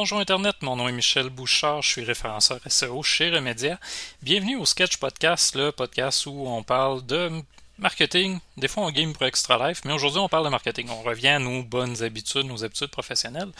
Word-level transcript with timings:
Bonjour 0.00 0.20
Internet, 0.20 0.54
mon 0.62 0.76
nom 0.76 0.86
est 0.86 0.92
Michel 0.92 1.28
Bouchard, 1.28 1.82
je 1.82 1.88
suis 1.88 2.04
référenceur 2.04 2.60
SEO 2.68 3.02
chez 3.02 3.30
Remedia. 3.30 3.80
Bienvenue 4.22 4.54
au 4.54 4.64
Sketch 4.64 4.96
Podcast, 4.98 5.56
le 5.56 5.72
podcast 5.72 6.24
où 6.26 6.46
on 6.46 6.62
parle 6.62 7.04
de 7.04 7.42
marketing. 7.80 8.38
Des 8.56 8.68
fois 8.68 8.84
on 8.84 8.92
game 8.92 9.12
pour 9.12 9.24
Extra 9.24 9.68
Life, 9.68 9.80
mais 9.84 9.92
aujourd'hui 9.92 10.20
on 10.20 10.28
parle 10.28 10.44
de 10.44 10.50
marketing. 10.50 10.88
On 10.90 11.02
revient 11.02 11.26
à 11.26 11.38
nos 11.40 11.64
bonnes 11.64 12.00
habitudes, 12.04 12.44
nos 12.44 12.62
habitudes 12.62 12.90
professionnelles. 12.90 13.50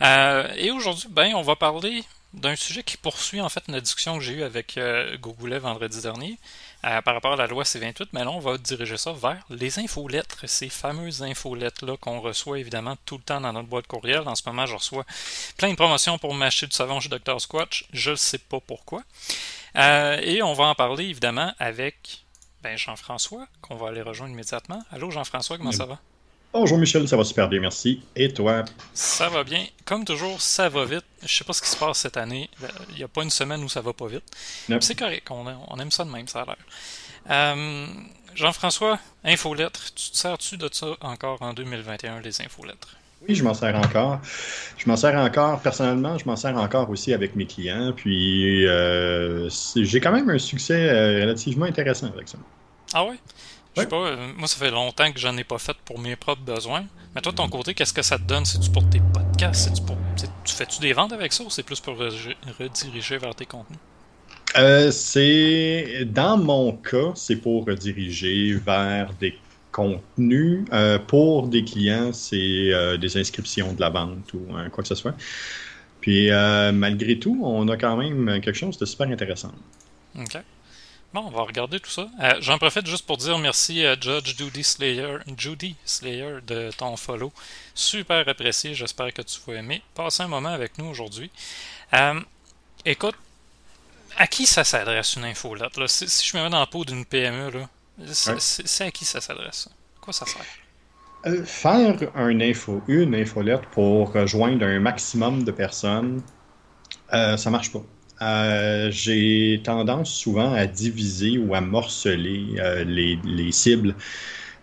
Euh, 0.00 0.50
et 0.56 0.70
aujourd'hui, 0.70 1.08
ben, 1.10 1.34
on 1.34 1.42
va 1.42 1.56
parler 1.56 2.04
d'un 2.32 2.56
sujet 2.56 2.82
qui 2.82 2.96
poursuit 2.96 3.42
en 3.42 3.50
fait 3.50 3.64
une 3.68 3.78
discussion 3.78 4.16
que 4.16 4.24
j'ai 4.24 4.32
eue 4.32 4.44
avec 4.44 4.78
euh, 4.78 5.18
vendredi 5.60 6.00
dernier 6.00 6.38
euh, 6.84 7.00
par 7.02 7.14
rapport 7.14 7.34
à 7.34 7.36
la 7.36 7.46
loi 7.46 7.64
C28, 7.64 8.08
mais 8.12 8.24
là 8.24 8.30
on 8.30 8.40
va 8.40 8.58
diriger 8.58 8.96
ça 8.96 9.12
vers 9.12 9.44
les 9.50 9.78
infolettres, 9.78 10.48
ces 10.48 10.68
fameuses 10.68 11.22
infolettres-là 11.22 11.96
qu'on 11.96 12.20
reçoit 12.20 12.58
évidemment 12.58 12.96
tout 13.04 13.16
le 13.18 13.22
temps 13.22 13.40
dans 13.40 13.52
notre 13.52 13.68
boîte 13.68 13.86
courriel. 13.86 14.22
En 14.26 14.34
ce 14.34 14.42
moment, 14.46 14.66
je 14.66 14.74
reçois 14.74 15.04
plein 15.56 15.70
de 15.70 15.76
promotions 15.76 16.18
pour 16.18 16.34
m'acheter 16.34 16.66
du 16.66 16.76
savon 16.76 17.00
chez 17.00 17.08
Dr. 17.08 17.40
Squatch, 17.40 17.86
je 17.92 18.10
ne 18.10 18.16
sais 18.16 18.38
pas 18.38 18.60
pourquoi. 18.60 19.02
Euh, 19.76 20.20
et 20.22 20.42
on 20.42 20.52
va 20.52 20.64
en 20.64 20.74
parler 20.74 21.04
évidemment 21.04 21.52
avec 21.58 22.24
ben, 22.62 22.76
Jean-François, 22.76 23.46
qu'on 23.60 23.76
va 23.76 23.88
aller 23.88 24.02
rejoindre 24.02 24.32
immédiatement. 24.32 24.82
Allô 24.90 25.10
Jean-François, 25.10 25.58
comment 25.58 25.72
ça 25.72 25.86
va? 25.86 25.98
Bonjour 26.54 26.76
Michel, 26.76 27.08
ça 27.08 27.16
va 27.16 27.24
super 27.24 27.48
bien, 27.48 27.60
merci. 27.60 28.02
Et 28.14 28.30
toi? 28.30 28.66
Ça 28.92 29.30
va 29.30 29.42
bien. 29.42 29.64
Comme 29.86 30.04
toujours, 30.04 30.38
ça 30.38 30.68
va 30.68 30.84
vite. 30.84 31.04
Je 31.22 31.34
sais 31.34 31.44
pas 31.44 31.54
ce 31.54 31.62
qui 31.62 31.68
se 31.68 31.76
passe 31.76 32.00
cette 32.00 32.18
année. 32.18 32.50
Il 32.90 32.96
n'y 32.96 33.02
a 33.02 33.08
pas 33.08 33.22
une 33.22 33.30
semaine 33.30 33.64
où 33.64 33.70
ça 33.70 33.80
va 33.80 33.94
pas 33.94 34.06
vite. 34.06 34.24
C'est 34.80 34.94
correct, 34.94 35.26
on, 35.30 35.78
aime 35.80 35.90
ça 35.90 36.04
de 36.04 36.10
même, 36.10 36.28
ça 36.28 36.42
a 36.42 36.44
l'air. 36.44 36.56
Euh, 37.30 37.86
Jean-François, 38.34 38.98
infolettres, 39.24 39.94
tu 39.94 40.10
te 40.10 40.16
sers-tu 40.16 40.58
de 40.58 40.68
ça 40.70 40.88
encore 41.00 41.40
en 41.40 41.54
2021, 41.54 42.20
les 42.20 42.42
infolettres? 42.42 42.96
Oui, 43.26 43.34
je 43.34 43.44
m'en 43.44 43.54
sers 43.54 43.74
encore. 43.74 44.20
Je 44.76 44.86
m'en 44.88 44.96
sers 44.96 45.14
encore, 45.16 45.60
personnellement, 45.60 46.18
je 46.18 46.26
m'en 46.26 46.36
sers 46.36 46.56
encore 46.56 46.90
aussi 46.90 47.14
avec 47.14 47.34
mes 47.34 47.46
clients. 47.46 47.94
Puis, 47.96 48.66
euh, 48.66 49.48
j'ai 49.76 50.00
quand 50.00 50.12
même 50.12 50.28
un 50.28 50.38
succès 50.38 50.90
euh, 50.90 51.22
relativement 51.22 51.66
intéressant 51.66 52.08
avec 52.08 52.28
ça. 52.28 52.36
Ah 52.92 53.04
ouais? 53.04 53.16
Je 53.74 53.80
sais 53.80 53.86
pas, 53.86 53.96
euh, 53.96 54.32
moi 54.36 54.46
ça 54.46 54.58
fait 54.58 54.70
longtemps 54.70 55.10
que 55.10 55.18
j'en 55.18 55.36
ai 55.36 55.44
pas 55.44 55.58
fait 55.58 55.76
pour 55.84 55.98
mes 55.98 56.14
propres 56.14 56.42
besoins. 56.42 56.84
Mais 57.14 57.20
toi, 57.20 57.32
de 57.32 57.36
ton 57.36 57.48
côté, 57.48 57.72
qu'est-ce 57.72 57.92
que 57.92 58.02
ça 58.02 58.18
te 58.18 58.24
donne? 58.24 58.44
C'est-tu 58.44 58.70
pour 58.70 58.88
tes 58.88 59.00
podcasts? 59.12 59.68
C'est-tu 59.68 59.82
pour. 59.82 59.96
Tu 60.44 60.54
fais-tu 60.54 60.80
des 60.80 60.92
ventes 60.92 61.12
avec 61.12 61.32
ça 61.32 61.42
ou 61.42 61.50
c'est 61.50 61.62
plus 61.62 61.80
pour 61.80 61.96
rediriger 61.96 63.18
vers 63.18 63.34
tes 63.34 63.46
contenus? 63.46 63.78
Euh, 64.58 64.90
c'est. 64.90 66.04
Dans 66.04 66.36
mon 66.36 66.72
cas, 66.72 67.12
c'est 67.14 67.36
pour 67.36 67.64
rediriger 67.66 68.54
vers 68.54 69.10
des 69.20 69.38
contenus. 69.70 70.64
Euh, 70.72 70.98
pour 70.98 71.48
des 71.48 71.64
clients, 71.64 72.12
c'est 72.12 72.98
des 73.00 73.16
inscriptions 73.16 73.72
de 73.72 73.80
la 73.80 73.88
vente 73.88 74.34
ou 74.34 74.46
quoi 74.70 74.82
que 74.82 74.88
ce 74.88 74.94
soit. 74.94 75.14
Puis 76.00 76.30
malgré 76.72 77.18
tout, 77.18 77.40
on 77.42 77.68
a 77.68 77.76
quand 77.78 77.96
même 77.96 78.40
quelque 78.42 78.58
chose 78.58 78.76
de 78.76 78.84
super 78.84 79.08
intéressant. 79.08 79.52
OK. 80.18 80.36
Bon, 81.12 81.24
on 81.26 81.30
va 81.30 81.42
regarder 81.42 81.78
tout 81.78 81.90
ça. 81.90 82.08
Euh, 82.22 82.34
j'en 82.40 82.56
profite 82.56 82.86
juste 82.86 83.06
pour 83.06 83.18
dire 83.18 83.38
merci 83.38 83.84
à 83.84 84.00
Judge 84.00 84.34
Judy 84.38 84.64
Slayer, 84.64 85.18
Judy 85.36 85.76
Slayer 85.84 86.38
de 86.46 86.70
ton 86.70 86.96
follow. 86.96 87.30
Super 87.74 88.26
apprécié, 88.26 88.74
j'espère 88.74 89.12
que 89.12 89.20
tu 89.20 89.38
vas 89.46 89.56
aimer. 89.56 89.82
Passer 89.94 90.22
un 90.22 90.28
moment 90.28 90.48
avec 90.48 90.78
nous 90.78 90.86
aujourd'hui. 90.86 91.30
Euh, 91.92 92.18
écoute, 92.86 93.14
à 94.16 94.26
qui 94.26 94.46
ça 94.46 94.64
s'adresse 94.64 95.16
une 95.16 95.24
infolette? 95.24 95.76
Là? 95.76 95.86
Si, 95.86 96.06
je 96.06 96.34
me 96.34 96.44
mets 96.44 96.50
dans 96.50 96.60
la 96.60 96.66
peau 96.66 96.82
d'une 96.82 97.04
PME, 97.04 97.50
c'est 98.06 98.84
à 98.84 98.90
qui 98.90 99.04
ça 99.04 99.20
s'adresse? 99.20 99.68
Quoi 100.00 100.14
ça 100.14 100.24
sert? 100.24 100.40
Euh, 101.26 101.44
faire 101.44 102.10
un 102.14 102.40
info, 102.40 102.82
une 102.88 103.14
infolette 103.14 103.66
pour 103.72 104.14
rejoindre 104.14 104.64
un 104.64 104.80
maximum 104.80 105.44
de 105.44 105.52
personnes, 105.52 106.22
ça 107.10 107.50
marche 107.50 107.70
pas. 107.70 107.82
Euh, 108.22 108.88
j'ai 108.90 109.60
tendance 109.64 110.14
souvent 110.14 110.52
à 110.52 110.66
diviser 110.66 111.38
ou 111.38 111.54
à 111.54 111.60
morceler 111.60 112.46
euh, 112.58 112.84
les, 112.84 113.52
cibles 113.52 113.96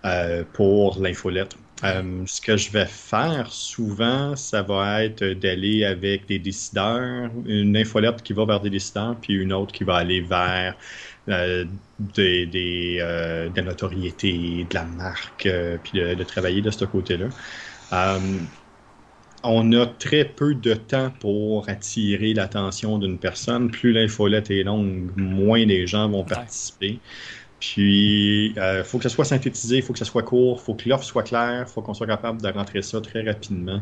euh, 0.06 0.44
pour 0.54 1.00
l'infolettre. 1.02 1.58
ce 1.84 2.40
que 2.42 2.56
je 2.56 2.72
vais 2.72 2.86
faire 2.86 3.52
souvent, 3.52 4.36
ça 4.36 4.62
va 4.62 5.04
être 5.04 5.26
d'aller 5.26 5.84
avec 5.84 6.28
des 6.28 6.40
décideurs, 6.40 7.30
une 7.46 7.76
infolettre 7.76 8.24
qui 8.24 8.34
va 8.34 8.46
vers 8.46 8.62
des 8.62 8.70
décideurs, 8.70 9.16
puis 9.22 9.34
une 9.34 9.52
autre 9.52 9.74
qui 9.74 9.84
va 9.84 9.96
aller 9.98 10.22
vers 10.22 10.76
des, 11.28 12.46
des 12.46 12.98
de 12.98 13.62
la 13.62 13.74
de 13.74 14.74
la 14.74 14.84
marque, 14.86 15.50
puis 15.84 16.00
de, 16.00 16.24
travailler 16.24 16.62
de 16.62 16.72
ce 16.72 16.86
côté-là 16.86 17.28
on 19.44 19.72
a 19.74 19.86
très 19.86 20.26
peu 20.26 20.54
de 20.54 20.74
temps 20.74 21.12
pour 21.20 21.70
attirer 21.70 22.34
l'attention 22.34 22.98
d'une 22.98 23.18
personne. 23.18 23.72
Plus 23.72 23.92
l'infolette 23.92 24.52
est 24.52 24.64
longue, 24.64 25.10
moins 25.16 25.66
les 25.66 25.88
gens 25.88 26.10
vont 26.10 26.24
participer. 26.24 27.00
Puis, 27.60 28.54
il 28.56 28.60
euh, 28.60 28.84
faut 28.86 28.98
que 28.98 29.04
ça 29.04 29.10
soit 29.10 29.26
synthétisé, 29.26 29.78
il 29.78 29.84
faut 29.84 29.92
que 29.92 30.00
ça 30.00 30.06
soit 30.06 30.24
court, 30.24 30.60
il 30.62 30.66
faut 30.66 30.76
que 30.76 30.88
l'offre 30.88 31.04
soit 31.04 31.24
claire, 31.24 31.66
il 31.68 31.72
faut 31.72 31.82
qu'on 31.82 31.94
soit 31.94 32.08
capable 32.08 32.42
de 32.42 32.48
rentrer 32.48 32.82
ça 32.82 33.02
très 33.02 33.22
rapidement. 33.22 33.82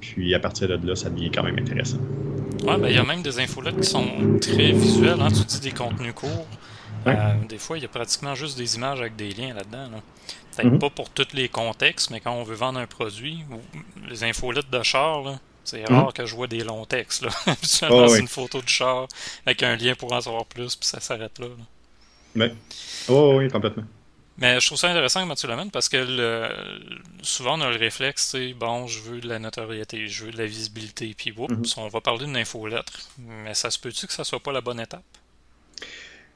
Puis, 0.00 0.32
à 0.34 0.38
partir 0.38 0.68
de 0.68 0.86
là, 0.86 0.94
ça 0.94 1.10
devient 1.10 1.30
quand 1.30 1.42
même 1.42 1.58
intéressant. 1.58 1.98
Ouais, 2.64 2.78
ben, 2.78 2.88
il 2.88 2.94
y 2.94 2.98
a 2.98 3.04
même 3.04 3.22
des 3.22 3.40
infolettes 3.40 3.80
qui 3.80 3.88
sont 3.88 4.38
très 4.40 4.70
visuelles. 4.72 5.20
Hein? 5.20 5.28
Tu 5.28 5.44
dis 5.44 5.60
des 5.60 5.72
contenus 5.72 6.12
courts. 6.14 6.46
Euh, 7.06 7.34
des 7.48 7.58
fois, 7.58 7.78
il 7.78 7.82
y 7.82 7.84
a 7.84 7.88
pratiquement 7.88 8.34
juste 8.34 8.56
des 8.58 8.76
images 8.76 9.00
avec 9.00 9.16
des 9.16 9.30
liens 9.30 9.54
là-dedans. 9.54 10.02
Peut-être 10.56 10.72
mhm. 10.72 10.78
pas 10.78 10.90
pour 10.90 11.10
tous 11.10 11.28
les 11.34 11.48
contextes, 11.48 12.10
mais 12.10 12.20
quand 12.20 12.32
on 12.32 12.42
veut 12.42 12.54
vendre 12.54 12.78
un 12.78 12.86
produit, 12.86 13.44
ou 13.50 13.60
les 14.08 14.24
infolettes 14.24 14.70
de 14.70 14.82
char, 14.82 15.38
c'est 15.64 15.88
mhm. 15.88 15.96
rare 15.96 16.12
que 16.12 16.26
je 16.26 16.34
vois 16.34 16.46
des 16.46 16.64
longs 16.64 16.84
textes. 16.84 17.22
Là. 17.22 17.30
oh, 17.90 18.08
c'est 18.08 18.20
une 18.20 18.28
photo 18.28 18.60
de 18.60 18.68
char 18.68 19.08
avec 19.44 19.62
un 19.62 19.76
lien 19.76 19.94
pour 19.94 20.12
en 20.12 20.20
savoir 20.20 20.46
plus, 20.46 20.76
puis 20.76 20.88
ça 20.88 21.00
s'arrête 21.00 21.38
là. 21.38 21.46
Oui. 22.34 22.52
Oh, 23.08 23.34
oui, 23.36 23.48
complètement. 23.48 23.84
Mais 24.38 24.60
je 24.60 24.66
trouve 24.66 24.76
ça 24.76 24.90
intéressant 24.90 25.22
que 25.22 25.28
Mathieu 25.28 25.48
l'amène 25.48 25.70
parce 25.70 25.88
que 25.88 26.50
souvent 27.22 27.58
on 27.58 27.62
a 27.62 27.70
le 27.70 27.78
réflexe, 27.78 28.28
c'est 28.32 28.52
bon, 28.52 28.86
je 28.86 29.00
veux 29.00 29.20
de 29.20 29.28
la 29.28 29.38
notoriété, 29.38 30.08
je 30.08 30.26
veux 30.26 30.30
de 30.30 30.36
la 30.36 30.44
visibilité, 30.44 31.14
puis 31.16 31.32
mhm. 31.32 31.64
on 31.78 31.88
va 31.88 32.00
parler 32.02 32.26
d'une 32.26 32.36
infolettre. 32.36 33.08
Mais 33.18 33.54
ça 33.54 33.70
se 33.70 33.78
peut-tu 33.78 34.06
que 34.06 34.12
ça 34.12 34.24
soit 34.24 34.40
pas 34.40 34.52
la 34.52 34.60
bonne 34.60 34.80
étape? 34.80 35.02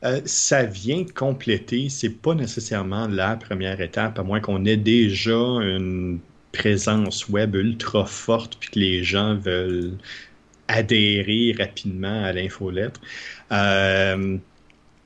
Euh, 0.05 0.21
ça 0.25 0.65
vient 0.65 1.05
compléter, 1.05 1.89
c'est 1.91 2.11
pas 2.11 2.35
nécessairement 2.35 3.07
la 3.07 3.37
première 3.37 3.81
étape, 3.81 4.19
à 4.19 4.23
moins 4.23 4.41
qu'on 4.41 4.65
ait 4.65 4.77
déjà 4.77 5.35
une 5.35 6.21
présence 6.53 7.29
web 7.29 7.55
ultra 7.55 8.07
forte 8.07 8.57
puis 8.59 8.71
que 8.71 8.79
les 8.79 9.05
gens 9.05 9.37
veulent 9.37 9.97
adhérer 10.69 11.55
rapidement 11.59 12.25
à 12.25 12.33
l'infolettre. 12.33 13.01
Euh, 13.53 14.39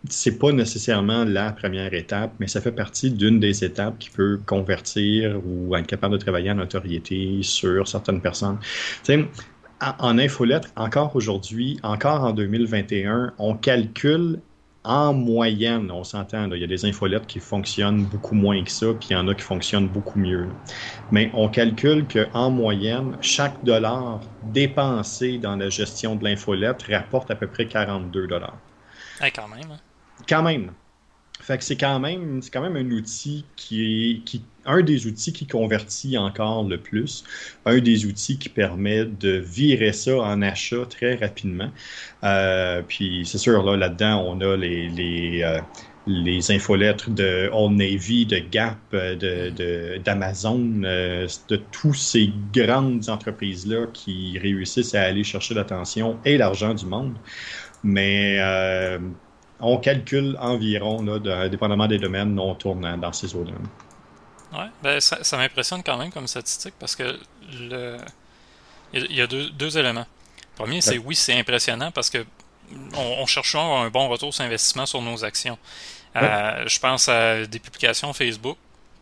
c'est 0.08 0.38
pas 0.38 0.52
nécessairement 0.52 1.24
la 1.24 1.52
première 1.52 1.94
étape, 1.94 2.32
mais 2.38 2.46
ça 2.46 2.60
fait 2.60 2.72
partie 2.72 3.10
d'une 3.10 3.40
des 3.40 3.64
étapes 3.64 3.98
qui 3.98 4.10
peut 4.10 4.38
convertir 4.46 5.40
ou 5.46 5.74
être 5.76 5.86
capable 5.86 6.14
de 6.14 6.18
travailler 6.18 6.50
en 6.50 6.56
notoriété 6.56 7.40
sur 7.42 7.88
certaines 7.88 8.20
personnes. 8.20 8.58
sais, 9.02 9.26
en 9.80 10.18
infolettre, 10.18 10.68
encore 10.76 11.16
aujourd'hui, 11.16 11.78
encore 11.82 12.22
en 12.22 12.32
2021, 12.32 13.34
on 13.38 13.54
calcule 13.54 14.40
en 14.84 15.14
moyenne, 15.14 15.90
on 15.90 16.04
s'entend, 16.04 16.50
il 16.52 16.60
y 16.60 16.64
a 16.64 16.66
des 16.66 16.84
infolettes 16.84 17.26
qui 17.26 17.40
fonctionnent 17.40 18.04
beaucoup 18.04 18.34
moins 18.34 18.62
que 18.62 18.70
ça, 18.70 18.88
puis 18.92 19.08
il 19.10 19.12
y 19.14 19.16
en 19.16 19.26
a 19.28 19.34
qui 19.34 19.42
fonctionnent 19.42 19.88
beaucoup 19.88 20.18
mieux. 20.18 20.48
Mais 21.10 21.30
on 21.32 21.48
calcule 21.48 22.06
qu'en 22.06 22.50
moyenne, 22.50 23.16
chaque 23.22 23.64
dollar 23.64 24.20
dépensé 24.52 25.38
dans 25.38 25.56
la 25.56 25.70
gestion 25.70 26.16
de 26.16 26.24
l'infolette 26.24 26.84
rapporte 26.90 27.30
à 27.30 27.34
peu 27.34 27.46
près 27.46 27.66
42 27.66 28.26
dollars. 28.26 28.58
quand 29.34 29.48
même. 29.48 29.70
Hein. 29.72 29.80
Quand 30.28 30.42
même. 30.42 30.72
Fait 31.40 31.58
que 31.58 31.64
c'est 31.64 31.76
quand 31.76 31.98
même, 31.98 32.42
c'est 32.42 32.50
quand 32.50 32.62
même 32.62 32.76
un 32.76 32.90
outil 32.90 33.44
qui 33.56 33.82
est, 33.82 34.24
qui, 34.24 34.42
un 34.66 34.82
des 34.82 35.06
outils 35.06 35.32
qui 35.32 35.46
convertit 35.46 36.16
encore 36.18 36.64
le 36.64 36.78
plus, 36.78 37.24
un 37.66 37.78
des 37.78 38.06
outils 38.06 38.38
qui 38.38 38.48
permet 38.48 39.04
de 39.04 39.30
virer 39.32 39.92
ça 39.92 40.16
en 40.16 40.42
achat 40.42 40.86
très 40.88 41.14
rapidement. 41.16 41.70
Euh, 42.22 42.82
puis 42.86 43.22
c'est 43.26 43.38
sûr, 43.38 43.62
là, 43.62 43.76
là-dedans, 43.76 44.24
on 44.26 44.40
a 44.40 44.56
les, 44.56 44.88
les, 44.88 45.42
euh, 45.42 45.60
de 46.06 47.50
Old 47.52 47.76
Navy, 47.76 48.26
de 48.26 48.38
Gap, 48.38 48.76
euh, 48.92 49.98
d'Amazon, 49.98 50.58
de, 50.58 51.56
toutes 51.72 51.94
ces 51.96 52.30
grandes 52.52 53.08
entreprises-là 53.08 53.86
qui 53.92 54.38
réussissent 54.38 54.94
à 54.94 55.02
aller 55.02 55.24
chercher 55.24 55.54
l'attention 55.54 56.18
et 56.24 56.36
l'argent 56.36 56.74
du 56.74 56.86
monde. 56.86 57.14
Mais 57.82 58.38
on 59.60 59.78
calcule 59.78 60.36
environ, 60.40 61.02
là, 61.02 61.48
dépendamment 61.48 61.86
des 61.86 61.98
domaines, 61.98 62.38
on 62.38 62.54
tourne 62.54 62.98
dans 63.00 63.12
ces 63.12 63.34
eaux-là. 63.34 63.52
Ouais, 64.54 64.68
ben 64.82 65.00
ça, 65.00 65.36
m'impressionne 65.36 65.82
quand 65.82 65.96
même 65.96 66.12
comme 66.12 66.28
statistique 66.28 66.74
parce 66.78 66.94
que 66.94 67.18
le 67.52 67.98
il 68.94 69.12
y 69.12 69.20
a 69.20 69.26
deux, 69.26 69.78
éléments. 69.78 70.06
Le 70.38 70.56
premier, 70.56 70.80
c'est 70.80 70.98
oui, 70.98 71.16
c'est 71.16 71.36
impressionnant 71.38 71.90
parce 71.90 72.10
que 72.10 72.24
on, 72.96 73.26
cherche 73.26 73.54
un 73.56 73.90
bon 73.90 74.08
retour 74.08 74.32
sur 74.32 74.44
investissement 74.44 74.86
sur 74.86 75.02
nos 75.02 75.24
actions. 75.24 75.58
Euh, 76.16 76.64
je 76.66 76.78
pense 76.78 77.08
à 77.08 77.44
des 77.46 77.58
publications 77.58 78.12
Facebook. 78.12 78.56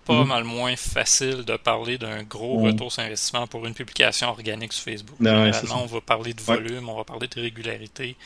pas 0.04 0.14
mhm. 0.14 0.26
mal 0.26 0.44
moins 0.44 0.76
facile 0.76 1.44
de 1.44 1.56
parler 1.56 1.98
d'un 1.98 2.22
gros 2.22 2.60
retour 2.60 2.90
sur 2.90 3.02
investissement 3.02 3.46
pour 3.46 3.66
une 3.66 3.74
publication 3.74 4.28
organique 4.28 4.72
sur 4.72 4.84
Facebook. 4.84 5.16
Généralement, 5.20 5.82
on 5.82 5.86
va 5.86 6.00
parler 6.00 6.34
de 6.34 6.40
volume, 6.40 6.88
on 6.88 6.96
va 6.96 7.04
parler 7.04 7.28
de 7.28 7.40
régularité, 7.40 8.16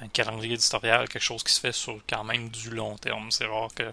un 0.00 0.08
calendrier 0.08 0.54
éditorial, 0.54 1.08
quelque 1.08 1.22
chose 1.22 1.42
qui 1.42 1.52
se 1.52 1.60
fait 1.60 1.72
sur 1.72 1.98
quand 2.08 2.24
même 2.24 2.48
du 2.48 2.70
long 2.70 2.96
terme. 2.96 3.30
C'est 3.30 3.46
rare 3.46 3.68
que 3.74 3.92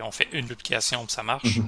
on 0.00 0.10
fait 0.10 0.28
une 0.32 0.46
publication 0.46 1.04
et 1.04 1.10
ça 1.10 1.22
marche. 1.22 1.58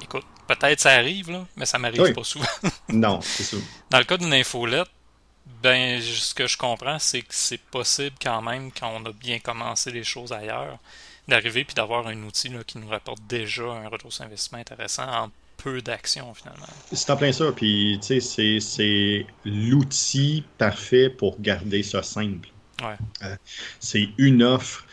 Écoute, 0.00 0.24
peut-être 0.46 0.80
ça 0.80 0.92
arrive, 0.92 1.30
là, 1.30 1.46
mais 1.56 1.66
ça 1.66 1.78
m'arrive 1.78 2.12
pas 2.12 2.24
souvent. 2.24 2.46
non, 2.88 3.20
c'est 3.20 3.44
sûr. 3.44 3.60
Dans 3.90 3.98
le 3.98 4.04
cas 4.04 4.16
d'une 4.16 4.34
infolette, 4.34 4.88
ben, 5.62 6.00
ce 6.00 6.34
que 6.34 6.46
je 6.46 6.56
comprends, 6.56 6.98
c'est 6.98 7.22
que 7.22 7.34
c'est 7.34 7.60
possible 7.60 8.16
quand 8.20 8.42
même, 8.42 8.70
quand 8.72 8.92
on 8.94 9.04
a 9.06 9.12
bien 9.12 9.38
commencé 9.38 9.90
les 9.90 10.04
choses 10.04 10.32
ailleurs, 10.32 10.78
d'arriver 11.28 11.64
puis 11.64 11.74
d'avoir 11.74 12.06
un 12.06 12.22
outil 12.24 12.50
qui 12.66 12.78
nous 12.78 12.88
rapporte 12.88 13.20
déjà 13.28 13.64
un 13.64 13.88
retour 13.88 14.12
sur 14.12 14.24
investissement 14.24 14.58
intéressant 14.58 15.04
en 15.04 15.30
peu 15.56 15.80
d'actions 15.80 16.34
finalement. 16.34 16.66
C'est 16.92 17.10
en 17.10 17.16
plein 17.16 17.32
ça. 17.32 17.52
Puis, 17.52 17.98
tu 18.04 18.20
sais, 18.20 18.60
c'est 18.60 19.26
l'outil 19.44 20.44
parfait 20.58 21.08
pour 21.08 21.40
garder 21.40 21.82
ça 21.82 22.02
simple. 22.02 22.48
Ouais. 22.82 22.96
Euh, 23.22 23.36
c'est 23.78 24.08
une 24.18 24.42
offre. 24.42 24.86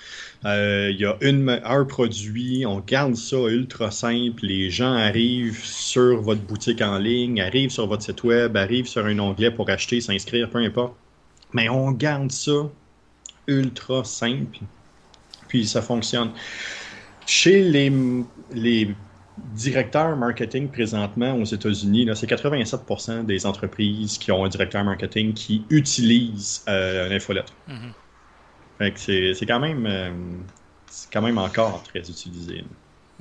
Euh, 0.45 0.89
il 0.91 0.99
y 0.99 1.05
a 1.05 1.17
une, 1.21 1.49
un 1.63 1.85
produit, 1.85 2.65
on 2.65 2.79
garde 2.79 3.15
ça 3.15 3.37
ultra 3.37 3.91
simple. 3.91 4.45
Les 4.45 4.69
gens 4.69 4.93
arrivent 4.93 5.63
sur 5.63 6.21
votre 6.21 6.41
boutique 6.41 6.81
en 6.81 6.97
ligne, 6.97 7.41
arrivent 7.41 7.71
sur 7.71 7.87
votre 7.87 8.03
site 8.03 8.23
web, 8.23 8.55
arrivent 8.55 8.87
sur 8.87 9.05
un 9.05 9.19
onglet 9.19 9.51
pour 9.51 9.69
acheter, 9.69 9.99
s'inscrire, 9.99 10.49
peu 10.49 10.59
importe. 10.59 10.95
Mais 11.53 11.67
on 11.67 11.91
garde 11.91 12.31
ça 12.31 12.69
ultra 13.47 14.03
simple 14.03 14.59
puis 15.49 15.67
ça 15.67 15.81
fonctionne. 15.81 16.31
Chez 17.25 17.61
les, 17.61 17.91
les 18.53 18.95
directeurs 19.53 20.15
marketing 20.15 20.69
présentement 20.69 21.33
aux 21.35 21.43
États-Unis, 21.43 22.07
c'est 22.15 22.29
87% 22.29 23.25
des 23.25 23.45
entreprises 23.45 24.17
qui 24.17 24.31
ont 24.31 24.45
un 24.45 24.49
directeur 24.49 24.83
marketing 24.85 25.33
qui 25.33 25.65
utilisent 25.69 26.63
euh, 26.69 27.07
une 27.07 27.13
Mm-hmm. 28.79 29.33
c'est 29.33 29.45
quand 29.45 29.59
même 29.59 29.85
euh, 29.85 30.11
c'est 30.87 31.11
quand 31.11 31.21
même 31.21 31.37
encore 31.37 31.83
très 31.83 31.99
utilisé. 31.99 32.63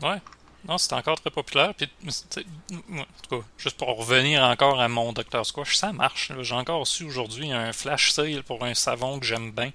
Ouais. 0.03 0.19
Non, 0.67 0.77
c'est 0.77 0.93
encore 0.93 1.21
très 1.21 1.31
populaire. 1.31 1.73
Puis, 1.75 1.89
en 2.05 3.05
tout 3.23 3.41
cas, 3.41 3.47
juste 3.57 3.77
pour 3.77 3.97
revenir 3.97 4.43
encore 4.43 4.81
à 4.81 4.89
mon 4.89 5.13
Dr. 5.13 5.47
Squash, 5.47 5.77
ça 5.77 5.93
marche. 5.93 6.33
J'ai 6.43 6.55
encore 6.55 6.81
reçu 6.81 7.05
aujourd'hui 7.05 7.53
un 7.53 7.73
flash 7.73 8.11
sale 8.11 8.43
pour 8.43 8.65
un 8.65 8.75
savon 8.75 9.21
que 9.21 9.25
j'aime 9.25 9.53
bien. 9.53 9.71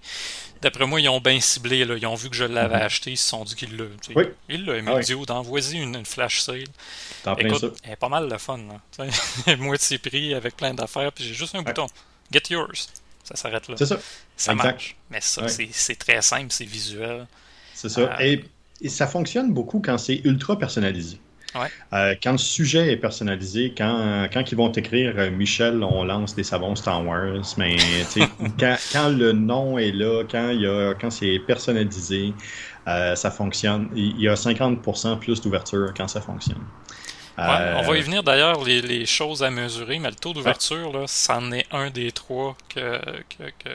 D'après 0.62 0.86
moi, 0.86 1.00
ils 1.00 1.08
ont 1.10 1.22
bien 1.22 1.40
ciblé. 1.40 1.86
Là. 1.86 1.96
Ils 1.96 2.06
ont 2.06 2.16
vu 2.16 2.30
que 2.30 2.36
je 2.36 2.44
l'avais 2.44 2.76
mhm. 2.76 2.82
acheté. 2.84 3.12
Ils 3.12 3.18
se 3.18 3.30
sont 3.30 3.46
dit 3.46 3.56
qu'ils 3.56 3.78
l'ont. 3.78 3.90
Oui. 4.16 4.26
Il 4.50 4.66
l'a 4.66 4.76
aimé. 4.76 4.92
Ah 4.94 5.26
d'envoyer 5.26 5.80
une, 5.80 6.06
flash 6.06 6.42
sale. 6.42 6.66
Écoute, 7.38 7.80
elle 7.84 7.94
est 7.94 7.96
pas 7.96 8.10
mal 8.10 8.30
de 8.30 8.38
fun. 8.38 8.60
Moitié 9.58 9.98
prix 9.98 10.34
avec 10.34 10.58
plein 10.58 10.74
d'affaires. 10.74 11.12
Puis 11.14 11.24
j'ai 11.24 11.34
juste 11.34 11.56
un 11.56 11.64
bouton. 11.64 11.88
Get 12.32 12.44
yours. 12.50 13.03
Ça 13.24 13.36
s'arrête 13.36 13.68
là. 13.70 13.76
C'est 13.78 13.86
ça. 13.86 13.98
Ça 14.36 14.54
marche. 14.54 14.98
Mais 15.10 15.22
ça, 15.22 15.48
c'est 15.48 15.96
très 15.96 16.22
simple, 16.22 16.48
c'est 16.50 16.66
visuel. 16.66 17.28
C'est 17.74 17.90
ça. 17.90 18.02
Euh, 18.02 18.16
Et 18.20 18.44
et 18.84 18.90
ça 18.90 19.08
fonctionne 19.08 19.54
beaucoup 19.54 19.80
quand 19.80 19.98
c'est 19.98 20.22
ultra 20.26 20.58
personnalisé. 20.58 21.20
Euh, 21.94 22.16
quand 22.22 22.32
le 22.32 22.38
sujet 22.40 22.92
est 22.92 22.98
personnalisé, 22.98 23.76
quand, 23.78 24.28
quand 24.34 24.52
ils 24.52 24.56
vont 24.58 24.72
t'écrire 24.72 25.14
euh, 25.18 25.30
Michel, 25.30 25.84
on 25.84 26.04
lance 26.04 26.34
des 26.36 26.44
savons 26.44 26.76
Star 26.76 27.06
Wars, 27.06 27.44
mais 27.58 27.78
quand, 28.60 28.76
quand, 28.92 29.10
le 29.10 29.34
nom 29.34 29.78
est 29.78 29.92
là, 29.92 30.24
quand, 30.30 30.50
il 30.50 30.62
y 30.62 30.68
a, 30.68 30.96
quand 30.96 31.12
c'est 31.12 31.40
personnalisé, 31.46 32.34
euh, 32.88 33.16
ça 33.16 33.30
fonctionne. 33.30 33.88
Il 33.96 34.20
y 34.20 34.28
a 34.28 34.34
50% 34.34 35.20
plus 35.20 35.42
d'ouverture 35.42 35.94
quand 35.96 36.08
ça 36.08 36.22
fonctionne. 36.22 36.64
On 37.38 37.82
va 37.82 37.98
y 37.98 38.02
venir 38.02 38.24
d'ailleurs, 38.24 38.64
les, 38.64 38.82
les, 38.82 39.06
choses 39.06 39.44
à 39.44 39.50
mesurer, 39.50 40.00
mais 40.00 40.10
le 40.10 40.16
taux 40.16 40.34
d'ouverture, 40.34 40.94
là, 40.94 41.06
c'en 41.08 41.52
est 41.52 41.66
un 41.72 41.90
des 41.90 42.12
trois 42.12 42.56
que, 42.70 43.00
que, 43.30 43.44
que 43.60 43.70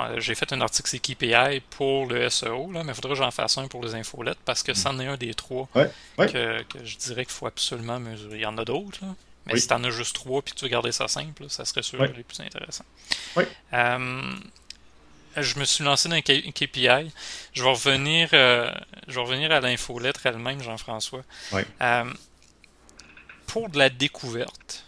euh, 0.00 0.20
j'ai 0.20 0.34
fait 0.34 0.52
un 0.52 0.60
article 0.60 0.88
c'est 0.88 0.98
KPI 0.98 1.60
pour 1.70 2.06
le 2.06 2.28
SEO, 2.30 2.70
là, 2.72 2.82
mais 2.82 2.92
il 2.92 2.94
faudrait 2.94 3.12
que 3.12 3.18
j'en 3.18 3.30
fasse 3.30 3.58
un 3.58 3.68
pour 3.68 3.84
les 3.84 3.94
infolettes 3.94 4.38
parce 4.44 4.62
que 4.62 4.74
c'en 4.74 4.98
est 5.00 5.06
un 5.06 5.16
des 5.16 5.34
trois 5.34 5.68
Que, 6.16 6.64
je 6.84 6.96
dirais 6.96 7.24
qu'il 7.24 7.34
faut 7.34 7.46
absolument 7.46 7.98
mesurer. 8.00 8.36
Il 8.36 8.42
y 8.42 8.46
en 8.46 8.56
a 8.58 8.64
d'autres, 8.64 9.00
mais 9.46 9.58
si 9.58 9.68
tu 9.68 9.74
en 9.74 9.84
as 9.84 9.90
juste 9.90 10.14
trois 10.14 10.40
et 10.40 10.50
que 10.50 10.54
tu 10.54 10.64
veux 10.64 10.70
garder 10.70 10.92
ça 10.92 11.08
simple, 11.08 11.44
ça 11.48 11.64
serait 11.64 11.82
sûr 11.82 12.02
les 12.02 12.22
plus 12.22 12.40
intéressants. 12.40 12.84
Euh, 13.74 14.22
je 15.36 15.58
me 15.58 15.64
suis 15.64 15.84
lancé 15.84 16.08
dans 16.08 16.16
un 16.16 16.20
KPI. 16.20 17.10
Je 17.52 17.62
vais 17.62 17.70
revenir, 17.70 18.28
euh, 18.32 18.70
je 19.08 19.14
vais 19.14 19.20
revenir 19.20 19.52
à 19.52 19.60
l'infolettre 19.60 20.26
elle-même, 20.26 20.62
Jean-François. 20.62 21.22
Pour 23.52 23.68
de 23.68 23.78
la 23.78 23.90
découverte, 23.90 24.86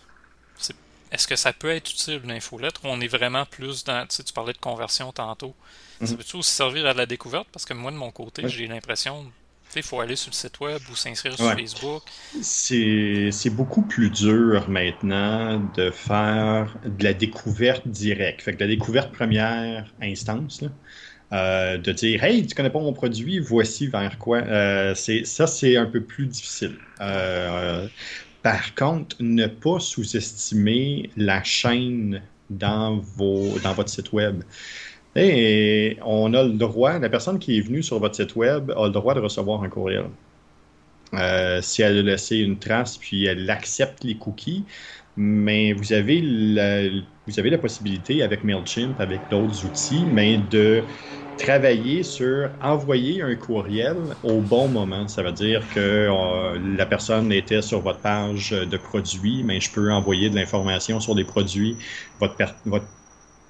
est-ce 1.12 1.28
que 1.28 1.37
ça 1.37 1.52
peut 1.52 1.69
être 1.69 1.90
utile 1.90 2.22
une 2.25 2.31
infolettre 2.31 2.81
ou 2.84 2.88
on 2.88 3.00
est 3.00 3.08
vraiment 3.08 3.44
plus 3.44 3.84
dans. 3.84 4.06
Tu, 4.06 4.16
sais, 4.16 4.25
tu 4.25 4.32
parlais 4.32 4.55
de 4.55 4.58
conversion 4.58 5.12
tantôt. 5.12 5.55
Ça 6.00 6.06
mhm. 6.06 6.16
peut-tu 6.16 6.37
aussi 6.37 6.50
servir 6.50 6.87
à 6.87 6.94
la 6.94 7.05
découverte? 7.05 7.46
Parce 7.52 7.66
que 7.66 7.75
moi, 7.75 7.93
de 7.93 7.96
mon 7.96 8.11
côté, 8.11 8.49
j'ai 8.49 8.66
l'impression 8.66 9.31
il 9.76 9.82
faut 9.82 10.00
aller 10.00 10.16
sur 10.16 10.31
le 10.31 10.34
site 10.34 10.61
web 10.61 10.81
ou 10.90 10.94
s'inscrire 10.94 11.37
sur 11.37 11.50
Facebook. 11.52 12.02
C'est 12.40 13.50
beaucoup 13.50 13.82
plus 13.82 14.11
dur 14.11 14.69
maintenant 14.69 15.61
de 15.76 15.90
faire 15.90 16.76
de 16.84 17.05
la 17.05 17.12
découverte 17.12 17.87
directe. 17.88 18.43
Fait 18.43 18.52
que 18.52 18.58
de 18.58 18.64
la 18.64 18.70
découverte 18.70 19.12
première 19.12 19.93
instance, 20.00 20.62
euh, 21.32 21.78
de 21.78 21.93
dire 21.93 22.22
Hey, 22.22 22.46
tu 22.46 22.55
connais 22.55 22.70
pas 22.70 22.81
mon 22.81 22.93
produit, 22.93 23.40
voici 23.40 23.88
vers 23.88 24.19
quoi. 24.19 24.38
Euh, 24.38 24.94
ça, 24.94 25.46
c'est 25.46 25.76
un 25.76 25.87
peu 25.87 26.00
plus 26.00 26.26
difficile. 26.26 26.76
Euh, 27.00 27.88
par 28.44 28.75
contre, 28.75 29.17
ne 29.20 29.46
pas 29.46 29.81
sous-estimer 29.81 31.08
la 31.17 31.43
chaîne 31.43 32.20
dans, 32.50 32.99
vos, 32.99 33.55
votre 33.75 33.88
site 33.88 34.12
web. 34.12 34.43
Et 35.17 35.96
on 36.05 36.35
a 36.35 36.43
le 36.43 36.52
droit, 36.52 36.99
la 36.99 37.08
personne 37.08 37.38
qui 37.38 37.56
est 37.56 37.62
venue 37.62 37.82
sur 37.82 37.99
votre 37.99 38.14
site 38.14 38.37
web 38.37 38.70
a 38.76 38.85
le 38.85 38.91
droit 38.91 39.14
de 39.14 39.20
recevoir 39.20 39.62
un 39.62 39.70
courriel. 39.70 40.11
Euh, 41.14 41.62
si 41.62 41.81
elle 41.81 42.00
a 42.00 42.02
laissé 42.02 42.37
une 42.37 42.58
trace, 42.58 42.99
puis 42.99 43.25
elle 43.25 43.49
accepte 43.49 44.05
les 44.05 44.17
cookies, 44.19 44.64
mais 45.16 45.72
vous 45.72 45.93
avez 45.93 46.20
la, 46.22 47.58
possibilité 47.58 48.22
avec 48.22 48.44
MailChimp, 48.44 49.00
avec 49.00 49.28
d'autres 49.31 49.64
outils, 49.64 50.06
mais 50.11 50.38
de 50.38 50.84
travailler 51.37 52.02
sur 52.02 52.50
envoyer 52.61 53.22
un 53.22 53.34
courriel 53.34 53.96
au 54.22 54.40
bon 54.40 54.69
moment. 54.69 55.08
Ça 55.08 55.22
veut 55.22 55.32
dire 55.32 55.69
que 55.75 55.81
euh, 55.81 56.58
la 56.76 56.87
personne 56.87 57.32
était 57.32 57.62
sur 57.62 57.81
votre 57.81 58.00
page 58.00 58.50
de 58.50 58.76
produits, 58.76 59.42
mais 59.44 59.61
je 59.61 59.73
peux 59.73 59.92
envoyer 59.92 60.30
de 60.30 60.37
l'information 60.37 61.00
sur 61.00 61.14
des 61.14 61.25
produits. 61.25 61.76
Votre, 62.21 62.37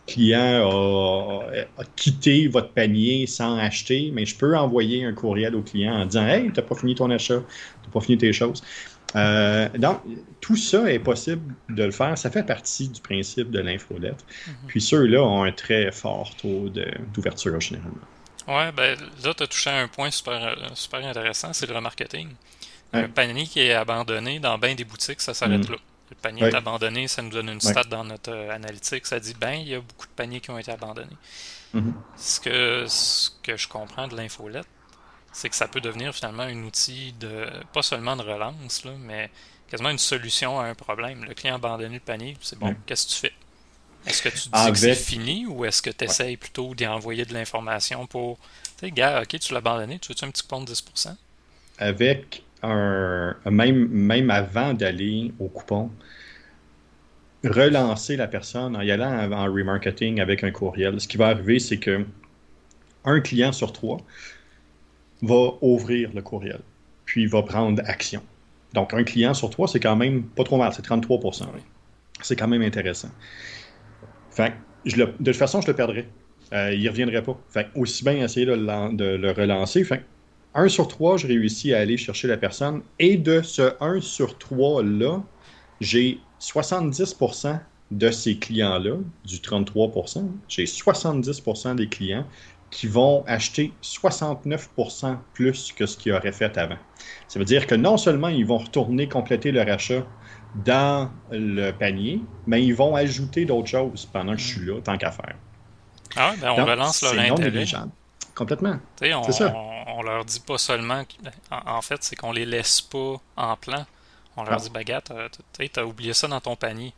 client 0.06 1.49
a, 1.78 1.85
quitté 1.97 2.49
votre 2.49 2.73
panier 2.73 3.26
sans 3.26 3.56
acheter, 3.56 4.11
mais 4.12 4.26
je 4.26 4.37
peux 4.37 4.56
envoyer 4.56 5.04
un 5.04 5.14
courriel 5.14 5.54
au 5.54 5.62
client 5.62 5.94
en 5.94 6.06
disant 6.06 6.26
Hey, 6.26 6.52
tu 6.52 6.61
n'as 6.61 6.66
pas 6.66 6.75
fini 6.75 6.94
ton 6.94 7.11
achat, 7.11 7.40
tu 7.40 7.88
n'as 7.88 7.92
pas 7.92 8.00
fini 8.00 8.18
tes 8.18 8.33
choses. 8.33 8.62
Euh, 9.16 9.68
donc, 9.78 10.00
tout 10.40 10.56
ça 10.56 10.90
est 10.90 10.99
possible 10.99 11.54
de 11.68 11.85
le 11.85 11.90
faire. 11.90 12.16
Ça 12.18 12.30
fait 12.30 12.42
partie 12.42 12.88
du 12.88 13.00
principe 13.00 13.50
de 13.50 13.61
l'infolettre. 13.61 14.25
Mhm. 14.47 14.54
Puis 14.66 14.80
ceux-là 14.80 15.23
ont 15.23 15.44
un 15.44 15.52
très 15.52 15.92
fort 15.92 16.35
taux 16.37 16.68
d'ouverture 17.14 17.61
généralement. 17.61 17.94
Ouais, 18.47 18.73
ben 18.73 18.99
là, 19.25 19.33
tu 19.35 19.42
as 19.42 19.47
touché 19.47 19.71
à 19.71 19.78
un 19.78 19.88
point 19.88 20.11
super, 20.11 20.59
super 20.75 21.06
intéressant, 21.06 21.52
c'est 21.52 21.66
le 21.66 21.75
remarketing. 21.75 22.28
Un 22.92 23.09
panier 23.09 23.44
qui 23.44 23.61
est 23.61 23.73
abandonné 23.73 24.38
dans 24.38 24.56
bien 24.56 24.75
des 24.75 24.85
boutiques, 24.85 25.21
ça 25.21 25.35
s'arrête 25.35 25.66
mhm. 25.66 25.73
là. 25.73 25.78
Le 26.11 26.16
panier 26.16 26.42
est 26.44 26.54
abandonné, 26.54 27.09
ça 27.09 27.23
nous 27.23 27.30
donne 27.30 27.49
une 27.49 27.61
stat 27.61 27.85
dans 27.85 28.04
notre 28.04 28.30
euh, 28.30 28.54
analytique. 28.54 29.06
Ça 29.06 29.18
dit, 29.18 29.35
ben, 29.35 29.54
il 29.54 29.68
y 29.68 29.75
a 29.75 29.80
beaucoup 29.80 30.06
de 30.06 30.12
paniers 30.14 30.40
qui 30.40 30.50
ont 30.50 30.59
été 30.59 30.71
abandonnés. 30.71 31.16
Mhm. 31.73 31.92
ce, 32.16 32.40
que, 32.40 32.85
ce 32.87 33.30
que 33.42 33.56
je 33.56 33.66
comprends 33.66 34.06
de 34.06 34.16
l'infolette, 34.16 34.66
c'est 35.35 35.49
que 35.49 35.57
ça 35.57 35.69
peut 35.69 35.81
devenir 35.81 36.14
finalement 36.14 36.45
un 36.45 36.62
outil 36.62 37.12
de 37.19 37.47
pas 37.73 37.83
seulement 37.83 38.17
de 38.17 38.23
relance, 38.23 38.85
là, 38.85 38.93
mais 38.99 39.31
quasiment 39.69 39.91
une 39.91 39.99
solution 39.99 40.61
à 40.61 40.67
un 40.67 40.75
problème. 40.75 41.25
Le 41.25 41.35
client 41.35 41.55
a 41.55 41.57
abandonné 41.57 41.95
le 41.95 42.00
panier, 42.00 42.37
c'est 42.41 42.59
bon, 42.59 42.75
qu'est-ce 42.87 43.07
que 43.07 43.12
tu 43.12 43.19
fais? 43.19 43.33
Est-ce 44.07 44.23
que 44.23 44.29
tu 44.29 44.49
dis 44.49 44.73
que 44.73 44.79
c'est 44.79 44.95
fini 44.95 45.47
ou 45.47 45.64
est-ce 45.64 45.83
que 45.83 45.91
tu 45.91 46.05
essayes 46.05 46.37
plutôt 46.37 46.75
d'y 46.75 46.87
envoyer 46.87 47.25
de 47.25 47.33
l'information 47.33 48.07
pour. 48.07 48.38
Tu 48.79 48.87
sais, 48.87 48.91
gars, 48.91 49.23
ok, 49.23 49.38
tu 49.41 49.53
l'as 49.53 49.59
abandonné, 49.59 49.99
tu 49.99 50.09
veux-tu 50.09 50.25
un 50.25 50.31
petit 50.31 50.43
coupon 50.43 50.62
de 50.62 50.71
10% 50.71 51.17
Avec 51.79 52.43
un. 52.62 53.35
Même, 53.47 53.88
même 53.88 54.31
avant 54.31 54.75
d'aller 54.75 55.33
au 55.41 55.49
coupon, 55.49 55.91
relancer 57.43 58.17
la 58.17 58.29
personne 58.29 58.76
en 58.76 58.83
y 58.83 58.91
allant 58.91 59.33
en 59.33 59.45
remarketing 59.47 60.21
avec 60.21 60.45
un 60.45 60.50
courriel. 60.50 61.00
Ce 61.00 61.09
qui 61.09 61.17
va 61.17 61.29
arriver, 61.29 61.59
c'est 61.59 61.79
que 61.79 62.05
un 63.07 63.21
client 63.21 63.53
sur 63.53 63.73
trois 63.73 63.99
va 65.23 65.54
ouvrir 65.61 66.11
le 66.14 66.23
courriel, 66.23 66.61
puis 67.04 67.26
va 67.26 67.42
prendre 67.42 67.83
action. 67.87 68.23
Donc, 68.73 68.92
un 68.92 69.04
client 69.04 69.35
sur 69.35 69.50
trois, 69.50 69.68
c'est 69.68 69.80
quand 69.80 69.97
même 69.97 70.25
pas 70.25 70.44
trop 70.44 70.56
mal, 70.56 70.73
c'est 70.75 70.85
33% 70.85 71.44
C'est 72.23 72.37
quand 72.37 72.49
même 72.49 72.62
intéressant. 72.62 73.11
Fait 74.30 74.52
je 74.85 74.97
le, 74.97 75.06
de 75.06 75.33
toute 75.33 75.37
façon, 75.37 75.61
je 75.61 75.68
le 75.68 75.75
perdrai. 75.75 76.09
Euh, 76.52 76.73
il 76.75 76.83
ne 76.83 76.88
reviendrait 76.90 77.23
pas. 77.23 77.38
Fait 77.49 77.68
aussi 77.75 78.04
bien 78.04 78.25
essayer 78.25 78.47
de, 78.47 78.52
le 78.52 79.33
relancer. 79.33 79.85
Fait 79.85 80.04
1 80.54 80.68
sur 80.68 80.88
3, 80.88 81.16
je 81.18 81.26
réussis 81.26 81.73
à 81.73 81.78
aller 81.78 81.97
chercher 81.97 82.28
la 82.28 82.37
personne. 82.37 82.83
Et 82.99 83.16
de 83.16 83.42
ce 83.42 83.75
1 83.80 84.00
sur 84.00 84.37
3-là, 84.38 85.23
j'ai 85.80 86.18
70% 86.40 87.59
de 87.90 88.11
ces 88.11 88.38
clients-là, 88.38 88.97
du 89.25 89.37
33%, 89.37 90.26
j'ai 90.49 90.64
70% 90.64 91.76
des 91.76 91.88
clients 91.88 92.26
qui 92.75 92.88
vont 92.88 93.23
acheter 93.28 93.73
69% 93.85 95.16
plus 95.33 95.73
que 95.73 95.87
ce 95.87 95.97
qu'ils 95.97 96.12
auraient 96.12 96.33
fait 96.33 96.59
avant. 96.59 96.76
Ça 97.28 97.38
veut 97.38 97.45
dire 97.45 97.69
que 97.69 97.76
non 97.76 97.97
seulement 97.97 98.28
ils 98.28 98.45
vont 98.45 98.59
retourner 98.59 99.09
compléter 99.09 99.52
leur 99.52 99.69
achat 99.69 100.04
dans 100.57 101.09
le 101.31 101.71
panier, 101.71 102.21
mais 102.49 102.64
ils 102.64 102.75
vont 102.75 102.97
ajouter 102.97 103.45
d'autres 103.45 103.69
choses 103.69 104.07
pendant 104.12 104.33
que 104.33 104.40
je 104.40 104.47
suis 104.47 104.66
là, 104.66 104.81
tant 104.83 104.99
qu'à 104.99 105.12
faire. 105.12 105.37
Ah 106.16 106.35
ben 106.40 106.50
on 106.50 106.64
relance 106.64 107.00
leur 107.02 107.16
intérêt. 107.16 107.64
Complètement. 108.35 108.78
On, 109.02 109.31
ça. 109.31 109.54
On, 109.54 110.02
leur 110.02 110.25
dit 110.25 110.40
pas 110.40 110.59
seulement. 110.59 111.04
En, 111.52 111.81
fait, 111.81 112.02
c'est 112.02 112.16
qu'on 112.16 112.33
les 112.33 112.45
laisse 112.45 112.81
pas 112.81 113.14
en 113.37 113.57
plan. 113.57 113.87
On 114.37 114.43
leur 114.43 114.57
dit, 114.57 114.71
baguette, 114.71 115.12
tu 115.52 115.71
as 115.76 115.87
oublié 115.87 116.12
ça 116.12 116.26
dans 116.26 116.40
ton 116.40 116.57
panier. 116.57 116.93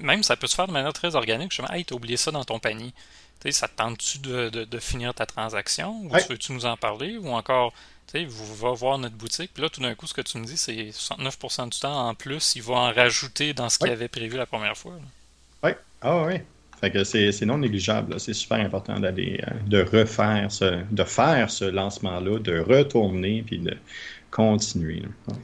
même 0.00 0.22
ça 0.22 0.36
peut 0.36 0.46
se 0.46 0.54
faire 0.54 0.66
de 0.66 0.72
manière 0.72 0.92
très 0.92 1.14
organique. 1.14 1.54
Je 1.54 1.62
me 1.62 1.68
dis, 1.68 1.74
hey, 1.74 1.84
t'as 1.86 1.94
oublié 1.94 2.18
ça 2.18 2.30
dans 2.30 2.44
ton 2.44 2.58
panier. 2.58 2.92
Ça 3.50 3.66
te 3.66 3.76
tente-tu 3.76 4.18
de, 4.18 4.48
de, 4.50 4.78
finir 4.78 5.14
ta 5.14 5.26
transaction? 5.26 6.00
Ou 6.02 6.10
veux-tu 6.28 6.52
nous 6.52 6.66
en 6.66 6.76
parler? 6.76 7.16
Ou 7.16 7.30
encore, 7.30 7.72
tu 8.12 8.24
vous 8.24 8.54
va 8.54 8.72
voir 8.72 8.98
notre 8.98 9.16
boutique. 9.16 9.50
Puis 9.52 9.62
là, 9.62 9.68
tout 9.68 9.80
d'un 9.80 9.94
coup, 9.94 10.06
ce 10.06 10.14
que 10.14 10.20
tu 10.20 10.38
me 10.38 10.44
dis, 10.44 10.56
c'est 10.56 10.90
69% 10.90 11.70
du 11.70 11.80
temps 11.80 12.08
en 12.08 12.14
plus, 12.14 12.54
il 12.54 12.62
va 12.62 12.74
en 12.74 12.92
rajouter 12.92 13.54
dans 13.54 13.68
ce 13.68 13.78
qu'il 13.78 13.90
avait 13.90 14.08
prévu 14.08 14.36
la 14.36 14.46
première 14.46 14.76
fois. 14.76 14.94
Oui. 15.64 15.70
Ah 16.00 16.24
oui. 16.24 16.34
Fait 16.80 16.90
que 16.90 17.04
c'est 17.04 17.46
non 17.46 17.58
négligeable. 17.58 18.18
C'est 18.18 18.34
super 18.34 18.58
important 18.58 18.98
d'aller 18.98 19.40
euh, 19.46 19.52
de 19.66 19.82
refaire 19.82 20.50
ce, 20.50 20.82
de 20.90 21.04
faire 21.04 21.48
ce 21.48 21.64
lancement-là, 21.64 22.40
de 22.40 22.58
retourner 22.58 23.44
puis 23.46 23.60
de 23.60 23.76
continuer. 24.32 25.02
Ouais, 25.28 25.34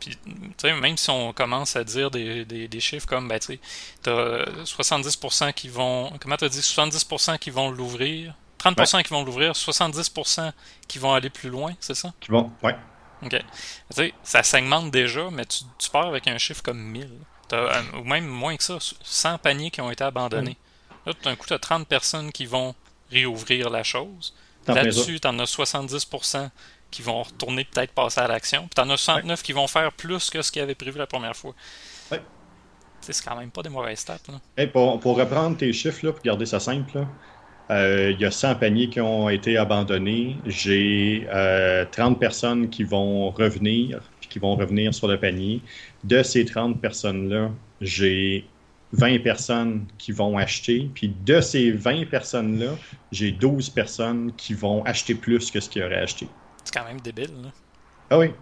puis 0.00 0.16
même 0.64 0.96
si 0.96 1.10
on 1.10 1.32
commence 1.32 1.76
à 1.76 1.84
dire 1.84 2.10
des, 2.10 2.44
des, 2.44 2.80
chiffres 2.80 3.06
comme 3.06 3.28
ben 3.28 3.38
tu 3.38 3.58
as 4.06 4.44
70% 4.64 5.52
qui 5.52 5.68
vont 5.68 6.12
comment 6.20 6.36
tu 6.36 6.48
dit 6.48 6.60
70% 6.60 7.38
qui 7.38 7.50
vont 7.50 7.70
l'ouvrir, 7.70 8.34
30% 8.58 9.02
qui 9.02 9.10
vont 9.10 9.24
l'ouvrir, 9.24 9.52
70% 9.52 10.52
qui 10.86 10.98
vont 10.98 11.12
aller 11.14 11.30
plus 11.30 11.50
loin, 11.50 11.74
c'est 11.80 11.94
ça? 11.94 12.12
Qui 12.20 12.30
vont, 12.30 12.50
ouais. 12.62 12.76
OK. 13.22 13.30
Tu 13.30 13.38
sais, 13.90 14.14
ça 14.22 14.42
segmente 14.42 14.90
déjà, 14.90 15.28
mais 15.30 15.44
tu, 15.46 15.64
tu 15.78 15.90
pars 15.90 16.06
avec 16.06 16.26
un 16.28 16.38
chiffre 16.38 16.62
comme 16.62 16.78
1000. 16.78 17.10
Euh, 17.52 17.82
ou 17.98 18.04
même 18.04 18.26
moins 18.26 18.56
que 18.56 18.62
ça, 18.62 18.78
100 19.02 19.38
paniers 19.38 19.70
qui 19.70 19.80
ont 19.80 19.90
été 19.90 20.04
abandonnés. 20.04 20.56
Là, 21.06 21.14
tout 21.14 21.22
d'un 21.24 21.34
coup, 21.34 21.46
tu 21.46 21.54
as 21.54 21.58
30 21.58 21.88
personnes 21.88 22.30
qui 22.30 22.44
vont 22.44 22.74
réouvrir 23.10 23.70
la 23.70 23.82
chose. 23.82 24.34
Là-dessus, 24.66 25.18
tu 25.18 25.26
en 25.26 25.38
as 25.38 25.44
70% 25.44 26.50
qui 26.90 27.02
vont 27.02 27.22
retourner 27.22 27.64
peut-être 27.64 27.92
passer 27.92 28.20
à 28.20 28.28
l'action. 28.28 28.62
Puis 28.62 28.70
tu 28.76 28.80
en 28.80 28.90
as 28.90 28.96
69 28.96 29.42
qui 29.42 29.52
vont 29.52 29.66
faire 29.66 29.92
plus 29.92 30.30
que 30.30 30.42
ce 30.42 30.50
qu'ils 30.50 30.62
avaient 30.62 30.74
prévu 30.74 30.98
la 30.98 31.06
première 31.06 31.36
fois. 31.36 31.54
Ouais. 32.10 32.20
C'est 33.00 33.24
quand 33.24 33.36
même 33.36 33.50
pas 33.50 33.62
des 33.62 33.68
mauvaises 33.68 34.00
stats. 34.00 34.18
pour, 34.72 35.16
reprendre 35.16 35.56
tes 35.56 35.72
chiffres, 35.72 36.06
là, 36.06 36.12
pour 36.12 36.22
garder 36.22 36.46
ça 36.46 36.60
simple, 36.60 37.06
euh, 37.70 38.12
il 38.14 38.20
y 38.20 38.24
a 38.24 38.30
100 38.30 38.56
paniers 38.56 38.88
qui 38.88 39.00
ont 39.00 39.28
été 39.28 39.56
abandonnés. 39.56 40.36
J'ai 40.46 41.26
30 41.26 41.32
euh, 41.36 42.14
personnes 42.18 42.70
qui 42.70 42.84
vont 42.84 43.30
revenir, 43.30 44.00
puis 44.20 44.28
qui 44.28 44.38
vont 44.38 44.56
revenir 44.56 44.94
sur 44.94 45.08
le 45.08 45.18
panier. 45.18 45.60
De 46.04 46.22
ces 46.22 46.44
30 46.44 46.80
personnes-là, 46.80 47.50
j'ai 47.80 48.46
20 48.92 49.22
personnes 49.22 49.86
qui 49.98 50.12
vont 50.12 50.38
acheter. 50.38 50.90
Puis 50.94 51.12
de 51.24 51.40
ces 51.40 51.70
20 51.70 52.08
personnes-là, 52.08 52.70
j'ai 53.12 53.32
12 53.32 53.70
personnes 53.70 54.32
qui 54.36 54.54
vont 54.54 54.82
acheter 54.84 55.14
plus 55.14 55.50
que 55.50 55.60
ce 55.60 55.68
qu'ils 55.68 55.82
auraient 55.82 56.02
acheté. 56.02 56.26
C'est 56.64 56.74
quand 56.74 56.84
même 56.84 57.00
débile. 57.00 57.42
Là. 57.42 57.48
Ah 58.10 58.18
oui. 58.18 58.32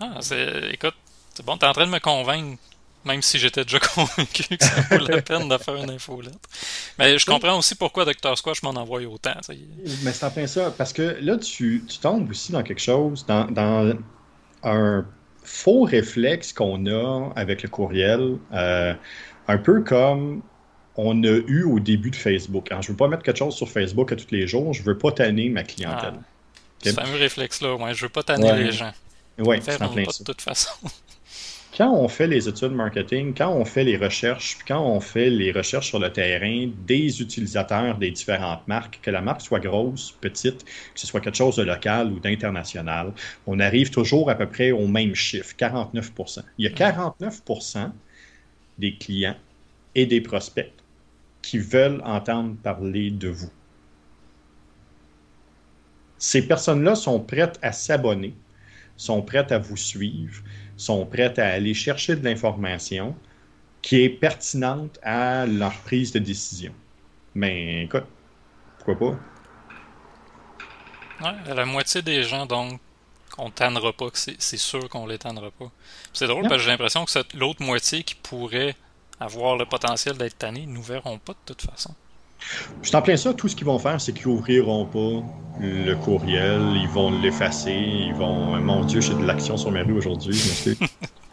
Ah, 0.00 0.18
c'est, 0.20 0.70
écoute, 0.72 0.94
c'est 1.34 1.44
bon, 1.44 1.56
t'es 1.56 1.66
en 1.66 1.72
train 1.72 1.86
de 1.86 1.90
me 1.90 1.98
convaincre, 1.98 2.60
même 3.04 3.22
si 3.22 3.38
j'étais 3.38 3.64
déjà 3.64 3.78
convaincu 3.94 4.56
que 4.56 4.64
ça 4.64 4.80
vaut 4.90 5.06
la 5.06 5.22
peine 5.22 5.48
de 5.48 5.58
faire 5.58 5.76
une 5.76 5.90
infolettre. 5.90 6.36
Mais 6.98 7.18
je 7.18 7.26
comprends 7.26 7.58
aussi 7.58 7.74
pourquoi 7.74 8.04
Dr. 8.04 8.36
Squash 8.36 8.62
m'en 8.62 8.70
envoie 8.70 9.00
autant. 9.02 9.34
Mais 10.02 10.12
c'est 10.12 10.24
en 10.24 10.30
plein 10.30 10.46
ça, 10.46 10.72
parce 10.76 10.92
que 10.92 11.18
là, 11.20 11.36
tu, 11.36 11.84
tu 11.86 11.98
tombes 11.98 12.30
aussi 12.30 12.52
dans 12.52 12.62
quelque 12.62 12.82
chose, 12.82 13.26
dans, 13.26 13.44
dans 13.50 13.96
un 14.62 15.04
faux 15.42 15.82
réflexe 15.82 16.52
qu'on 16.52 16.86
a 16.86 17.32
avec 17.34 17.62
le 17.62 17.68
courriel. 17.68 18.36
Euh, 18.52 18.94
un 19.48 19.58
peu 19.58 19.82
comme 19.82 20.42
on 20.96 21.22
a 21.24 21.40
eu 21.46 21.64
au 21.64 21.80
début 21.80 22.10
de 22.10 22.16
Facebook. 22.16 22.68
je 22.70 22.76
ne 22.76 22.82
veux 22.82 22.96
pas 22.96 23.08
mettre 23.08 23.22
quelque 23.22 23.38
chose 23.38 23.54
sur 23.54 23.68
Facebook 23.68 24.12
à 24.12 24.16
tous 24.16 24.30
les 24.30 24.46
jours, 24.46 24.74
je 24.74 24.82
ne 24.82 24.86
veux 24.86 24.98
pas 24.98 25.12
tanner 25.12 25.48
ma 25.48 25.62
clientèle. 25.62 26.14
Ah, 26.16 26.24
C'est 26.82 26.98
un 26.98 27.04
réflexe-là, 27.04 27.74
ouais. 27.74 27.94
je 27.94 28.02
veux 28.02 28.08
pas 28.08 28.22
tanner 28.22 28.52
les 28.52 28.72
gens. 28.72 28.92
Oui, 29.38 29.58
c'est 29.62 29.78
pas 29.78 29.88
de 29.88 30.24
toute 30.24 30.40
façon. 30.40 30.70
quand 31.78 31.94
on 31.94 32.08
fait 32.08 32.26
les 32.26 32.48
études 32.48 32.72
marketing, 32.72 33.32
quand 33.36 33.52
on 33.52 33.64
fait 33.64 33.84
les 33.84 33.96
recherches, 33.96 34.58
quand 34.66 34.84
on 34.84 34.98
fait 34.98 35.30
les 35.30 35.52
recherches 35.52 35.86
sur 35.86 36.00
le 36.00 36.12
terrain 36.12 36.68
des 36.86 37.22
utilisateurs 37.22 37.96
des 37.98 38.10
différentes 38.10 38.66
marques, 38.66 38.98
que 39.00 39.12
la 39.12 39.20
marque 39.20 39.42
soit 39.42 39.60
grosse, 39.60 40.12
petite, 40.20 40.64
que 40.64 41.00
ce 41.00 41.06
soit 41.06 41.20
quelque 41.20 41.36
chose 41.36 41.54
de 41.54 41.62
local 41.62 42.12
ou 42.12 42.18
d'international, 42.18 43.12
on 43.46 43.60
arrive 43.60 43.90
toujours 43.90 44.28
à 44.28 44.34
peu 44.34 44.48
près 44.48 44.72
au 44.72 44.88
même 44.88 45.14
chiffre, 45.14 45.54
49% 45.56 46.42
Il 46.58 46.64
y 46.64 46.68
a 46.68 46.90
49% 46.90 47.92
des 48.78 48.96
clients 48.96 49.36
et 49.94 50.06
des 50.06 50.20
prospects 50.20 50.72
qui 51.42 51.58
veulent 51.58 52.02
entendre 52.04 52.56
parler 52.56 53.12
de 53.12 53.28
vous. 53.28 53.50
Ces 56.18 56.46
personnes-là 56.46 56.94
sont 56.94 57.20
prêtes 57.20 57.58
à 57.62 57.72
s'abonner, 57.72 58.34
sont 58.96 59.22
prêtes 59.22 59.52
à 59.52 59.58
vous 59.58 59.76
suivre, 59.76 60.42
sont 60.76 61.06
prêtes 61.06 61.38
à 61.38 61.48
aller 61.48 61.74
chercher 61.74 62.16
de 62.16 62.24
l'information 62.24 63.14
qui 63.82 64.02
est 64.02 64.08
pertinente 64.08 64.98
à 65.02 65.46
leur 65.46 65.72
prise 65.82 66.12
de 66.12 66.18
décision. 66.18 66.72
Mais 67.34 67.84
écoute, 67.84 68.04
pourquoi 68.78 68.98
pas? 68.98 69.18
la 71.54 71.64
moitié 71.64 72.00
des 72.02 72.22
gens, 72.22 72.46
donc, 72.46 72.80
qu'on 73.30 73.50
tannera 73.50 73.92
pas, 73.92 74.06
c'est 74.14 74.56
sûr 74.56 74.88
qu'on 74.88 75.06
les 75.06 75.18
tannera 75.18 75.50
pas. 75.50 75.70
C'est 76.12 76.26
drôle 76.26 76.42
parce 76.42 76.56
que 76.56 76.62
j'ai 76.62 76.70
l'impression 76.70 77.04
que 77.04 77.36
l'autre 77.36 77.62
moitié 77.62 78.02
qui 78.02 78.14
pourrait 78.14 78.76
avoir 79.20 79.56
le 79.56 79.66
potentiel 79.66 80.16
d'être 80.16 80.38
tanné, 80.38 80.66
nous 80.66 80.82
verrons 80.82 81.18
pas 81.18 81.32
de 81.32 81.38
toute 81.54 81.62
façon. 81.62 81.94
Je 82.82 82.90
t'en 82.90 83.02
plein 83.02 83.16
ça, 83.16 83.34
tout 83.34 83.48
ce 83.48 83.56
qu'ils 83.56 83.66
vont 83.66 83.78
faire, 83.78 84.00
c'est 84.00 84.12
qu'ils 84.12 84.28
ouvriront 84.28 84.86
pas 84.86 85.24
le 85.60 85.94
courriel, 85.94 86.60
ils 86.76 86.88
vont 86.88 87.10
l'effacer, 87.20 87.72
ils 87.72 88.14
vont. 88.14 88.56
Mon 88.60 88.84
Dieu, 88.84 89.00
j'ai 89.00 89.14
de 89.14 89.24
l'action 89.24 89.56
sur 89.56 89.70
mes 89.70 89.82
rues 89.82 89.94
aujourd'hui, 89.94 90.36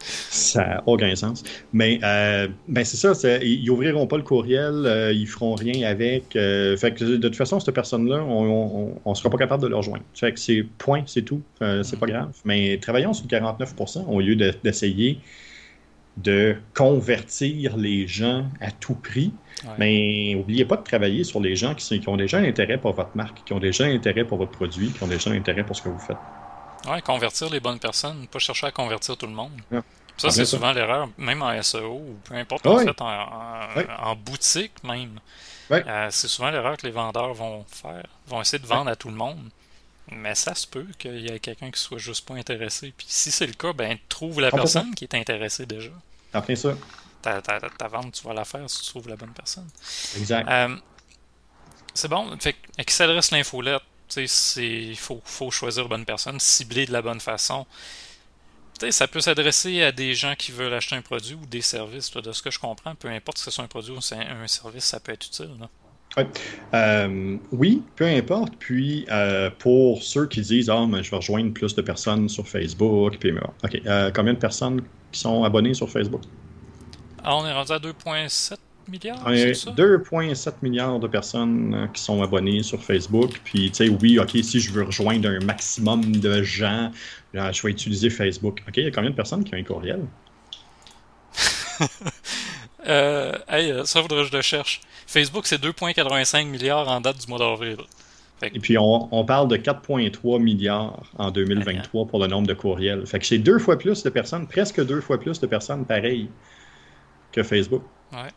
ça 0.00 0.66
n'a 0.66 0.82
aucun 0.86 1.14
sens. 1.14 1.42
Mais 1.72 2.00
euh, 2.02 2.48
ben 2.68 2.84
c'est 2.84 2.96
ça, 2.96 3.12
ils 3.42 3.68
ouvriront 3.70 4.06
pas 4.06 4.16
le 4.16 4.22
courriel, 4.22 4.84
euh, 4.86 5.12
ils 5.12 5.26
feront 5.26 5.54
rien 5.54 5.88
avec. 5.88 6.36
Euh, 6.36 6.76
fait 6.76 6.92
que 6.92 7.04
de 7.04 7.16
toute 7.16 7.36
façon, 7.36 7.60
cette 7.60 7.74
personne-là, 7.74 8.22
on 8.24 8.92
ne 9.06 9.14
sera 9.14 9.30
pas 9.30 9.38
capable 9.38 9.62
de 9.62 9.68
le 9.68 9.76
rejoindre. 9.76 10.04
Fait 10.14 10.32
que 10.32 10.40
c'est 10.40 10.64
point, 10.78 11.02
c'est 11.06 11.22
tout. 11.22 11.42
c'est 11.60 11.98
pas 11.98 12.06
grave. 12.06 12.32
Mais 12.44 12.78
travaillons 12.78 13.12
sur 13.12 13.26
49% 13.26 14.06
au 14.08 14.20
lieu 14.20 14.36
d'essayer 14.36 15.14
de 15.14 15.18
convertir 16.74 17.76
les 17.76 18.06
gens 18.06 18.46
à 18.60 18.70
tout 18.70 18.94
prix. 18.94 19.32
Mais 19.78 20.34
n'oubliez 20.34 20.64
pas 20.64 20.76
de 20.76 20.82
travailler 20.82 21.24
sur 21.24 21.40
les 21.40 21.56
gens 21.56 21.74
qui, 21.74 22.02
ont 22.06 22.16
déjà 22.16 22.38
un 22.38 22.44
intérêt 22.44 22.78
pour 22.78 22.92
votre 22.92 23.16
marque, 23.16 23.42
qui 23.44 23.52
ont 23.52 23.58
déjà 23.58 23.84
un 23.84 23.94
intérêt 23.94 24.24
pour 24.24 24.38
votre 24.38 24.52
produit, 24.52 24.90
qui 24.90 25.02
ont 25.02 25.08
déjà 25.08 25.30
un 25.30 25.34
intérêt 25.34 25.64
pour 25.64 25.74
ce 25.74 25.82
que 25.82 25.88
vous 25.88 25.98
faites. 25.98 26.16
Oui, 26.88 27.00
convertir 27.02 27.50
les 27.50 27.58
bonnes 27.58 27.78
personnes, 27.78 28.26
pas 28.28 28.38
chercher 28.38 28.66
à 28.66 28.70
convertir 28.70 29.16
tout 29.16 29.26
le 29.26 29.32
monde. 29.32 29.52
Ça, 30.16 30.30
c'est 30.30 30.44
souvent 30.44 30.72
l'erreur, 30.72 31.08
même 31.18 31.42
en 31.42 31.62
SEO 31.62 31.92
ou 31.92 32.16
peu 32.24 32.34
importe, 32.34 32.66
en 32.66 32.78
fait, 32.78 33.00
en, 33.00 34.16
boutique 34.16 34.72
même. 34.84 35.18
Euh, 35.72 36.08
c'est 36.10 36.28
souvent 36.28 36.50
l'erreur 36.50 36.76
que 36.76 36.86
les 36.86 36.92
vendeurs 36.92 37.34
vont 37.34 37.64
faire, 37.66 38.06
vont 38.28 38.40
essayer 38.40 38.60
de 38.60 38.66
vendre 38.66 38.88
à 38.88 38.94
tout 38.94 39.08
le 39.08 39.16
monde. 39.16 39.50
Mais 40.12 40.34
ça 40.34 40.54
se 40.54 40.66
peut 40.66 40.86
qu'il 40.98 41.20
y 41.20 41.28
ait 41.28 41.40
quelqu'un 41.40 41.70
qui 41.70 41.80
soit 41.80 41.98
juste 41.98 42.26
pas 42.26 42.34
intéressé. 42.34 42.92
Puis 42.96 43.06
si 43.08 43.30
c'est 43.30 43.46
le 43.46 43.54
cas, 43.54 43.72
ben 43.72 43.98
trouve 44.08 44.40
la 44.40 44.50
personne 44.50 44.94
qui 44.94 45.04
est 45.04 45.14
intéressée 45.14 45.66
déjà. 45.66 45.90
T'en 46.32 46.42
fais 46.42 46.56
ça. 46.56 46.76
Ta, 47.22 47.42
ta, 47.42 47.88
vente, 47.88 48.12
tu 48.12 48.24
vas 48.24 48.34
la 48.34 48.44
faire 48.44 48.70
si 48.70 48.82
tu 48.82 48.88
trouves 48.90 49.08
la 49.08 49.16
bonne 49.16 49.32
personne. 49.32 49.68
Exact. 50.16 50.48
Euh, 50.48 50.76
c'est 51.92 52.08
bon. 52.08 52.36
Fait 52.38 52.54
qui 52.86 52.94
s'adresse 52.94 53.32
l'infolette, 53.32 53.82
il 54.16 54.96
faut, 54.96 55.20
faut 55.24 55.50
choisir 55.50 55.84
la 55.84 55.88
bonne 55.88 56.04
personne, 56.04 56.38
cibler 56.38 56.86
de 56.86 56.92
la 56.92 57.02
bonne 57.02 57.20
façon. 57.20 57.66
ça 58.90 59.08
peut 59.08 59.20
s'adresser 59.20 59.82
à 59.82 59.90
des 59.90 60.14
gens 60.14 60.36
qui 60.36 60.52
veulent 60.52 60.74
acheter 60.74 60.94
un 60.94 61.02
produit 61.02 61.34
ou 61.34 61.46
des 61.46 61.62
services. 61.62 62.12
de 62.12 62.32
ce 62.32 62.42
que 62.42 62.52
je 62.52 62.60
comprends, 62.60 62.94
peu 62.94 63.08
importe 63.08 63.38
si 63.38 63.50
c'est 63.50 63.62
un 63.62 63.66
produit 63.66 63.92
ou 63.92 63.98
un 63.98 64.46
service, 64.46 64.84
ça 64.84 65.00
peut 65.00 65.12
être 65.12 65.26
utile. 65.26 65.56
Là. 65.58 65.68
Euh, 66.74 67.36
oui, 67.52 67.82
peu 67.94 68.06
importe. 68.06 68.54
Puis, 68.58 69.06
euh, 69.10 69.50
pour 69.58 70.02
ceux 70.02 70.26
qui 70.26 70.40
disent 70.40 70.70
Ah, 70.70 70.86
mais 70.88 71.02
je 71.02 71.10
vais 71.10 71.16
rejoindre 71.16 71.52
plus 71.52 71.74
de 71.74 71.82
personnes 71.82 72.28
sur 72.28 72.48
Facebook, 72.48 73.18
puis, 73.18 73.32
OK, 73.32 73.80
euh, 73.86 74.10
combien 74.14 74.32
de 74.32 74.38
personnes 74.38 74.82
qui 75.12 75.20
sont 75.20 75.44
abonnées 75.44 75.74
sur 75.74 75.90
Facebook? 75.90 76.22
Ah, 77.22 77.36
on 77.36 77.46
est 77.46 77.52
rendu 77.52 77.72
à 77.72 77.78
2,7 77.78 78.56
milliards? 78.88 79.28
2,7 79.28 80.52
milliards 80.62 81.00
de 81.00 81.08
personnes 81.08 81.90
qui 81.92 82.00
sont 82.00 82.22
abonnées 82.22 82.62
sur 82.62 82.82
Facebook. 82.82 83.40
Puis, 83.44 83.70
tu 83.70 83.86
sais, 83.86 83.88
oui, 83.88 84.18
OK, 84.18 84.30
si 84.42 84.60
je 84.60 84.72
veux 84.72 84.84
rejoindre 84.84 85.28
un 85.28 85.44
maximum 85.44 86.16
de 86.16 86.42
gens, 86.42 86.90
je 87.34 87.62
vais 87.62 87.70
utiliser 87.70 88.08
Facebook. 88.08 88.62
OK, 88.66 88.76
il 88.78 88.84
y 88.84 88.86
a 88.86 88.90
combien 88.90 89.10
de 89.10 89.16
personnes 89.16 89.44
qui 89.44 89.54
ont 89.54 89.58
un 89.58 89.64
courriel? 89.64 90.00
euh, 92.86 93.32
hey, 93.48 93.72
ça 93.84 94.02
faudrait 94.02 94.22
que 94.22 94.28
je 94.28 94.36
le 94.36 94.42
cherche. 94.42 94.80
Facebook, 95.06 95.46
c'est 95.46 95.62
2,85 95.62 96.46
milliards 96.46 96.88
en 96.88 97.00
date 97.00 97.18
du 97.18 97.26
mois 97.28 97.38
d'avril. 97.38 97.78
Et 98.42 98.60
puis, 98.60 98.76
on, 98.78 99.24
parle 99.24 99.48
de 99.48 99.56
4,3 99.56 100.42
milliards 100.42 101.02
en 101.16 101.30
2023 101.30 102.06
pour 102.06 102.18
le 102.18 102.26
nombre 102.26 102.46
de 102.46 102.52
courriels. 102.52 103.06
Fait 103.06 103.18
que 103.18 103.26
c'est 103.26 103.38
deux 103.38 103.58
fois 103.58 103.78
plus 103.78 104.02
de 104.02 104.10
personnes, 104.10 104.46
presque 104.46 104.84
deux 104.84 105.00
fois 105.00 105.18
plus 105.18 105.40
de 105.40 105.46
personnes 105.46 105.86
pareilles 105.86 106.28
que 107.32 107.42
Facebook. 107.42 107.82
Ouais. 108.12 108.28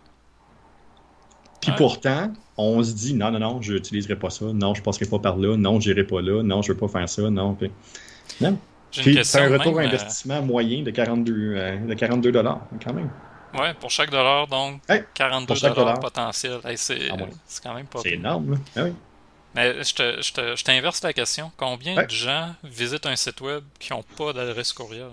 Puis 1.62 1.74
pourtant, 1.75 2.32
on 2.58 2.82
se 2.82 2.94
dit 2.94 3.13
non, 3.13 3.32
non, 3.32 3.39
non, 3.39 3.62
je 3.62 3.74
n'utiliserai 3.74 4.15
pas 4.15 4.29
ça, 4.29 4.46
non, 4.46 4.74
je 4.74 4.79
ne 4.79 4.86
passerai 4.86 5.06
pas 5.06 5.20
par 5.20 5.36
là, 5.36 5.58
non, 5.58 5.82
je 5.82 5.89
n'irai 5.89 6.06
pas 6.06 6.22
là, 6.22 6.41
non, 6.41 6.62
je 6.62 6.72
ne 6.72 6.74
veux 6.74 6.79
pas 6.79 6.88
faire 6.88 7.10
ça, 7.10 7.29
non. 7.29 7.56
Puis, 7.56 7.70
non. 8.39 8.58
c'est 8.91 9.36
un 9.36 9.50
retour 9.50 9.75
même, 9.75 9.88
investissement 9.88 10.41
moyen 10.41 10.84
de 10.84 10.91
42, 10.91 11.34
euh, 11.34 11.77
de 11.86 11.94
42 11.94 12.32
dollars, 12.32 12.62
quand 12.82 12.94
même. 12.94 13.10
Ouais, 13.53 13.74
pour 13.74 13.89
chaque 13.89 14.10
dollar, 14.10 14.48
donc 14.48 14.82
42 15.13 15.56
dollars 15.74 16.00
potentiel. 16.00 16.60
Ah 16.63 16.75
c'est 16.75 17.10
quand 17.63 17.74
même 17.74 17.88
pas 17.88 18.00
C'est 18.01 18.13
énorme. 18.13 18.60
Ah 18.75 18.84
oui. 18.84 18.94
Mais 19.56 19.84
je 19.84 20.63
t'inverse 20.63 21.01
la 21.01 21.13
question. 21.13 21.51
Combien 21.58 22.03
de 22.03 22.10
gens 22.10 22.53
visitent 22.63 23.08
un 23.08 23.15
site 23.15 23.41
web 23.41 23.63
qui 23.79 23.91
n'ont 23.91 24.03
pas 24.03 24.34
d'adresse 24.34 24.74
courriel? 24.74 25.10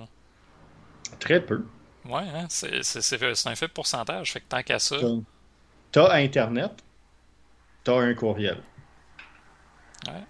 Très 1.19 1.40
peu. 1.40 1.64
Ouais, 2.05 2.23
hein? 2.35 2.47
c'est 2.49 3.47
un 3.47 3.55
faible 3.55 3.73
pourcentage. 3.73 4.33
Fait 4.33 4.40
que 4.40 4.47
tant 4.49 4.62
qu'à 4.62 4.78
ça. 4.78 4.97
T'as 5.90 6.14
Internet, 6.16 6.73
t'as 7.83 7.99
un 8.00 8.14
courriel. 8.14 8.59
Ouais. 10.07 10.25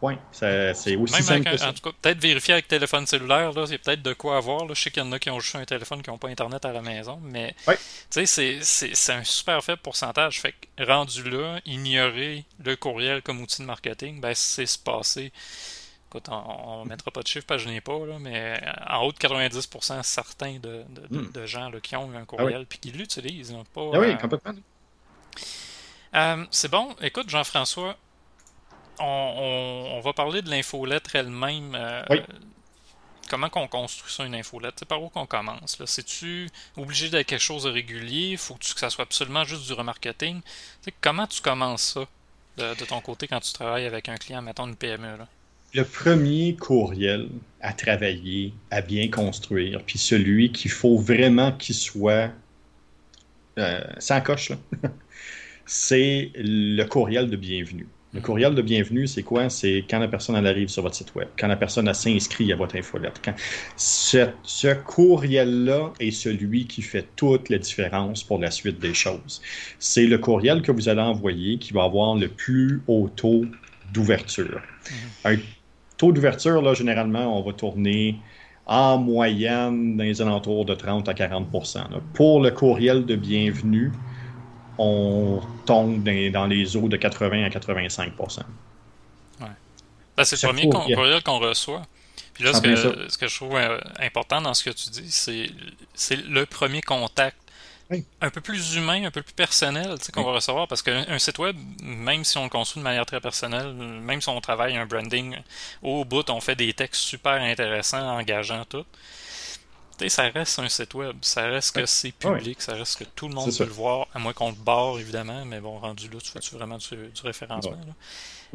Point. 0.00 0.18
C'est 0.32 0.96
aussi 0.96 1.22
simple 1.22 1.50
que 1.50 1.56
ça. 1.58 1.68
En 1.68 1.72
tout 1.74 1.82
cas, 1.82 1.90
peut-être 2.00 2.18
vérifier 2.18 2.54
avec 2.54 2.66
téléphone 2.66 3.06
cellulaire, 3.06 3.52
là, 3.52 3.64
il 3.66 3.72
y 3.72 3.74
a 3.74 3.78
peut-être 3.78 4.00
de 4.00 4.14
quoi 4.14 4.38
avoir. 4.38 4.64
Là. 4.64 4.72
Je 4.72 4.80
sais 4.80 4.90
qu'il 4.90 5.02
y 5.02 5.06
en 5.06 5.12
a 5.12 5.18
qui 5.18 5.28
ont 5.28 5.38
juste 5.40 5.56
un 5.56 5.64
téléphone 5.66 6.02
qui 6.02 6.08
n'ont 6.08 6.16
pas 6.16 6.28
Internet 6.28 6.64
à 6.64 6.72
la 6.72 6.80
maison, 6.80 7.20
mais 7.22 7.54
c'est 8.08 9.12
un 9.12 9.24
super 9.24 9.62
faible 9.62 9.82
pourcentage. 9.82 10.40
Fait 10.40 10.52
que 10.52 10.84
rendu 10.84 11.28
là, 11.28 11.60
ignorer 11.66 12.46
le 12.64 12.76
courriel 12.76 13.20
comme 13.20 13.42
outil 13.42 13.60
de 13.60 13.66
marketing, 13.66 14.22
ben, 14.22 14.32
c'est 14.34 14.64
se 14.64 14.78
passer. 14.78 15.32
Écoute, 16.08 16.28
on 16.30 16.84
ne 16.84 16.88
mettra 16.88 17.10
pas 17.10 17.20
de 17.20 17.26
chiffres, 17.28 17.46
parce 17.46 17.62
que 17.62 17.68
je 17.68 17.72
n'ai 17.72 17.82
pas, 17.82 18.04
là, 18.06 18.18
mais 18.18 18.58
en 18.88 19.04
haut 19.04 19.12
de 19.12 19.18
90% 19.18 20.02
certains 20.02 20.54
de, 20.54 20.82
de, 20.88 21.18
hmm. 21.18 21.30
de, 21.30 21.46
gens 21.46 21.68
là, 21.68 21.78
qui 21.78 21.94
ont 21.94 22.10
un 22.10 22.22
ah 22.22 22.24
courriel 22.24 22.62
et 22.62 22.78
qui 22.78 22.90
l'utilisent. 22.90 23.54
Pas, 23.74 23.90
ah 23.92 24.00
oui, 24.00 24.16
complètement. 24.18 24.54
Euh, 26.14 26.44
c'est 26.50 26.70
bon. 26.70 26.96
Écoute, 27.00 27.28
Jean-François, 27.28 27.96
on, 29.00 30.00
va 30.02 30.12
parler 30.12 30.42
de 30.42 30.50
l'infolettre 30.50 31.16
elle-même. 31.16 31.74
Euh, 31.74 32.02
comment 33.30 33.48
qu'on 33.48 33.68
construit 33.68 34.12
ça, 34.12 34.24
une 34.24 34.34
infolettre? 34.34 34.76
C'est 34.80 34.88
par 34.88 35.02
où 35.02 35.08
qu'on 35.08 35.26
commence? 35.26 35.80
C'est-tu 35.86 36.48
obligé 36.76 37.08
d'être 37.08 37.26
quelque 37.26 37.40
chose 37.40 37.64
de 37.64 37.70
régulier? 37.70 38.36
Faut 38.36 38.54
que 38.54 38.64
ça 38.64 38.90
soit 38.90 39.04
absolument 39.04 39.44
juste 39.44 39.66
du 39.66 39.72
remarketing? 39.72 40.40
comment 41.00 41.26
tu 41.26 41.40
commences 41.40 41.94
ça 41.94 42.06
de, 42.58 42.84
ton 42.84 43.00
côté 43.00 43.26
quand 43.26 43.40
tu 43.40 43.52
travailles 43.52 43.86
avec 43.86 44.08
un 44.08 44.16
client, 44.16 44.42
mettons 44.42 44.66
une 44.66 44.76
PME? 44.76 45.16
Le 45.72 45.84
premier 45.84 46.56
courriel 46.56 47.28
à 47.60 47.72
travailler, 47.72 48.52
à 48.70 48.80
bien 48.82 49.08
construire, 49.08 49.82
puis 49.84 49.98
celui 49.98 50.50
qu'il 50.50 50.70
faut 50.70 50.98
vraiment 50.98 51.52
qu'il 51.52 51.76
soit 51.76 52.30
euh, 53.58 53.80
sans 53.98 54.20
coche, 54.20 54.50
c'est 55.66 56.32
le 56.34 56.82
courriel 56.84 57.30
de 57.30 57.36
bienvenue. 57.36 57.86
Le 58.12 58.20
courriel 58.20 58.56
de 58.56 58.62
bienvenue, 58.62 59.06
c'est 59.06 59.22
quoi? 59.22 59.48
C'est 59.50 59.84
quand 59.88 60.00
la 60.00 60.08
personne 60.08 60.34
arrive 60.44 60.68
sur 60.68 60.82
votre 60.82 60.96
site 60.96 61.14
web, 61.14 61.28
quand 61.38 61.46
la 61.46 61.54
personne 61.54 61.92
s'inscrit 61.94 62.52
à 62.52 62.56
votre 62.56 62.74
infolette. 62.76 63.20
Quand... 63.24 63.34
Ce, 63.76 64.74
courriel-là 64.74 65.92
est 66.00 66.10
celui 66.10 66.66
qui 66.66 66.82
fait 66.82 67.06
toute 67.14 67.48
la 67.50 67.58
différence 67.58 68.24
pour 68.24 68.40
la 68.40 68.50
suite 68.50 68.80
des 68.80 68.94
choses. 68.94 69.40
C'est 69.78 70.06
le 70.06 70.18
courriel 70.18 70.60
que 70.60 70.72
vous 70.72 70.88
allez 70.88 71.00
envoyer 71.00 71.58
qui 71.58 71.72
va 71.72 71.84
avoir 71.84 72.16
le 72.16 72.26
plus 72.26 72.82
haut 72.88 73.08
taux 73.14 73.44
d'ouverture. 73.92 74.60
Mm-hmm. 74.60 75.34
Un 75.34 75.38
taux 75.96 76.10
d'ouverture, 76.10 76.62
là, 76.62 76.74
généralement, 76.74 77.38
on 77.38 77.44
va 77.44 77.52
tourner 77.52 78.16
en 78.66 78.98
moyenne 78.98 79.96
dans 79.96 80.04
les 80.04 80.20
alentours 80.20 80.64
de 80.64 80.74
30 80.74 81.08
à 81.08 81.12
40% 81.12 81.78
Pour 82.14 82.40
le 82.40 82.50
courriel 82.50 83.04
de 83.04 83.14
bienvenue, 83.14 83.92
on 84.82 85.40
tombe 85.66 86.02
dans, 86.32 86.46
les 86.46 86.76
eaux 86.76 86.88
de 86.88 86.96
80 86.96 87.44
à 87.44 87.50
85 87.50 88.14
ouais. 88.18 89.46
Ben, 90.16 90.24
c'est 90.24 90.42
le 90.42 90.48
premier 90.48 90.70
courriel 90.70 91.22
qu'on 91.22 91.38
reçoit. 91.38 91.82
Puis 92.32 92.44
là, 92.44 92.54
ce 92.54 93.18
que, 93.18 93.28
je 93.28 93.36
trouve 93.36 93.56
euh, 93.56 93.78
important 93.98 94.40
dans 94.40 94.54
ce 94.54 94.64
que 94.64 94.70
tu 94.70 94.88
dis, 94.88 95.10
c'est 95.94 96.16
le 96.16 96.46
premier 96.46 96.80
contact. 96.80 97.36
Un 98.20 98.30
peu 98.30 98.40
plus 98.40 98.76
humain, 98.76 99.04
un 99.04 99.10
peu 99.10 99.20
plus 99.20 99.34
personnel 99.34 99.96
qu'on 100.14 100.22
va 100.22 100.32
recevoir. 100.32 100.68
Parce 100.68 100.80
qu'un 100.80 101.18
site 101.18 101.38
web, 101.38 101.56
même 101.82 102.22
si 102.22 102.38
on 102.38 102.44
le 102.44 102.48
construit 102.48 102.80
de 102.80 102.84
manière 102.84 103.04
très 103.04 103.20
personnelle, 103.20 103.72
même 103.74 104.22
si 104.22 104.28
on 104.28 104.40
travaille 104.40 104.76
un 104.76 104.86
branding 104.86 105.36
au 105.82 106.04
bout, 106.04 106.30
on 106.30 106.40
fait 106.40 106.54
des 106.54 106.72
textes 106.72 107.02
super 107.02 107.32
intéressants, 107.32 108.16
engageants, 108.16 108.64
tout 108.64 108.86
ça 110.08 110.28
reste 110.28 110.58
un 110.58 110.68
site 110.68 110.94
web. 110.94 111.16
Ça 111.22 111.46
reste 111.46 111.74
que 111.74 111.86
c'est 111.86 112.12
public, 112.12 112.60
ça 112.62 112.74
reste 112.74 112.98
que 112.98 113.04
tout 113.04 113.28
le 113.28 113.34
monde 113.34 113.50
peut 113.56 113.64
le 113.64 113.70
voir, 113.70 114.06
à 114.14 114.18
moins 114.18 114.32
qu'on 114.32 114.50
le 114.50 114.56
barre, 114.56 114.98
évidemment, 114.98 115.44
mais 115.44 115.60
bon, 115.60 115.78
rendu 115.78 116.08
là, 116.08 116.18
tu 116.22 116.30
fais 116.30 116.56
vraiment 116.56 116.78
du, 116.78 116.96
référencement. 117.22 117.76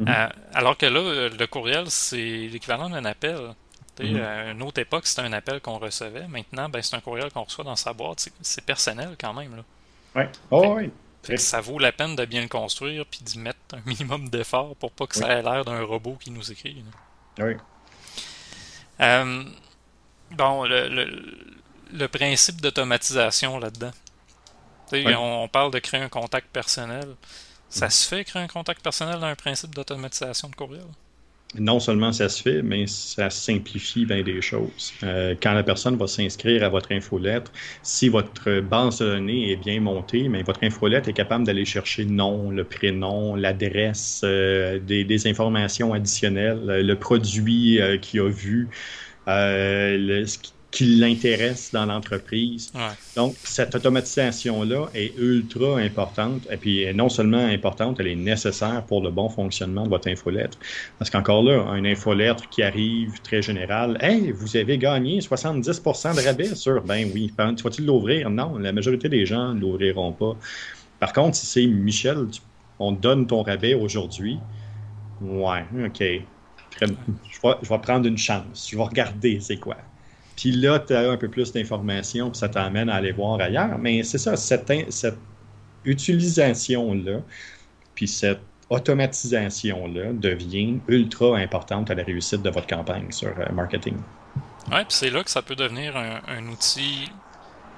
Mm-hmm. 0.00 0.08
Euh, 0.08 0.28
alors 0.52 0.76
que 0.76 0.86
là, 0.86 1.28
le 1.28 1.46
courriel, 1.46 1.90
c'est 1.90 2.16
l'équivalent 2.16 2.90
d'un 2.90 3.04
appel. 3.04 3.54
Mm-hmm. 3.98 4.22
À 4.22 4.50
une 4.50 4.62
autre 4.62 4.80
époque, 4.80 5.06
c'était 5.06 5.22
un 5.22 5.32
appel 5.32 5.60
qu'on 5.60 5.78
recevait. 5.78 6.26
Maintenant, 6.28 6.68
ben, 6.68 6.82
c'est 6.82 6.96
un 6.96 7.00
courriel 7.00 7.30
qu'on 7.30 7.44
reçoit 7.44 7.64
dans 7.64 7.76
sa 7.76 7.92
boîte. 7.92 8.28
C'est 8.42 8.64
personnel 8.64 9.16
quand 9.18 9.32
même. 9.32 9.56
Là. 9.56 9.62
Ouais. 10.16 10.30
Oh, 10.50 10.76
oui. 10.76 11.38
ça 11.38 11.60
vaut 11.60 11.78
la 11.78 11.92
peine 11.92 12.16
de 12.16 12.24
bien 12.24 12.42
le 12.42 12.48
construire 12.48 13.04
puis 13.06 13.20
d'y 13.22 13.38
mettre 13.38 13.58
un 13.72 13.80
minimum 13.86 14.28
d'effort 14.28 14.74
pour 14.76 14.90
pas 14.92 15.06
que 15.06 15.16
ça 15.16 15.28
ait 15.28 15.42
l'air 15.42 15.64
d'un 15.64 15.82
robot 15.82 16.16
qui 16.20 16.30
nous 16.30 16.50
écrit. 16.50 16.82
Oui. 17.38 17.56
Euh, 19.00 19.44
Bon, 20.32 20.64
le, 20.64 22.06
principe 22.08 22.60
d'automatisation 22.60 23.58
là-dedans. 23.58 23.92
On, 24.92 25.48
parle 25.48 25.72
de 25.72 25.78
créer 25.78 26.00
un 26.00 26.08
contact 26.08 26.48
personnel. 26.48 27.06
Ça 27.68 27.90
se 27.90 28.06
fait 28.06 28.24
créer 28.24 28.42
un 28.42 28.46
contact 28.46 28.82
personnel 28.82 29.18
dans 29.20 29.26
un 29.26 29.34
principe 29.34 29.74
d'automatisation 29.74 30.48
de 30.48 30.54
courriel? 30.54 30.84
Non 31.58 31.80
seulement 31.80 32.12
ça 32.12 32.28
se 32.28 32.42
fait, 32.42 32.60
mais 32.60 32.86
ça 32.86 33.30
simplifie 33.30 34.04
bien 34.04 34.22
des 34.22 34.42
choses. 34.42 34.92
Euh, 35.04 35.34
quand 35.40 35.52
la 35.52 35.62
personne 35.62 35.96
va 35.96 36.06
s'inscrire 36.06 36.64
à 36.64 36.68
votre 36.68 36.92
infolettre, 36.92 37.50
si 37.82 38.08
votre 38.08 38.60
base 38.60 38.98
de 38.98 39.06
données 39.06 39.52
est 39.52 39.56
bien 39.56 39.80
montée, 39.80 40.28
mais 40.28 40.42
votre 40.42 40.62
infolettre 40.64 41.08
est 41.08 41.14
capable 41.14 41.44
d'aller 41.44 41.64
chercher 41.64 42.04
le 42.04 42.10
nom, 42.10 42.50
le 42.50 42.64
prénom, 42.64 43.36
l'adresse, 43.36 44.22
euh, 44.24 44.78
des, 44.80 45.26
informations 45.26 45.94
additionnelles, 45.94 46.66
le 46.66 46.94
produit 46.94 47.80
euh, 47.80 47.96
qu'il 47.96 48.20
a 48.20 48.28
vu, 48.28 48.68
euh, 49.28 50.26
ce 50.26 50.38
qui 50.70 50.84
l'intéresse 50.84 51.70
dans 51.72 51.86
l'entreprise. 51.86 52.70
Donc, 53.16 53.34
cette 53.44 53.74
automatisation-là 53.74 54.88
est 54.94 55.16
ultra 55.16 55.78
importante. 55.78 56.46
Et 56.50 56.58
puis, 56.58 56.94
non 56.94 57.08
seulement 57.08 57.46
importante, 57.46 57.98
elle 57.98 58.08
est 58.08 58.14
nécessaire 58.14 58.82
pour 58.86 59.02
le 59.02 59.10
bon 59.10 59.30
fonctionnement 59.30 59.84
de 59.84 59.88
votre 59.88 60.08
infolettre. 60.08 60.58
Parce 60.98 61.10
qu'encore 61.10 61.42
là, 61.44 61.74
une 61.76 61.86
infolettre 61.86 62.48
qui 62.50 62.62
arrive 62.62 63.20
très 63.22 63.40
générale, 63.40 63.96
Hey, 64.00 64.32
vous 64.32 64.54
avez 64.56 64.76
gagné 64.76 65.20
70% 65.20 66.14
de 66.14 66.26
rabais 66.26 66.54
sur. 66.54 66.82
Ben 66.82 67.08
oui, 67.14 67.32
tu 67.56 67.62
vas-tu 67.62 67.82
l'ouvrir? 67.82 68.28
Non, 68.28 68.58
la 68.58 68.72
majorité 68.72 69.08
des 69.08 69.24
gens 69.24 69.54
ne 69.54 69.60
l'ouvriront 69.60 70.12
pas. 70.12 70.36
Par 71.00 71.14
contre, 71.14 71.36
si 71.36 71.46
c'est 71.46 71.66
Michel, 71.66 72.26
on 72.78 72.92
donne 72.92 73.26
ton 73.26 73.42
rabais 73.42 73.72
aujourd'hui, 73.72 74.38
ouais, 75.22 75.64
OK 75.86 76.02
je 76.80 77.68
vais, 77.68 77.78
prendre 77.78 78.06
une 78.06 78.18
chance, 78.18 78.68
je 78.70 78.76
vais 78.76 78.82
regarder 78.82 79.40
c'est 79.40 79.58
quoi. 79.58 79.76
Puis 80.36 80.52
là, 80.52 80.78
tu 80.78 80.94
as 80.94 81.10
un 81.10 81.16
peu 81.16 81.28
plus 81.28 81.52
d'informations, 81.52 82.30
puis 82.30 82.38
ça 82.38 82.48
t'amène 82.48 82.90
à 82.90 82.96
aller 82.96 83.12
voir 83.12 83.40
ailleurs. 83.40 83.78
Mais 83.78 84.02
c'est 84.02 84.18
ça, 84.18 84.36
cette, 84.36 84.70
cette 84.92 85.18
utilisation-là, 85.84 87.20
puis 87.94 88.06
cette 88.06 88.40
automatisation-là 88.68 90.12
devient 90.12 90.78
ultra 90.88 91.38
importante 91.38 91.90
à 91.90 91.94
la 91.94 92.02
réussite 92.02 92.42
de 92.42 92.50
votre 92.50 92.66
campagne 92.66 93.10
sur 93.12 93.28
euh, 93.28 93.50
marketing. 93.52 93.96
Oui, 94.70 94.78
puis 94.78 94.86
c'est 94.90 95.10
là 95.10 95.22
que 95.22 95.30
ça 95.30 95.42
peut 95.42 95.54
devenir 95.54 95.96
un, 95.96 96.46
outil 96.48 97.08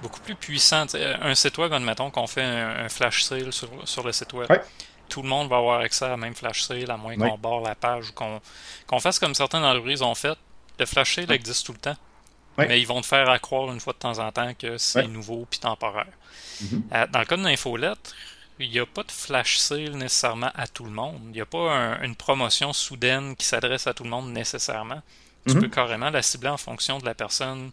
beaucoup 0.02 0.20
plus 0.20 0.34
puissant. 0.34 0.86
un 1.20 1.34
site 1.34 1.58
web, 1.58 1.72
admettons 1.72 2.10
qu'on 2.10 2.26
fait 2.26 2.42
un, 2.42 2.88
flash 2.88 3.22
sale 3.22 3.52
sur, 3.52 4.04
le 4.04 4.12
site 4.12 4.32
web 4.32 4.48
tout 5.08 5.22
le 5.22 5.28
monde 5.28 5.48
va 5.48 5.56
avoir 5.56 5.80
accès 5.80 6.04
à 6.04 6.08
la 6.08 6.16
même 6.16 6.34
flash 6.34 6.62
sale, 6.62 6.90
à 6.90 6.96
moins 6.96 7.16
qu'on 7.16 7.38
barre 7.38 7.60
la 7.60 7.74
page 7.74 8.10
ou 8.10 8.12
qu'on 8.86 9.00
fasse 9.00 9.18
comme 9.18 9.34
certains 9.34 9.62
entreprises 9.62 10.02
ont 10.02 10.14
fait. 10.14 10.36
Le 10.78 10.86
flash 10.86 11.16
sale 11.16 11.32
existe 11.32 11.66
tout 11.66 11.72
le 11.72 11.78
temps. 11.78 11.96
mais 12.56 12.80
ils 12.80 12.86
vont 12.86 13.00
te 13.00 13.06
faire 13.06 13.40
croire 13.40 13.72
une 13.72 13.80
fois 13.80 13.92
de 13.92 13.98
temps 13.98 14.18
en 14.18 14.32
temps 14.32 14.52
que 14.54 14.78
c'est 14.78 15.06
nouveau 15.06 15.46
puis 15.48 15.60
temporaire. 15.60 16.06
Mhm. 16.60 16.82
Euh, 16.92 17.06
dans 17.06 17.20
le 17.20 17.24
cas 17.24 17.36
d'une 17.36 17.46
infolettre, 17.46 18.14
il 18.58 18.70
n'y 18.70 18.80
a 18.80 18.86
pas 18.86 19.04
de 19.04 19.12
flash 19.12 19.58
sale 19.58 19.92
nécessairement 19.92 20.50
à 20.54 20.66
tout 20.66 20.84
le 20.84 20.90
monde. 20.90 21.20
Il 21.26 21.30
n'y 21.30 21.40
a 21.40 21.46
pas 21.46 21.98
une 22.02 22.16
promotion 22.16 22.72
soudaine 22.72 23.36
qui 23.36 23.46
s'adresse 23.46 23.86
à 23.86 23.94
tout 23.94 24.02
le 24.02 24.10
monde 24.10 24.32
nécessairement. 24.32 25.00
Tu 25.46 25.54
mhm. 25.54 25.62
peux 25.62 25.68
carrément 25.68 26.10
la 26.10 26.22
cibler 26.22 26.48
en 26.48 26.56
fonction 26.56 26.98
de 26.98 27.04
la 27.04 27.14
personne, 27.14 27.70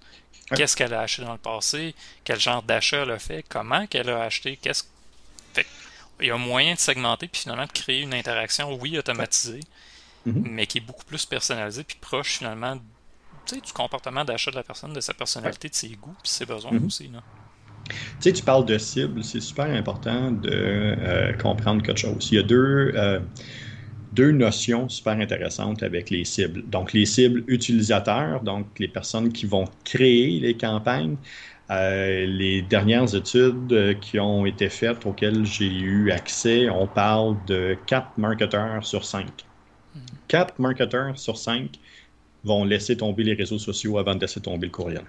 qu'est-ce 0.56 0.76
qu'elle 0.76 0.94
a 0.94 1.02
acheté 1.02 1.24
dans 1.24 1.34
le 1.34 1.40
passé, 1.40 1.96
quel 2.24 2.40
genre 2.40 2.62
d'achat 2.62 2.98
elle 2.98 3.12
a 3.12 3.20
fait, 3.20 3.44
comment 3.50 3.88
qu'elle 3.88 4.10
a 4.10 4.22
acheté, 4.22 4.58
qu'est-ce 4.58 4.84
il 6.20 6.28
y 6.28 6.32
a 6.32 6.38
moyen 6.38 6.74
de 6.74 6.80
segmenter 6.80 7.28
puis 7.28 7.42
finalement 7.42 7.66
de 7.66 7.72
créer 7.72 8.02
une 8.02 8.14
interaction, 8.14 8.78
oui, 8.82 8.98
automatisée, 8.98 9.62
mhm. 10.26 10.48
mais 10.50 10.68
qui 10.68 10.80
est 10.80 10.82
beaucoup 10.82 11.06
plus 11.06 11.26
personnalisée 11.26 11.84
puis 11.84 11.98
proche 12.00 12.38
finalement 12.38 12.78
du 13.52 13.74
comportement 13.74 14.26
d'achat 14.26 14.52
de 14.52 14.56
la 14.56 14.64
personne, 14.64 14.94
de 14.94 15.02
sa 15.02 15.14
personnalité, 15.14 15.70
de 15.70 15.76
ses 15.76 15.90
goûts 15.90 16.16
puis 16.24 16.32
ses 16.32 16.46
besoins 16.46 16.72
mhm. 16.72 16.86
aussi. 16.86 17.08
Là. 17.08 17.22
Tu 17.88 17.96
sais, 18.20 18.34
tu 18.34 18.44
parles 18.44 18.66
de 18.66 18.78
cible, 18.78 19.24
c'est 19.24 19.42
super 19.42 19.68
important 19.68 20.32
de 20.32 20.50
euh, 20.52 21.34
comprendre 21.34 21.84
quelque 21.84 22.00
chose. 22.00 22.30
Il 22.32 22.36
y 22.36 22.40
a 22.40 22.44
deux, 22.44 22.92
euh, 22.96 23.20
deux 24.14 24.32
notions 24.32 24.90
super 24.90 25.14
intéressantes 25.14 25.84
avec 25.84 26.10
les 26.10 26.26
cibles. 26.26 26.68
Donc, 26.68 26.94
les 26.94 27.06
cibles 27.06 27.44
utilisateurs, 27.48 28.42
donc 28.42 28.68
les 28.80 28.88
personnes 28.88 29.32
qui 29.32 29.46
vont 29.46 29.66
créer 29.84 30.40
les 30.40 30.56
campagnes. 30.56 31.18
Euh, 31.72 32.26
les 32.28 32.62
dernières 32.62 33.16
études 33.16 34.00
qui 34.00 34.20
ont 34.20 34.46
été 34.46 34.70
faites, 34.70 35.06
auxquelles 35.06 35.46
j'ai 35.46 35.72
eu 35.72 36.12
accès, 36.12 36.70
on 36.70 36.86
parle 36.86 37.38
de 37.48 37.76
4 37.88 38.18
marketeurs 38.18 38.86
sur 38.86 39.04
5. 39.04 39.26
4 40.28 40.60
marketeurs 40.60 41.18
sur 41.18 41.38
5 41.38 41.80
vont 42.44 42.64
laisser 42.64 42.96
tomber 42.96 43.24
les 43.24 43.34
réseaux 43.34 43.58
sociaux 43.58 43.98
avant 43.98 44.14
de 44.14 44.22
laisser 44.22 44.42
tomber 44.42 44.68
le 44.68 44.72
courriel. 44.72 45.04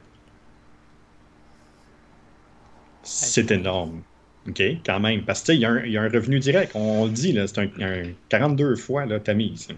C'est 3.03 3.51
énorme. 3.51 4.03
OK, 4.49 4.63
quand 4.85 5.01
même. 5.01 5.25
Parce 5.25 5.43
que, 5.43 5.53
il 5.53 5.61
y, 5.61 5.65
a 5.65 6.03
un 6.03 6.09
revenu 6.09 6.39
direct. 6.39 6.73
On, 6.75 7.05
le 7.05 7.11
dit, 7.11 7.37
c'est 7.47 7.59
un, 7.59 8.03
42 8.29 8.77
fois 8.77 9.07
ta 9.21 9.35
mise. 9.35 9.69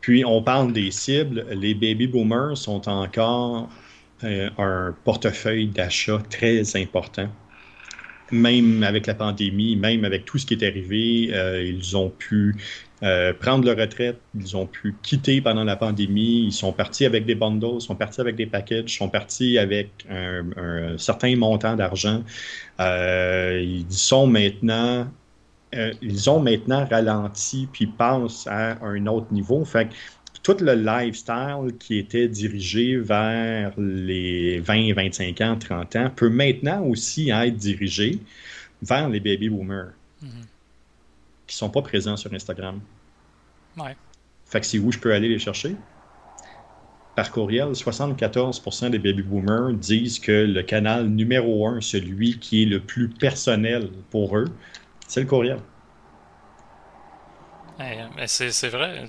Puis, 0.00 0.24
on 0.24 0.42
parle 0.42 0.72
des 0.72 0.90
cibles. 0.90 1.46
Les 1.50 1.74
baby 1.74 2.06
boomers 2.06 2.56
sont 2.56 2.88
encore 2.88 3.64
euh, 3.64 3.87
un 4.22 4.94
portefeuille 5.04 5.68
d'achat 5.68 6.20
très 6.30 6.76
important. 6.76 7.28
Même 8.30 8.82
avec 8.82 9.06
la 9.06 9.14
pandémie, 9.14 9.76
même 9.76 10.04
avec 10.04 10.26
tout 10.26 10.36
ce 10.36 10.44
qui 10.44 10.54
est 10.54 10.66
arrivé, 10.66 11.30
euh, 11.32 11.62
ils 11.62 11.96
ont 11.96 12.10
pu 12.10 12.56
euh, 13.02 13.32
prendre 13.32 13.64
leur 13.64 13.78
retraite, 13.78 14.18
ils 14.34 14.56
ont 14.56 14.66
pu 14.66 14.94
quitter 15.02 15.40
pendant 15.40 15.64
la 15.64 15.76
pandémie, 15.76 16.44
ils 16.46 16.52
sont 16.52 16.72
partis 16.72 17.06
avec 17.06 17.24
des 17.24 17.34
bundles, 17.34 17.80
sont 17.80 17.94
partis 17.94 18.20
avec 18.20 18.36
des 18.36 18.46
packages, 18.46 18.98
sont 18.98 19.08
partis 19.08 19.56
avec 19.56 19.88
un, 20.10 20.98
certain 20.98 21.34
montant 21.36 21.74
d'argent. 21.76 22.22
Euh, 22.80 23.62
ils 23.62 23.92
sont 23.92 24.26
maintenant 24.26 25.06
euh, 25.74 25.92
ils 26.00 26.30
ont 26.30 26.40
maintenant 26.40 26.86
ralenti 26.90 27.68
puis 27.70 27.86
passent 27.86 28.46
à 28.46 28.82
un 28.82 29.06
autre 29.06 29.32
niveau. 29.32 29.64
Fait 29.64 29.88
que 29.88 29.94
tout 30.56 30.64
le 30.64 30.74
lifestyle 30.74 31.76
qui 31.78 31.98
était 31.98 32.28
dirigé 32.28 32.96
vers 32.96 33.72
les 33.76 34.60
20, 34.60 34.94
25 34.94 35.40
ans, 35.42 35.56
30 35.58 35.96
ans 35.96 36.10
peut 36.14 36.30
maintenant 36.30 36.82
aussi 36.84 37.30
être 37.30 37.56
dirigé 37.56 38.18
vers 38.82 39.08
les 39.08 39.20
baby 39.20 39.48
boomers. 39.48 39.92
Mm-hmm 40.22 40.46
qui 41.48 41.56
sont 41.56 41.70
pas 41.70 41.82
présents 41.82 42.16
sur 42.16 42.32
Instagram. 42.32 42.80
Ouais. 43.76 43.96
Fait 44.44 44.60
que 44.60 44.66
c'est 44.66 44.78
où 44.78 44.92
je 44.92 44.98
peux 44.98 45.12
aller 45.12 45.28
les 45.28 45.38
chercher? 45.40 45.74
Par 47.16 47.32
courriel, 47.32 47.70
74% 47.72 48.90
des 48.90 48.98
baby 48.98 49.22
boomers 49.22 49.72
disent 49.72 50.20
que 50.20 50.30
le 50.30 50.62
canal 50.62 51.08
numéro 51.08 51.66
un, 51.66 51.80
celui 51.80 52.38
qui 52.38 52.62
est 52.62 52.66
le 52.66 52.78
plus 52.78 53.08
personnel 53.08 53.90
pour 54.10 54.36
eux, 54.36 54.46
c'est 55.08 55.20
le 55.20 55.26
courriel. 55.26 55.58
mais 57.78 58.26
c'est 58.28 58.68
vrai. 58.68 59.04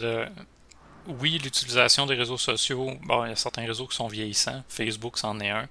Oui, 1.19 1.39
l'utilisation 1.43 2.05
des 2.05 2.15
réseaux 2.15 2.37
sociaux, 2.37 2.91
bon, 3.03 3.25
il 3.25 3.29
y 3.29 3.31
a 3.31 3.35
certains 3.35 3.65
réseaux 3.65 3.87
qui 3.87 3.95
sont 3.95 4.07
vieillissants. 4.07 4.63
Facebook, 4.69 5.17
c'en 5.17 5.39
est 5.39 5.49
un. 5.49 5.67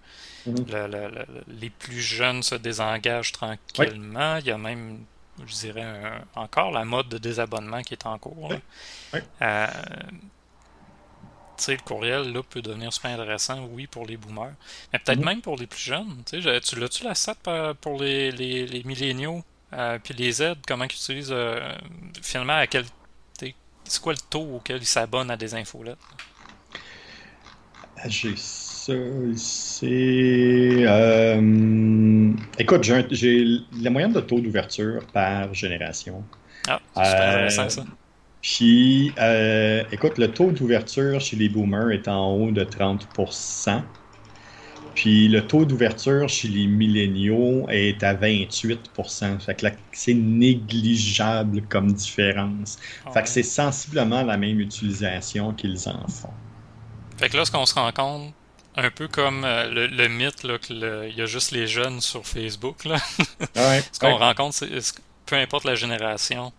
Mm-hmm. 0.46 1.26
les 1.60 1.70
plus 1.70 2.00
jeunes 2.00 2.42
se 2.42 2.54
désengagent 2.54 3.32
tranquillement. 3.32 4.36
Il 4.36 4.46
y 4.46 4.50
a 4.50 4.58
même 4.58 5.04
je 5.46 5.54
dirais, 5.54 5.86
encore 6.34 6.70
la 6.70 6.84
mode 6.84 7.08
de 7.08 7.18
désabonnement 7.18 7.82
qui 7.82 7.94
est 7.94 8.06
en 8.06 8.18
cours. 8.18 8.52
Euh, 9.42 9.66
le 11.68 11.76
courriel 11.84 12.32
là, 12.32 12.42
peut 12.42 12.62
devenir 12.62 12.92
super 12.92 13.12
intéressant, 13.12 13.68
oui, 13.72 13.86
pour 13.86 14.06
les 14.06 14.16
boomers, 14.16 14.52
mais 14.92 14.98
peut-être 14.98 15.18
mhm. 15.18 15.24
même 15.24 15.40
pour 15.40 15.56
les 15.56 15.66
plus 15.66 15.80
jeunes. 15.80 16.22
Tu 16.26 16.40
l'as-tu 16.40 17.04
la 17.04 17.14
SAT 17.14 17.74
pour 17.80 18.00
les, 18.00 18.30
les, 18.32 18.66
les 18.66 18.82
milléniaux 18.84 19.44
euh, 19.74 19.98
puis 20.02 20.14
les 20.14 20.32
Z, 20.32 20.54
comment 20.66 20.84
ils 20.84 20.94
utilisent 20.94 21.28
euh, 21.30 21.74
finalement 22.22 22.56
à 22.56 22.66
quel 22.66 22.86
c'est 23.88 24.02
quoi 24.02 24.12
le 24.12 24.18
taux 24.30 24.56
auquel 24.56 24.78
ils 24.78 24.86
s'abonnent 24.86 25.30
à 25.30 25.36
des 25.36 25.54
infolettes? 25.54 25.98
J'ai 28.06 28.34
c'est. 29.36 29.86
Euh, 30.86 32.32
écoute, 32.58 32.82
j'ai 33.10 33.46
la 33.80 33.90
moyenne 33.90 34.12
de 34.12 34.20
taux 34.20 34.40
d'ouverture 34.40 35.04
par 35.12 35.52
génération. 35.54 36.24
Ah, 36.68 36.80
c'est 36.94 37.00
intéressant 37.00 37.68
ça. 37.68 37.84
Puis, 38.40 39.12
euh, 39.18 39.82
écoute, 39.90 40.16
le 40.18 40.28
taux 40.28 40.52
d'ouverture 40.52 41.20
chez 41.20 41.36
les 41.36 41.48
boomers 41.48 41.90
est 41.90 42.08
en 42.08 42.34
haut 42.34 42.50
de 42.50 42.62
30%. 42.64 43.82
Puis 44.98 45.28
le 45.28 45.46
taux 45.46 45.64
d'ouverture 45.64 46.28
chez 46.28 46.48
les 46.48 46.66
milléniaux 46.66 47.68
est 47.68 48.02
à 48.02 48.14
28%. 48.14 49.38
Fait 49.38 49.54
que 49.54 49.68
c'est 49.92 50.12
négligeable 50.12 51.62
comme 51.68 51.92
différence. 51.92 52.80
Ah 53.06 53.12
fait 53.12 53.22
que 53.22 53.28
c'est 53.28 53.44
sensiblement 53.44 54.24
la 54.24 54.36
même 54.36 54.58
utilisation 54.58 55.52
qu'ils 55.52 55.88
en 55.88 56.04
font. 56.08 56.32
Fait 57.16 57.28
que 57.28 57.36
là, 57.36 57.44
ce 57.44 57.52
qu'on 57.52 57.64
se 57.64 57.74
rend 57.74 57.92
compte, 57.92 58.34
un 58.74 58.90
peu 58.90 59.06
comme 59.06 59.44
euh, 59.44 59.88
le, 59.88 60.08
mythe 60.08 60.44
qu'il 60.62 61.12
y 61.16 61.22
a 61.22 61.26
juste 61.26 61.52
les 61.52 61.68
jeunes 61.68 62.00
sur 62.00 62.26
Facebook. 62.26 62.84
Là. 62.84 62.96
Ce 63.92 64.00
qu'on 64.00 64.16
rencontre, 64.16 64.56
c'est 64.56 65.00
peu 65.26 65.36
importe 65.36 65.62
la 65.62 65.76
génération, 65.76 66.52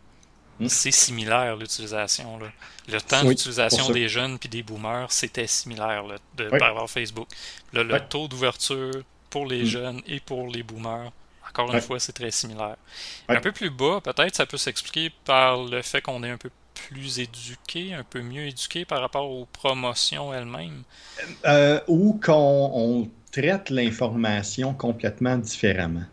hmm. 0.59 0.69
c'est 0.69 0.91
similaire 0.91 1.55
l'utilisation. 1.55 2.39
Le 2.87 3.01
temps 3.01 3.23
d'utilisation 3.23 3.89
des 3.89 4.09
jeunes 4.09 4.39
puis 4.39 4.49
des 4.49 4.63
boomers, 4.63 5.11
c'était 5.11 5.47
similaire 5.47 6.05
de, 6.37 6.49
par 6.49 6.89
Facebook. 6.89 7.27
le 7.73 7.99
taux 7.99 8.27
d'ouverture 8.27 8.91
pour 9.29 9.45
les 9.45 9.63
hmm. 9.63 9.67
jeunes 9.67 10.01
et 10.07 10.19
pour 10.19 10.47
les 10.47 10.63
boomers, 10.63 11.11
encore 11.49 11.73
une 11.73 11.81
fois, 11.81 11.99
c'est 11.99 12.13
très 12.13 12.31
similaire. 12.31 12.75
Un 13.27 13.39
peu 13.39 13.51
plus 13.51 13.69
bas, 13.69 13.99
peut-être, 14.03 14.35
ça 14.35 14.45
peut 14.45 14.57
s'expliquer 14.57 15.11
par 15.25 15.63
le 15.63 15.81
fait 15.81 16.01
qu'on 16.01 16.23
est 16.23 16.29
un 16.29 16.37
peu 16.37 16.49
plus 16.73 17.19
éduqué, 17.19 17.93
un 17.93 18.03
peu 18.03 18.21
mieux 18.21 18.47
éduqué 18.47 18.85
par 18.85 19.01
rapport 19.01 19.29
aux 19.29 19.45
promotions 19.45 20.33
elles-mêmes? 20.33 20.83
Euh, 21.45 21.79
ou 21.87 22.19
qu'on 22.23 23.09
traite 23.31 23.69
l'information 23.69 24.73
complètement 24.73 25.37
différemment. 25.37 26.05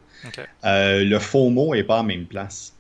Euh, 0.65 1.05
le 1.05 1.19
faux 1.19 1.51
mot 1.51 1.75
n'est 1.75 1.85
pas 1.85 1.97
à 1.97 1.99
la 1.99 2.03
même 2.03 2.27
place. 2.27 2.73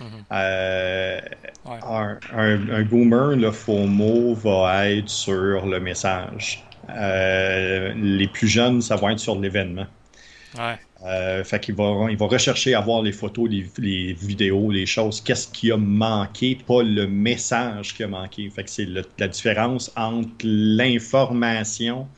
Mhm. 0.00 0.06
Euh, 0.32 1.20
un, 1.64 2.82
boomer, 2.82 3.36
le 3.36 3.50
faux 3.50 3.86
mot 3.86 4.34
va 4.34 4.90
être 4.90 5.08
sur 5.08 5.66
le 5.66 5.80
message. 5.80 6.64
les 6.88 8.28
plus 8.28 8.48
jeunes, 8.48 8.80
ça 8.80 8.96
va 8.96 9.12
être 9.12 9.18
sur 9.18 9.38
l'événement. 9.38 9.86
Ouais. 10.58 10.78
Euh, 11.04 11.44
fait 11.44 11.60
qu'il 11.60 11.74
va, 11.74 12.06
il 12.10 12.16
va 12.16 12.26
rechercher 12.26 12.74
à 12.74 12.80
voir 12.80 13.02
les 13.02 13.12
photos, 13.12 13.48
les, 13.50 14.12
vidéos, 14.14 14.70
les 14.70 14.86
choses. 14.86 15.20
Qu'est-ce 15.20 15.48
qui 15.48 15.70
a 15.70 15.76
manqué, 15.76 16.58
pas 16.66 16.82
le 16.82 17.06
message 17.06 17.94
qui 17.94 18.02
a 18.02 18.08
manqué. 18.08 18.48
Fait 18.50 18.64
que 18.64 18.70
c'est 18.70 18.88
la 19.18 19.28
différence 19.28 19.92
entre 19.96 20.30
l'information 20.42 22.08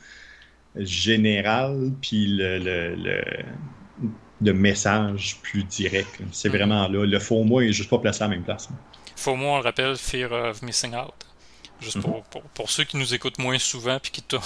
générale 0.75 1.91
puis 2.01 2.27
le, 2.27 2.59
le, 2.59 3.21
message 4.41 5.37
plus 5.41 5.63
direct. 5.63 6.19
C'est 6.31 6.49
mm-hmm. 6.49 6.51
vraiment 6.51 6.87
là. 6.87 7.05
Le 7.05 7.19
faux 7.19 7.43
mot 7.43 7.61
est 7.61 7.71
juste 7.71 7.89
pas 7.89 7.99
placé 7.99 8.23
à 8.23 8.27
la 8.27 8.35
même 8.35 8.43
place. 8.43 8.69
Faux 9.15 9.35
mot, 9.35 9.47
on 9.47 9.57
le 9.57 9.63
rappelle, 9.63 9.95
fear 9.97 10.31
of 10.31 10.61
missing 10.61 10.95
out. 10.95 11.13
Juste 11.81 11.97
mm-hmm. 11.97 12.23
pour, 12.29 12.41
pour, 12.41 12.69
ceux 12.69 12.83
qui 12.83 12.97
nous 12.97 13.13
écoutent 13.13 13.39
moins 13.39 13.59
souvent 13.59 13.97
et 13.97 14.09
qui 14.09 14.21
t'ont 14.23 14.39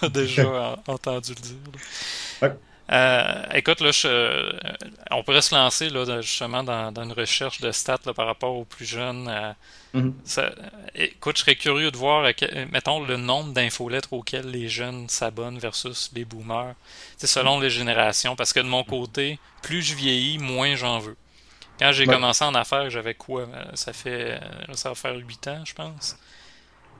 pas 0.00 0.08
déjà 0.08 0.76
entendu 0.86 1.32
le 1.34 1.40
dire. 1.40 2.56
Euh, 2.92 3.42
écoute, 3.54 3.80
là, 3.80 3.90
euh, 4.04 4.52
on 5.10 5.22
pourrait 5.22 5.40
se 5.40 5.54
lancer 5.54 5.88
là, 5.88 6.20
justement 6.20 6.62
dans, 6.62 6.92
une 7.02 7.12
recherche 7.12 7.60
de 7.60 7.72
stats 7.72 8.12
par 8.14 8.26
rapport 8.26 8.54
aux 8.54 8.64
plus 8.64 8.84
jeunes. 8.84 9.28
Euh, 9.28 9.52
mm-hmm. 9.94 10.52
écoute, 10.94 11.36
je 11.36 11.42
serais 11.42 11.56
curieux 11.56 11.90
de 11.90 11.96
voir, 11.96 12.30
mettons, 12.70 13.02
le 13.02 13.16
nombre 13.16 13.52
d'infolettres 13.52 14.12
auxquelles 14.12 14.50
les 14.50 14.68
jeunes 14.68 15.08
s'abonnent 15.08 15.58
versus 15.58 16.10
les 16.14 16.24
boomers, 16.24 16.74
selon 17.16 17.58
les 17.58 17.70
générations. 17.70 18.36
Parce 18.36 18.52
que 18.52 18.60
de 18.60 18.68
mon 18.68 18.84
côté, 18.84 19.38
plus 19.62 19.82
je 19.82 19.94
vieillis, 19.94 20.38
moins 20.38 20.74
j'en 20.74 20.98
veux. 20.98 21.16
Quand 21.78 21.90
j'ai 21.90 22.06
commencé 22.06 22.44
en 22.44 22.54
affaires, 22.54 22.88
j'avais 22.90 23.14
quoi 23.14 23.48
Ça 23.74 23.92
fait 23.92 24.38
ça 24.74 24.90
va 24.90 24.94
faire 24.94 25.16
8 25.16 25.48
ans, 25.48 25.62
je 25.64 25.74
pense. 25.74 26.16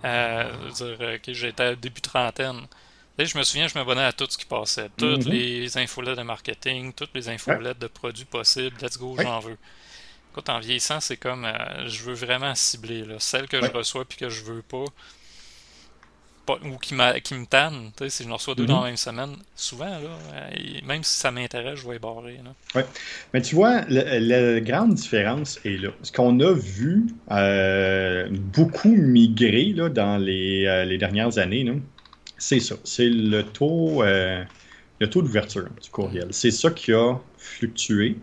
Euh, 0.04 0.70
dire, 0.70 1.18
j'étais 1.28 1.76
début 1.76 2.00
trentaine. 2.00 2.66
Je 3.18 3.38
me 3.38 3.44
souviens, 3.44 3.68
je 3.68 3.78
m'abonnais 3.78 4.04
à 4.04 4.12
tout 4.12 4.26
ce 4.28 4.36
qui 4.36 4.44
passait. 4.44 4.88
Toutes 4.96 5.26
mhm. 5.26 5.32
les 5.32 5.78
infolettes 5.78 6.18
de 6.18 6.22
marketing, 6.22 6.92
toutes 6.92 7.14
les 7.14 7.28
infolettes 7.28 7.78
de 7.78 7.86
produits 7.86 8.24
possibles. 8.24 8.76
Let's 8.82 8.98
go, 8.98 9.16
j'en 9.20 9.40
veux. 9.40 9.56
Écoute, 10.32 10.48
en 10.48 10.58
vieillissant, 10.58 10.98
c'est 10.98 11.16
comme 11.16 11.44
euh, 11.44 11.86
je 11.86 12.02
veux 12.02 12.14
vraiment 12.14 12.54
cibler. 12.56 13.04
Là. 13.04 13.14
Celle 13.20 13.46
que 13.46 13.64
je 13.64 13.70
reçois 13.70 14.04
puis 14.04 14.18
que 14.18 14.28
je 14.28 14.42
veux 14.42 14.62
pas. 14.62 14.84
ou 16.64 16.76
qui, 16.78 16.96
qui 17.22 17.34
me 17.34 17.46
tanne, 17.46 17.92
si 18.08 18.24
je 18.24 18.28
en 18.28 18.34
reçois 18.34 18.56
deux 18.56 18.66
dans 18.66 18.78
mhm. 18.78 18.82
la 18.82 18.88
même 18.88 18.96
semaine, 18.96 19.36
souvent, 19.54 19.84
là, 19.84 20.18
euh, 20.34 20.50
même 20.84 21.04
si 21.04 21.16
ça 21.20 21.30
m'intéresse, 21.30 21.78
je 21.78 21.88
vais 21.88 22.00
barrer. 22.00 22.40
Oui. 22.74 22.82
Mais 23.32 23.42
tu 23.42 23.54
vois, 23.54 23.82
la, 23.88 24.60
grande 24.60 24.94
différence 24.94 25.60
est 25.64 25.80
là. 25.80 25.90
Ce 26.02 26.10
qu'on 26.10 26.40
a 26.40 26.52
vu 26.52 27.06
euh, 27.30 28.26
beaucoup 28.28 28.96
migrer 28.96 29.66
là, 29.66 29.88
dans 29.88 30.16
les, 30.16 30.84
les 30.84 30.98
dernières 30.98 31.38
années, 31.38 31.62
c'est 32.44 32.60
ça. 32.60 32.74
C'est 32.84 33.08
le 33.08 33.42
taux, 33.42 34.02
euh, 34.02 34.44
le 35.00 35.08
taux 35.08 35.22
d'ouverture 35.22 35.64
du 35.82 35.88
courriel. 35.88 36.28
C'est 36.30 36.50
ça 36.50 36.70
qui 36.70 36.92
a 36.92 37.14
fluctué. 37.38 38.18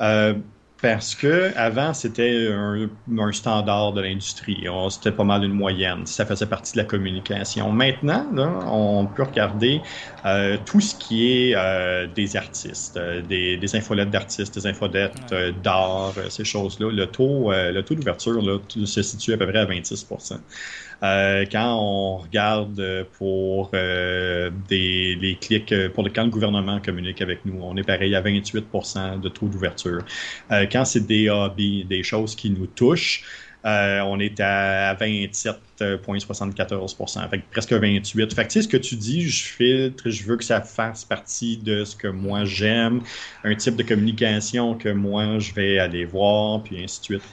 Euh, 0.00 0.32
parce 0.80 1.14
que 1.14 1.52
avant 1.56 1.94
c'était 1.94 2.48
un, 2.52 2.88
standard 3.32 3.92
de 3.92 4.00
l'industrie. 4.00 4.66
C'était 4.90 5.12
pas 5.12 5.24
mal 5.24 5.44
une 5.44 5.52
moyenne. 5.52 6.06
Ça 6.06 6.24
faisait 6.24 6.46
partie 6.46 6.72
de 6.72 6.78
la 6.78 6.84
communication. 6.84 7.72
Maintenant, 7.72 8.26
on 8.70 9.06
peut 9.06 9.24
regarder 9.24 9.80
euh, 10.24 10.56
tout 10.64 10.80
ce 10.80 10.94
qui 10.94 11.50
est 11.50 11.56
des 12.14 12.36
artistes, 12.36 12.98
des, 13.28 13.56
des 13.56 13.76
infolettes 13.76 14.10
d'artistes, 14.10 14.54
des 14.54 14.66
infolettes 14.66 15.34
d'art, 15.62 16.14
ces 16.28 16.44
choses-là. 16.44 16.90
Le 16.90 17.06
taux, 17.06 17.52
le 17.52 17.80
taux 17.82 17.94
d'ouverture 17.94 18.60
se 18.84 19.02
situe 19.02 19.32
à 19.32 19.38
peu 19.38 19.46
près 19.46 19.58
à 19.58 19.64
26 19.64 20.06
euh, 21.02 21.44
quand 21.50 21.76
on 21.78 22.18
regarde 22.18 23.06
pour 23.18 23.70
euh, 23.74 24.50
des, 24.68 25.16
les 25.16 25.36
clics, 25.36 25.74
pour 25.94 26.04
le, 26.04 26.10
quand 26.10 26.24
le 26.24 26.30
gouvernement 26.30 26.80
communique 26.80 27.20
avec 27.20 27.44
nous, 27.44 27.58
on 27.62 27.76
est 27.76 27.82
pareil 27.82 28.14
à 28.14 28.22
28% 28.22 29.20
de 29.20 29.28
taux 29.28 29.48
d'ouverture. 29.48 30.04
Euh, 30.50 30.66
quand 30.70 30.84
c'est 30.84 31.06
des 31.06 31.28
hobbies, 31.28 31.84
des 31.84 32.02
choses 32.02 32.34
qui 32.34 32.50
nous 32.50 32.66
touchent, 32.66 33.24
on 33.68 34.20
est 34.20 34.38
à 34.38 34.94
27,74 34.94 37.28
fait 37.28 37.42
presque 37.50 37.72
28 37.72 38.32
Fait 38.32 38.44
que, 38.44 38.48
tu 38.48 38.52
sais, 38.52 38.62
ce 38.62 38.68
que 38.68 38.76
tu 38.76 38.94
dis, 38.94 39.22
je 39.22 39.44
filtre, 39.44 40.08
je 40.08 40.22
veux 40.22 40.36
que 40.36 40.44
ça 40.44 40.60
fasse 40.60 41.04
partie 41.04 41.56
de 41.56 41.84
ce 41.84 41.96
que 41.96 42.06
moi 42.06 42.44
j'aime, 42.44 43.00
un 43.42 43.56
type 43.56 43.74
de 43.74 43.82
communication 43.82 44.76
que 44.76 44.90
moi 44.90 45.40
je 45.40 45.52
vais 45.52 45.80
aller 45.80 46.04
voir, 46.04 46.62
puis 46.62 46.80
ainsi 46.80 47.00
de 47.00 47.04
suite. 47.04 47.24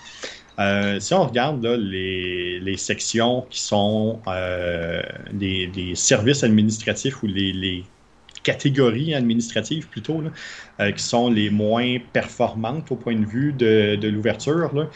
Euh, 0.60 1.00
si 1.00 1.14
on 1.14 1.26
regarde 1.26 1.66
les, 1.66 2.78
sections 2.78 3.46
qui 3.50 3.60
sont 3.62 4.20
euh, 4.28 5.02
les, 5.40 5.96
services 5.96 6.44
administratifs 6.44 7.24
ou 7.24 7.28
les, 7.28 7.84
catégories 8.44 9.16
administratives 9.16 9.88
plutôt, 9.88 10.22
euh, 10.82 10.92
qui 10.92 11.02
sont 11.02 11.30
les 11.30 11.50
moins 11.50 11.98
performantes 12.12 12.92
au 12.92 12.98
point 12.98 13.16
de 13.16 13.26
vue 13.26 13.54
de, 13.54 13.96
de 13.96 14.08
l'ouverture, 14.10 14.90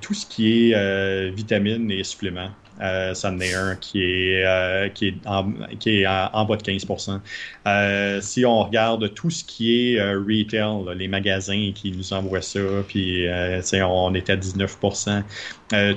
tout 0.00 0.14
ce 0.14 0.24
qui 0.26 0.72
est 0.72 1.30
vitamines 1.30 1.90
et 1.90 2.02
suppléments, 2.02 2.50
euh, 2.80 3.14
ça 3.14 3.30
en 3.30 3.40
est 3.40 3.54
un 3.54 3.74
qui 3.76 4.02
est, 4.02 4.44
euh, 4.44 4.88
qui 4.88 5.08
est, 5.08 5.14
en, 5.26 5.52
qui 5.78 6.00
est 6.00 6.06
en, 6.06 6.44
bas 6.44 6.56
de 6.56 6.62
15% 6.62 7.20
euh, 7.66 8.20
Si 8.20 8.44
on 8.44 8.64
regarde 8.64 9.14
tout 9.14 9.30
ce 9.30 9.44
qui 9.44 9.94
est 9.94 10.00
euh, 10.00 10.18
retail, 10.18 10.96
les 10.96 11.08
magasins 11.08 11.72
qui 11.74 11.92
nous 11.92 12.12
envoient 12.12 12.42
ça, 12.42 12.60
puis 12.86 13.26
on 13.28 14.14
est 14.14 14.30
à 14.30 14.36
19% 14.36 15.22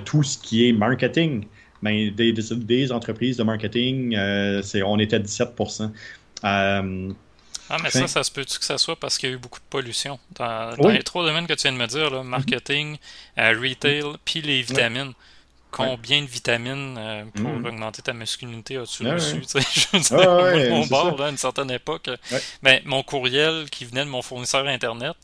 Tout 0.05 0.23
ce 0.23 0.37
qui 0.37 0.69
est 0.69 0.73
marketing, 0.73 1.45
ben, 1.81 2.13
des, 2.13 2.33
des, 2.33 2.91
entreprises 2.91 3.37
de 3.37 3.43
marketing, 3.43 4.15
on 4.15 4.99
est 4.99 5.13
à 5.13 5.19
17% 5.19 5.91
ah, 7.71 7.77
mais 7.83 7.91
ça, 7.91 8.07
ça 8.07 8.23
se 8.23 8.31
peut-tu 8.31 8.57
que 8.57 8.65
ça 8.65 8.79
soit 8.79 8.95
parce 8.95 9.19
qu'il 9.19 9.29
y 9.29 9.31
a 9.31 9.35
eu 9.35 9.37
beaucoup 9.37 9.59
de 9.59 9.65
pollution? 9.69 10.17
Dans, 10.31 10.75
les 10.89 11.03
trois 11.03 11.23
domaines 11.23 11.45
que 11.45 11.53
tu 11.53 11.63
viens 11.63 11.73
de 11.73 11.77
me 11.77 11.85
dire, 11.85 12.09
là, 12.09 12.23
marketing, 12.23 12.97
retail, 13.37 14.05
puis 14.25 14.41
les 14.41 14.63
vitamines? 14.63 15.13
Combien 15.71 16.21
de 16.21 16.27
vitamines 16.27 16.95
euh, 16.97 17.25
pour 17.33 17.49
mm. 17.49 17.65
augmenter 17.65 18.01
ta 18.01 18.13
masculinité 18.13 18.77
as-tu 18.77 19.07
reçu? 19.07 19.41
Je 19.43 20.69
mon 20.69 20.85
bord, 20.87 21.21
à 21.21 21.29
une 21.29 21.37
certaine 21.37 21.71
époque, 21.71 22.09
ben, 22.63 22.81
mon 22.85 23.03
courriel 23.03 23.69
qui 23.69 23.85
venait 23.85 24.05
de 24.05 24.09
mon 24.09 24.21
fournisseur 24.21 24.65
Internet, 24.67 25.15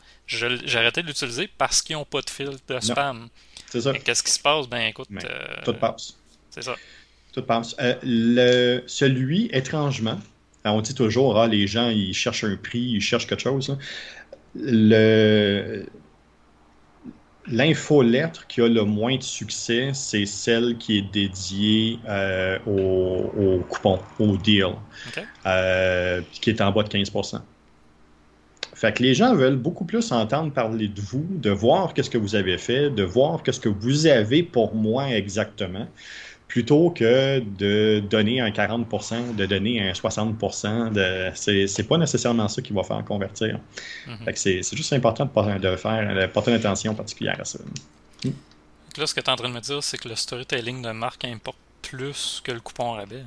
arrêté 0.75 1.01
de 1.01 1.07
l'utiliser 1.07 1.49
parce 1.57 1.81
qu'ils 1.81 1.95
n'ont 1.95 2.05
pas 2.05 2.21
de 2.21 2.29
filtre 2.29 2.59
de 2.67 2.79
spam. 2.79 3.27
C'est 3.69 3.81
ça. 3.81 3.93
Qu'est-ce 3.93 4.23
qui 4.23 4.31
se 4.31 4.39
passe? 4.39 4.67
Ben 4.67 4.87
écoute. 4.87 5.09
Euh, 5.11 5.47
tout 5.63 5.73
passe. 5.73 6.15
C'est 6.49 6.63
ça. 6.63 6.75
Tout 7.33 7.41
passe. 7.41 7.75
Euh, 7.79 7.95
le, 8.03 8.83
celui, 8.87 9.49
étrangement, 9.51 10.19
on 10.63 10.81
dit 10.81 10.95
toujours, 10.95 11.39
ah, 11.39 11.47
les 11.47 11.67
gens, 11.67 11.89
ils 11.89 12.13
cherchent 12.13 12.45
un 12.45 12.55
prix, 12.55 12.79
ils 12.79 13.01
cherchent 13.01 13.27
quelque 13.27 13.41
chose. 13.41 13.77
Le, 14.55 15.85
L'infolettre 17.47 18.47
qui 18.47 18.61
a 18.61 18.67
le 18.67 18.83
moins 18.83 19.17
de 19.17 19.23
succès, 19.23 19.91
c'est 19.93 20.25
celle 20.25 20.77
qui 20.77 20.97
est 20.97 21.13
dédiée 21.13 21.99
euh, 22.07 22.57
au, 22.65 23.59
coupon, 23.69 23.99
au 24.19 24.35
deal, 24.37 24.73
euh, 25.45 26.21
qui 26.31 26.49
est 26.49 26.61
en 26.61 26.71
bas 26.71 26.81
de 26.81 26.89
15% 26.89 27.39
Fait 28.73 28.93
que 28.93 29.03
les 29.03 29.13
gens 29.13 29.35
veulent 29.35 29.57
beaucoup 29.57 29.85
plus 29.85 30.11
entendre 30.11 30.51
parler 30.53 30.87
de 30.87 31.01
vous, 31.01 31.25
de 31.29 31.51
voir 31.51 31.93
qu'est-ce 31.93 32.09
que 32.09 32.17
vous 32.17 32.35
avez 32.35 32.57
fait, 32.57 32.89
de 32.89 33.03
voir 33.03 33.43
qu'est-ce 33.43 33.59
que 33.59 33.69
vous 33.69 34.07
avez 34.07 34.41
pour 34.41 34.73
moi 34.73 35.09
exactement 35.09 35.87
plutôt 36.47 36.91
que 36.91 37.39
de 37.39 37.99
donner 37.99 38.39
un 38.39 38.49
40% 38.49 39.35
de 39.35 39.45
donner 39.45 39.89
un 39.89 39.93
60 39.93 40.37
de, 40.93 41.31
c'est, 41.33 41.87
pas 41.87 41.97
nécessairement 41.97 42.47
ça 42.47 42.61
qui 42.61 42.73
va 42.73 42.83
faire 42.83 43.03
convertir. 43.03 43.59
Mhm. 44.07 44.31
c'est, 44.35 44.75
juste 44.75 44.93
important 44.93 45.25
de, 45.25 45.57
de 45.57 45.75
faire, 45.75 46.15
de 46.15 46.25
porter 46.27 46.51
une 46.51 46.57
attention 46.57 46.93
particulière 46.93 47.37
à 47.39 47.45
ça. 47.45 47.59
Là, 48.97 49.05
ce 49.05 49.13
que 49.13 49.19
tu 49.19 49.25
es 49.25 49.29
en 49.29 49.35
train 49.35 49.49
de 49.49 49.53
me 49.53 49.59
dire, 49.59 49.83
c'est 49.83 49.97
que 49.97 50.07
le 50.07 50.15
storytelling 50.15 50.81
de 50.81 50.91
marque 50.91 51.25
importe 51.25 51.57
plus 51.81 52.41
que 52.43 52.51
le 52.51 52.61
coupon 52.61 52.93
rabais. 52.93 53.25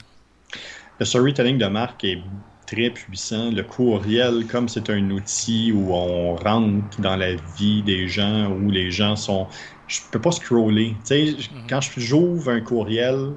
Le 0.99 1.05
storytelling 1.05 1.59
de 1.59 1.67
marque 1.67 2.05
est 2.05 2.21
très 2.67 2.91
puissant. 2.91 3.51
Le 3.51 3.63
courriel, 3.63 4.47
comme 4.47 4.69
c'est 4.69 4.89
un 4.91 5.11
outil 5.11 5.73
où 5.73 5.93
on 5.93 6.37
rentre 6.37 7.01
dans 7.01 7.17
la 7.17 7.35
vie 7.57 7.83
des 7.83 8.09
gens, 8.09 8.51
où 8.51 8.71
les 8.71 8.91
gens 8.91 9.15
sont 9.15 9.47
je 9.89 10.01
peux 10.13 10.21
pas 10.21 10.33
scroller. 10.33 10.95
Tu 11.01 11.07
sais, 11.07 11.25
mhm. 11.25 11.67
quand 11.69 11.81
j'ouvre 11.97 12.51
un 12.51 12.61
courriel, 12.61 13.33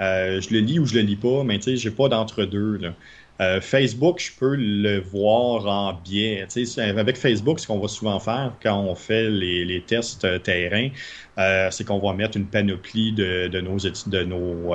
euh, 0.00 0.40
je 0.40 0.54
le 0.54 0.60
lis 0.60 0.78
ou 0.78 0.86
je 0.86 0.94
le 0.94 1.00
lis 1.00 1.16
pas, 1.16 1.42
mais 1.44 1.58
tu 1.58 1.64
sais, 1.64 1.76
j'ai 1.76 1.90
pas 1.90 2.08
d'entre-deux. 2.08 2.80
Euh, 3.40 3.60
Facebook, 3.62 4.20
je 4.20 4.32
peux 4.38 4.54
le 4.54 5.00
voir 5.00 5.66
en 5.66 5.94
biais. 5.94 6.46
Tu 6.52 6.66
sais, 6.66 6.82
avec 6.82 7.16
Facebook, 7.16 7.58
ce 7.58 7.66
qu'on 7.66 7.78
va 7.78 7.88
souvent 7.88 8.20
faire 8.20 8.52
quand 8.62 8.78
on 8.78 8.94
fait 8.94 9.30
les, 9.30 9.82
tests 9.86 10.24
euh, 10.24 10.38
terrain, 10.38 10.90
c'est 11.70 11.86
qu'on 11.86 11.98
va 11.98 12.12
mettre 12.12 12.36
une 12.36 12.46
panoplie 12.46 13.12
de, 13.12 13.60
nos, 13.60 13.78
de 13.78 14.24
nos, 14.24 14.74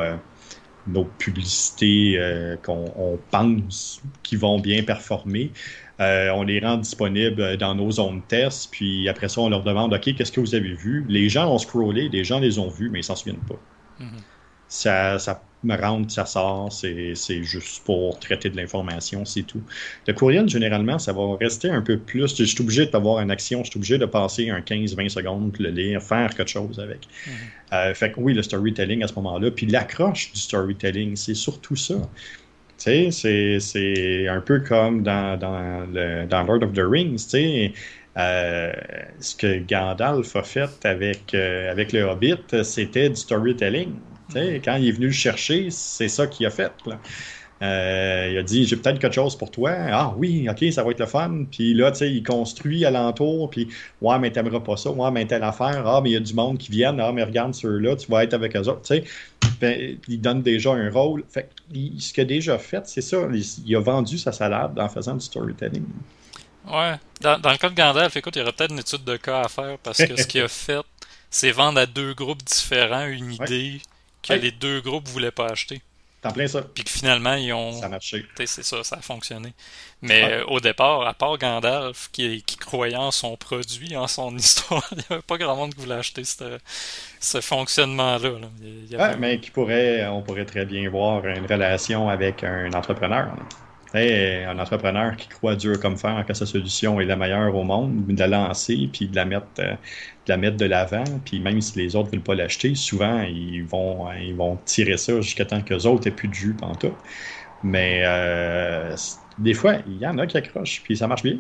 nos 0.88 1.06
publicités 1.06 2.20
qu'on 2.64 3.20
pense 3.30 4.02
qui 4.24 4.36
vont 4.36 4.60
bien 4.60 4.82
performer. 4.82 5.52
Euh, 6.02 6.30
on 6.32 6.44
les 6.44 6.60
rend 6.60 6.78
disponibles 6.78 7.58
dans 7.58 7.74
nos 7.74 7.92
zones 7.92 8.22
test, 8.28 8.70
puis 8.72 9.08
après 9.08 9.30
ça, 9.30 9.42
on 9.42 9.50
leur 9.50 9.64
demande 9.64 9.94
OK, 9.94 10.14
qu'est-ce 10.16 10.32
que 10.32 10.42
vous 10.42 10.56
avez 10.56 10.74
vu? 10.74 11.06
Les 11.08 11.30
gens 11.30 11.52
ont 11.54 11.58
scrollé, 11.58 12.10
les 12.10 12.24
gens 12.24 12.40
les 12.40 12.60
ont 12.60 12.70
vus, 12.70 12.90
mais 12.90 13.00
ils 13.00 13.04
s'en 13.04 13.16
souviennent 13.16 13.38
pas. 13.38 13.60
Mhm. 14.00 14.10
Ça, 14.68 15.20
ça 15.20 15.42
me 15.64 15.76
rentre, 15.76 16.12
ça 16.12 16.26
sort, 16.26 16.72
c'est 16.72 17.16
juste 17.44 17.84
pour 17.86 18.20
traiter 18.20 18.50
de 18.50 18.58
l'information, 18.58 19.24
c'est 19.24 19.44
tout. 19.44 19.62
Le 20.08 20.14
courriel, 20.14 20.50
généralement, 20.50 21.00
ça 21.00 21.14
va 21.14 21.38
rester 21.40 21.70
un 21.70 21.82
peu 21.82 21.98
plus. 21.98 22.36
Je 22.38 22.44
suis 22.44 22.62
obligé 22.62 22.86
d'avoir 22.86 23.20
une 23.20 23.32
action, 23.32 23.64
je 23.64 23.70
suis 23.70 23.78
obligé 23.78 23.98
de 23.98 24.06
passer 24.06 24.50
un 24.50 24.60
15-20 24.60 25.10
secondes, 25.10 25.56
le 25.60 25.70
lire, 25.70 26.02
faire 26.02 26.34
quelque 26.36 26.50
chose 26.50 26.80
avec. 26.80 27.08
Mhm. 27.26 27.34
Euh, 27.74 27.94
fait 27.94 28.12
que 28.12 28.20
oui, 28.20 28.34
le 28.34 28.44
storytelling 28.44 29.04
à 29.04 29.08
ce 29.08 29.14
moment-là, 29.16 29.50
puis 29.52 29.66
l'accroche 29.66 30.32
du 30.34 30.40
storytelling, 30.40 31.16
c'est 31.16 31.36
surtout 31.36 31.76
ça. 31.76 31.96
Tu 32.86 33.12
sais, 33.12 33.58
c'est 33.60 34.28
un 34.28 34.42
peu 34.42 34.60
comme 34.60 35.02
dans, 35.02 35.40
dans, 35.40 35.88
le, 35.92 36.26
dans 36.28 36.44
Lord 36.44 36.64
of 36.64 36.74
the 36.74 36.84
Rings, 36.88 37.16
tu 37.16 37.30
sais. 37.30 37.74
Euh, 38.18 38.72
ce 39.20 39.36
que 39.36 39.60
Gandalf 39.60 40.36
a 40.36 40.44
fait 40.44 40.86
avec, 40.86 41.34
euh, 41.34 41.72
avec 41.72 41.92
le 41.92 42.04
Hobbit, 42.04 42.64
c'était 42.64 43.10
du 43.10 43.16
storytelling. 43.16 43.94
Sais, 44.30 44.62
quand 44.64 44.76
il 44.76 44.88
est 44.88 44.92
venu 44.92 45.08
le 45.08 45.12
chercher, 45.12 45.70
c'est 45.70 46.08
ça 46.08 46.28
qu'il 46.28 46.46
a 46.46 46.50
fait. 46.50 46.72
Là. 46.86 47.00
Euh, 47.62 48.30
il 48.32 48.38
a 48.38 48.44
dit 48.44 48.66
j'ai 48.66 48.76
peut-être 48.76 49.00
quelque 49.00 49.14
chose 49.14 49.36
pour 49.38 49.50
toi. 49.50 49.72
Ah 49.92 50.14
oui, 50.18 50.48
ok, 50.50 50.72
ça 50.74 50.84
va 50.84 50.92
être 50.92 51.00
le 51.00 51.06
fun. 51.06 51.46
Puis 51.50 51.74
là, 51.74 51.92
tu 51.92 52.00
sais, 52.00 52.12
il 52.12 52.24
construit 52.24 52.86
alentour. 52.86 53.50
Puis 53.50 53.70
ouais, 54.02 54.20
mais 54.20 54.32
t'aimeras 54.32 54.60
pas 54.60 54.78
ça. 54.78 54.92
Ouais, 54.92 55.10
mais 55.12 55.26
telle 55.26 55.44
affaire. 55.44 55.88
Ah, 55.88 56.02
mais 56.04 56.12
il 56.12 56.14
y 56.14 56.18
a 56.18 56.20
du 56.20 56.34
monde 56.34 56.58
qui 56.58 56.72
vient. 56.72 56.98
Ah, 57.00 57.12
mais 57.14 57.24
regarde 57.24 57.54
ceux-là, 57.54 57.96
tu 57.96 58.12
vas 58.12 58.24
être 58.24 58.34
avec 58.34 58.56
eux 58.56 58.68
autres. 58.68 58.82
Tu 58.82 58.96
sais, 58.96 59.04
ben, 59.60 59.98
il 60.08 60.22
donne 60.22 60.42
déjà 60.42 60.72
un 60.72 60.90
rôle. 60.90 61.24
Fait 61.30 61.50
ce 61.74 62.14
qu'il 62.14 62.22
a 62.22 62.26
déjà 62.26 62.58
fait, 62.58 62.88
c'est 62.88 63.02
ça. 63.02 63.28
Il, 63.66 63.76
a 63.76 63.80
vendu 63.80 64.18
sa 64.18 64.32
salade 64.32 64.78
en 64.80 64.90
faisant 64.90 65.16
du 65.16 65.26
storytelling. 65.26 65.86
Ouais. 66.68 66.96
Dans, 67.22 67.38
le 67.38 67.58
cas 67.58 67.70
de 67.70 67.76
Gandalf, 67.76 68.16
écoute, 68.16 68.36
il 68.36 68.40
y 68.40 68.42
aurait 68.42 68.52
peut-être 68.52 68.72
une 68.72 68.80
étude 68.80 69.04
de 69.04 69.18
cas 69.18 69.42
à 69.42 69.48
faire 69.48 69.78
parce 69.80 69.98
que 69.98 70.20
ce 70.20 70.28
qu'il 70.28 70.42
a 70.42 70.48
fait, 70.48 70.82
c'est 71.30 71.52
vendre 71.52 71.80
à 71.80 71.86
deux 71.86 72.14
groupes 72.14 72.44
différents 72.44 73.06
une 73.06 73.34
idée 73.34 73.82
que 74.24 74.34
les 74.34 74.52
deux 74.52 74.82
groupes 74.82 75.08
voulaient 75.08 75.32
pas 75.32 75.48
acheter. 75.48 75.82
En 76.26 76.32
plein 76.32 76.48
ça. 76.48 76.62
Puis 76.74 76.84
que 76.84 76.90
finalement, 76.90 77.36
ils 77.36 77.54
ont. 77.54 77.74
Ça 77.74 77.86
a 77.86 77.90
marché. 77.90 78.26
C'est 78.46 78.64
ça, 78.64 78.84
ça 78.84 78.98
a 78.98 79.02
fonctionné. 79.02 79.54
Mais 80.02 80.24
euh, 80.24 80.46
au 80.46 80.60
départ, 80.60 81.08
à 81.08 81.14
part 81.14 81.38
Gandalf, 81.38 82.10
qui, 82.12 82.44
qui, 82.44 82.58
croyait 82.58 82.96
en 82.96 83.12
son 83.12 83.36
produit, 83.38 83.96
en 83.96 84.08
son 84.08 84.36
histoire, 84.38 84.86
il 84.92 84.98
n'y 84.98 85.04
avait 85.10 85.22
pas 85.22 85.38
grand 85.38 85.56
monde 85.56 85.74
qui 85.74 85.82
voulait 85.82 85.96
acheter 85.96 86.24
ce, 86.24 86.60
ce 87.20 87.42
fonctionnement-là. 87.42 88.30
Ouais, 88.30 89.18
mais 89.18 89.40
qui 89.40 89.52
pourrait, 89.52 90.06
on 90.08 90.22
pourrait 90.22 90.46
très 90.46 90.66
bien 90.66 90.90
voir 90.90 91.26
une 91.26 91.46
relation 91.46 92.10
avec 92.10 92.44
un 92.44 92.72
entrepreneur. 92.74 93.36
un 93.94 94.60
entrepreneur 94.60 95.16
qui 95.16 95.28
croit 95.28 95.56
dur 95.56 95.80
comme 95.80 95.98
fer 95.98 96.24
que 96.28 96.34
sa 96.34 96.46
solution 96.46 97.00
est 97.00 97.06
la 97.06 97.16
meilleure 97.16 97.56
au 97.56 97.64
monde, 97.64 98.06
de 98.06 98.20
la 98.20 98.28
lancer 98.28 98.90
puis 98.92 99.08
de 99.08 99.16
la 99.16 99.26
mettre, 99.26 99.48
euh, 99.60 99.74
la 100.28 100.38
mettre 100.38 100.58
de 100.58 100.66
l'avant, 100.66 101.04
puis 101.24 101.40
même 101.40 101.62
si 101.62 101.78
les 101.78 101.96
autres 101.96 102.08
ne 102.08 102.14
veulent 102.14 102.24
pas 102.24 102.36
l'acheter, 102.36 102.76
souvent 102.76 103.22
ils 103.22 103.64
vont, 103.64 104.12
ils 104.14 104.36
vont 104.36 104.58
tirer 104.66 104.98
ça 104.98 105.20
jusqu'à 105.22 105.46
temps 105.46 105.62
que 105.62 105.74
les 105.74 105.86
autres 105.86 106.08
aient 106.08 106.12
plus 106.12 106.28
de 106.28 106.34
jus 106.34 106.56
en 106.62 106.76
tout. 106.76 106.94
Mais 107.64 108.02
euh, 108.06 108.96
des 109.38 109.54
fois, 109.54 109.76
il 109.88 109.98
y 109.98 110.08
en 110.08 110.18
a 110.18 110.28
qui 110.28 110.38
accrochent, 110.38 110.82
puis 110.84 110.98
ça 110.98 111.08
marche 111.08 111.24
bien. 111.24 111.38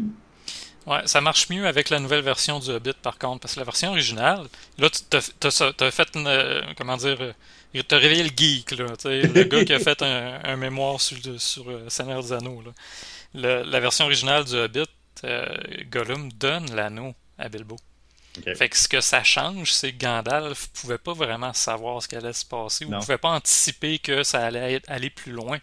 Ouais, 0.86 1.02
ça 1.06 1.20
marche 1.20 1.50
mieux 1.50 1.66
avec 1.66 1.90
la 1.90 2.00
nouvelle 2.00 2.22
version 2.22 2.60
du 2.60 2.70
Hobbit, 2.70 2.94
par 3.02 3.18
contre, 3.18 3.42
parce 3.42 3.56
que 3.56 3.60
la 3.60 3.66
version 3.66 3.90
originale, 3.90 4.46
là, 4.78 4.90
tu 4.90 5.18
as, 5.18 5.92
fait 5.92 6.08
une, 6.16 6.28
euh, 6.28 6.62
comment 6.78 6.96
dire, 6.96 7.18
euh, 7.22 7.82
t'as 7.88 7.98
réveillé 7.98 8.24
le 8.24 8.30
geek, 8.36 8.72
là, 8.72 8.86
le 9.04 9.44
gars 9.46 9.66
qui 9.66 9.74
a 9.74 9.80
fait 9.80 10.02
un, 10.04 10.56
mémoire 10.58 11.02
sur, 11.02 11.18
sur 11.40 11.70
euh, 11.70 11.90
Seigneur 11.90 12.22
des 12.22 12.34
Anneaux. 12.34 12.62
Là. 13.34 13.64
la 13.64 13.80
version 13.80 14.06
originale 14.06 14.46
du 14.46 14.56
Hobbit, 14.56 14.86
Gollum 15.90 16.32
donne 16.34 16.74
l'anneau 16.76 17.16
à 17.40 17.50
Bilbo. 17.50 17.78
Fait 18.56 18.70
que 18.70 18.78
ce 18.78 18.88
que 18.88 19.02
ça 19.02 19.24
change, 19.24 19.72
c'est 19.72 19.94
que 19.94 19.98
Gandalf 19.98 20.68
pouvait 20.70 20.98
pas 20.98 21.14
vraiment 21.14 21.54
savoir 21.54 22.02
ce 22.02 22.08
qui 22.08 22.16
allait 22.16 22.34
se 22.34 22.46
passer, 22.46 22.86
ou 22.86 22.90
ne 22.90 23.00
pouvait 23.00 23.18
pas 23.18 23.30
anticiper 23.30 24.00
que 24.00 24.24
ça 24.24 24.46
allait 24.46 24.82
aller 24.88 25.10
plus 25.10 25.32
loin. 25.32 25.60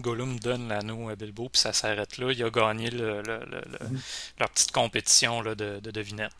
Gollum 0.00 0.38
donne 0.38 0.68
l'anneau 0.68 1.08
à 1.08 1.16
Bilbo, 1.16 1.48
puis 1.48 1.60
ça 1.60 1.72
s'arrête 1.72 2.18
là. 2.18 2.30
Il 2.32 2.42
a 2.42 2.50
gagné 2.50 2.90
le, 2.90 3.22
mhm. 3.22 4.00
leur 4.38 4.50
petite 4.50 4.72
compétition 4.72 5.40
là, 5.40 5.54
de, 5.54 5.80
de 5.80 5.90
devinette. 5.90 6.32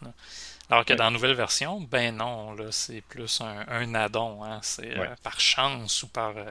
Alors 0.70 0.84
que 0.84 0.92
dans 0.92 1.04
la 1.04 1.10
nouvelle 1.10 1.34
version, 1.34 1.80
ben 1.80 2.16
non, 2.16 2.52
là, 2.52 2.70
c'est 2.70 3.00
plus 3.00 3.40
un, 3.40 3.64
un 3.68 3.94
addon. 3.94 4.44
Hein. 4.44 4.60
C'est 4.62 4.98
euh, 4.98 5.14
par 5.22 5.40
chance 5.40 6.02
ou 6.02 6.08
par, 6.08 6.36
euh, 6.36 6.50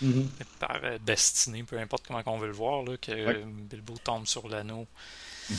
mhm. 0.00 0.30
par 0.58 0.80
euh, 0.82 0.98
destinée, 1.04 1.62
peu 1.62 1.78
importe 1.78 2.06
comment 2.06 2.22
on 2.26 2.38
veut 2.38 2.46
le 2.46 2.54
voir, 2.54 2.82
là, 2.82 2.96
que 2.96 3.44
Bilbo 3.44 3.94
tombe 4.02 4.26
sur 4.26 4.48
l'anneau. 4.48 4.86
Mhm 5.50 5.56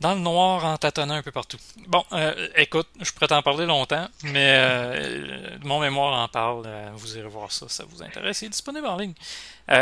dans 0.00 0.14
le 0.14 0.20
noir 0.20 0.64
en 0.64 0.76
tâtonnant 0.76 1.14
un 1.14 1.22
peu 1.22 1.30
partout. 1.30 1.56
Bon, 1.86 2.04
euh, 2.12 2.48
écoute, 2.56 2.88
je 3.00 3.10
pourrais 3.12 3.28
t'en 3.28 3.42
parler 3.42 3.66
longtemps, 3.66 4.06
mais 4.24 4.54
euh, 4.58 5.56
mon 5.62 5.80
mémoire 5.80 6.20
en 6.22 6.28
parle. 6.28 6.64
Euh, 6.66 6.90
vous 6.94 7.16
irez 7.16 7.28
voir 7.28 7.50
ça, 7.50 7.66
ça 7.68 7.84
vous 7.88 8.02
intéresse. 8.02 8.42
Il 8.42 8.46
est 8.46 8.50
disponible 8.50 8.86
en 8.86 8.96
ligne. 8.96 9.14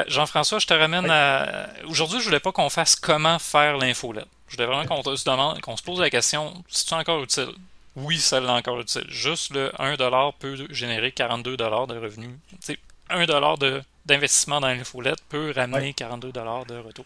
Jean-François, 0.06 0.58
je 0.58 0.66
te 0.66 0.74
ramène 0.74 1.10
à. 1.10 1.68
Aujourd'hui, 1.86 2.20
je 2.20 2.24
voulais 2.24 2.40
pas 2.40 2.52
qu'on 2.52 2.70
fasse 2.70 2.96
comment 2.96 3.38
faire 3.38 3.76
l'infolette. 3.76 4.28
Je 4.48 4.56
voulais 4.56 4.66
vraiment 4.66 4.86
qu'on 4.86 5.16
se 5.16 5.24
demande, 5.24 5.60
qu'on 5.60 5.76
se 5.76 5.82
pose 5.82 6.00
la 6.00 6.10
question 6.10 6.54
si 6.68 6.86
c'est 6.86 6.94
encore 6.94 7.22
utile? 7.22 7.52
Oui, 7.96 8.18
ça 8.18 8.40
l'est 8.40 8.48
encore 8.48 8.80
utile. 8.80 9.04
Juste 9.08 9.52
le 9.52 9.70
1$ 9.78 10.32
peut 10.38 10.66
générer 10.70 11.10
42$ 11.10 11.56
de 11.56 11.98
revenus. 11.98 12.36
C'est 12.60 12.78
1$ 13.10 13.82
d'investissement 14.06 14.60
dans 14.60 14.68
l'infolette 14.68 15.18
peut 15.28 15.52
ramener 15.54 15.92
42$ 15.92 16.66
de 16.66 16.78
retour 16.78 17.04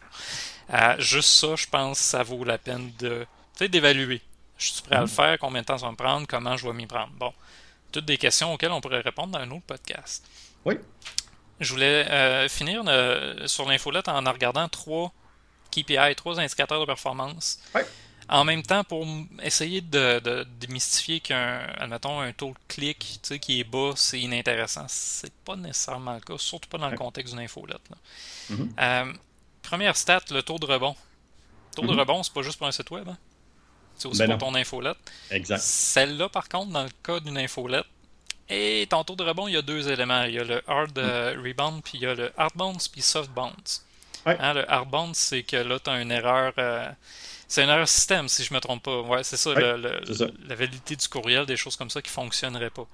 juste 0.99 1.29
ça, 1.29 1.57
je 1.57 1.67
pense 1.67 1.99
que 1.99 2.05
ça 2.05 2.23
vaut 2.23 2.45
la 2.45 2.59
peine 2.59 2.93
de 2.99 3.27
d'évaluer. 3.61 4.21
Je 4.57 4.73
suis 4.73 4.83
prêt 4.83 4.97
à 4.97 5.01
le 5.01 5.07
mhm. 5.07 5.13
faire, 5.13 5.39
combien 5.39 5.63
de 5.63 5.67
temps 5.67 5.79
ça 5.79 5.87
va 5.87 5.93
me 5.93 5.97
prendre, 5.97 6.27
comment 6.27 6.57
je 6.57 6.67
vais 6.67 6.73
m'y 6.73 6.87
prendre? 6.87 7.13
Bon, 7.15 7.33
toutes 7.91 8.05
des 8.05 8.19
questions 8.19 8.53
auxquelles 8.53 8.73
on 8.73 8.81
pourrait 8.81 9.01
répondre 9.01 9.33
dans 9.33 9.39
un 9.39 9.51
autre 9.51 9.67
podcast. 9.67 10.25
Oui. 10.65 10.75
Je 11.61 11.73
voulais 11.73 12.09
euh, 12.09 12.49
finir 12.49 12.83
euh, 12.87 13.47
sur 13.47 13.69
l'infolette 13.69 14.09
en 14.09 14.21
regardant 14.21 14.69
trois 14.69 15.13
KPI, 15.73 16.15
trois 16.17 16.39
indicateurs 16.39 16.81
de 16.81 16.87
performance. 16.87 17.59
Oui. 17.75 17.83
En 18.31 18.45
même 18.45 18.63
temps, 18.63 18.85
pour 18.85 19.07
essayer 19.43 19.81
de, 19.81 20.45
démystifier 20.61 21.21
qu'un, 21.21 21.61
admettons, 21.79 22.21
un 22.21 22.33
taux 22.33 22.51
de 22.51 22.59
clic 22.69 23.21
qui 23.41 23.61
est 23.61 23.65
bas, 23.65 23.93
c'est 23.97 24.21
inintéressant. 24.21 24.85
C'est 24.87 25.33
pas 25.33 25.57
nécessairement 25.57 26.15
le 26.15 26.21
cas, 26.21 26.37
surtout 26.37 26.69
pas 26.69 26.77
dans 26.77 26.91
le 26.91 26.97
contexte 26.97 27.33
d'une 27.33 27.43
infolette. 27.43 27.81
Mhm. 28.51 28.75
Euh, 28.79 29.13
Première 29.69 29.97
stat, 29.97 30.23
le 30.31 30.43
taux 30.43 30.59
de 30.59 30.65
rebond. 30.65 30.97
Le 31.71 31.77
taux 31.77 31.87
de 31.87 31.93
mhm. 31.93 32.01
rebond, 32.01 32.23
c'est 32.23 32.33
pas 32.33 32.43
juste 32.43 32.57
pour 32.57 32.67
un 32.67 32.73
site 32.73 32.91
web. 32.91 33.07
Hein. 33.07 33.19
C'est 33.99 34.09
aussi 34.09 34.21
ben 34.21 34.39
pour 34.39 34.49
ton 34.49 34.55
infolette. 34.55 34.97
Exact. 35.31 35.61
Celle-là, 35.61 36.31
par 36.31 36.49
contre, 36.49 36.73
dans 36.73 36.85
le 36.85 36.91
cas 37.03 37.21
d'une 37.21 37.37
infolette, 37.37 37.85
et 38.49 38.87
ton 38.89 39.05
taux 39.05 39.15
de 39.15 39.25
rebond, 39.25 39.47
il 39.47 39.55
y 39.55 39.57
a 39.59 39.63
deux 39.63 39.91
éléments. 39.91 40.23
Il 40.23 40.35
y 40.35 40.39
a 40.39 40.45
le 40.45 40.63
hard 40.67 40.99
euh, 40.99 41.37
mhm. 41.37 41.47
rebound, 41.47 41.83
puis 41.83 41.99
il 41.99 42.01
y 42.01 42.07
a 42.07 42.15
le 42.15 42.33
hard 42.39 42.53
bounce, 42.55 42.89
puis 42.89 43.03
soft 43.03 43.31
bounce. 43.31 43.85
Hein, 44.25 44.55
le 44.55 44.71
hard 44.71 44.89
bounce, 44.89 45.19
c'est 45.19 45.43
que 45.43 45.57
là, 45.57 45.79
tu 45.79 45.91
as 45.91 46.01
une 46.01 46.13
erreur. 46.13 46.55
Euh, 46.57 46.89
c'est 47.47 47.63
une 47.63 47.71
erreur 47.71 47.89
système, 47.89 48.29
si 48.29 48.45
je 48.45 48.55
me 48.55 48.61
trompe 48.61 48.83
pas. 48.83 49.03
Ouais, 49.03 49.23
c'est 49.23 49.37
ça, 49.37 49.53
la 49.55 50.55
validité 50.55 50.97
du 50.97 51.09
courriel, 51.09 51.45
des 51.45 51.57
choses 51.57 51.77
comme 51.77 51.91
ça 51.91 52.01
qui 52.01 52.09
ne 52.09 52.13
fonctionneraient 52.13 52.71
pas. 52.71 52.87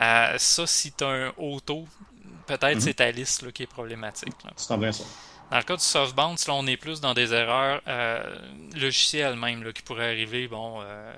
Euh, 0.00 0.38
ça, 0.38 0.66
si 0.66 0.92
tu 0.92 1.02
as 1.04 1.08
un 1.08 1.32
auto, 1.38 1.86
peut-être 2.46 2.74
mhm. 2.74 2.80
c'est 2.80 2.94
ta 2.94 3.10
liste 3.10 3.42
là, 3.42 3.52
qui 3.52 3.62
est 3.62 3.66
problématique. 3.66 4.34
C'est 4.56 4.76
bien 4.76 4.92
ça. 4.92 5.04
Dans 5.50 5.56
le 5.56 5.64
cas 5.64 5.76
du 5.76 5.82
soft 5.82 6.14
bounce, 6.14 6.46
là, 6.46 6.54
on 6.54 6.66
est 6.66 6.76
plus 6.76 7.00
dans 7.00 7.12
des 7.12 7.34
erreurs 7.34 7.82
euh, 7.88 8.22
logicielles 8.76 9.34
même 9.34 9.64
là, 9.64 9.72
qui 9.72 9.82
pourraient 9.82 10.10
arriver. 10.10 10.46
Bon, 10.46 10.80
euh, 10.80 11.12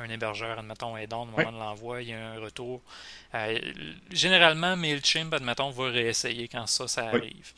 un, 0.00 0.08
hébergeur, 0.08 0.58
admettons, 0.58 0.96
est 0.96 1.06
dans 1.06 1.22
au 1.22 1.26
moment 1.26 1.52
de 1.52 1.58
l'envoi, 1.58 2.00
il 2.00 2.08
y 2.08 2.12
a 2.14 2.32
un 2.32 2.40
retour. 2.40 2.80
Euh, 3.34 3.58
généralement, 4.10 4.76
MailChimp, 4.76 5.34
admettons, 5.34 5.70
va 5.70 5.90
réessayer 5.90 6.48
quand 6.48 6.66
ça, 6.66 6.88
ça 6.88 7.08
arrive. 7.08 7.52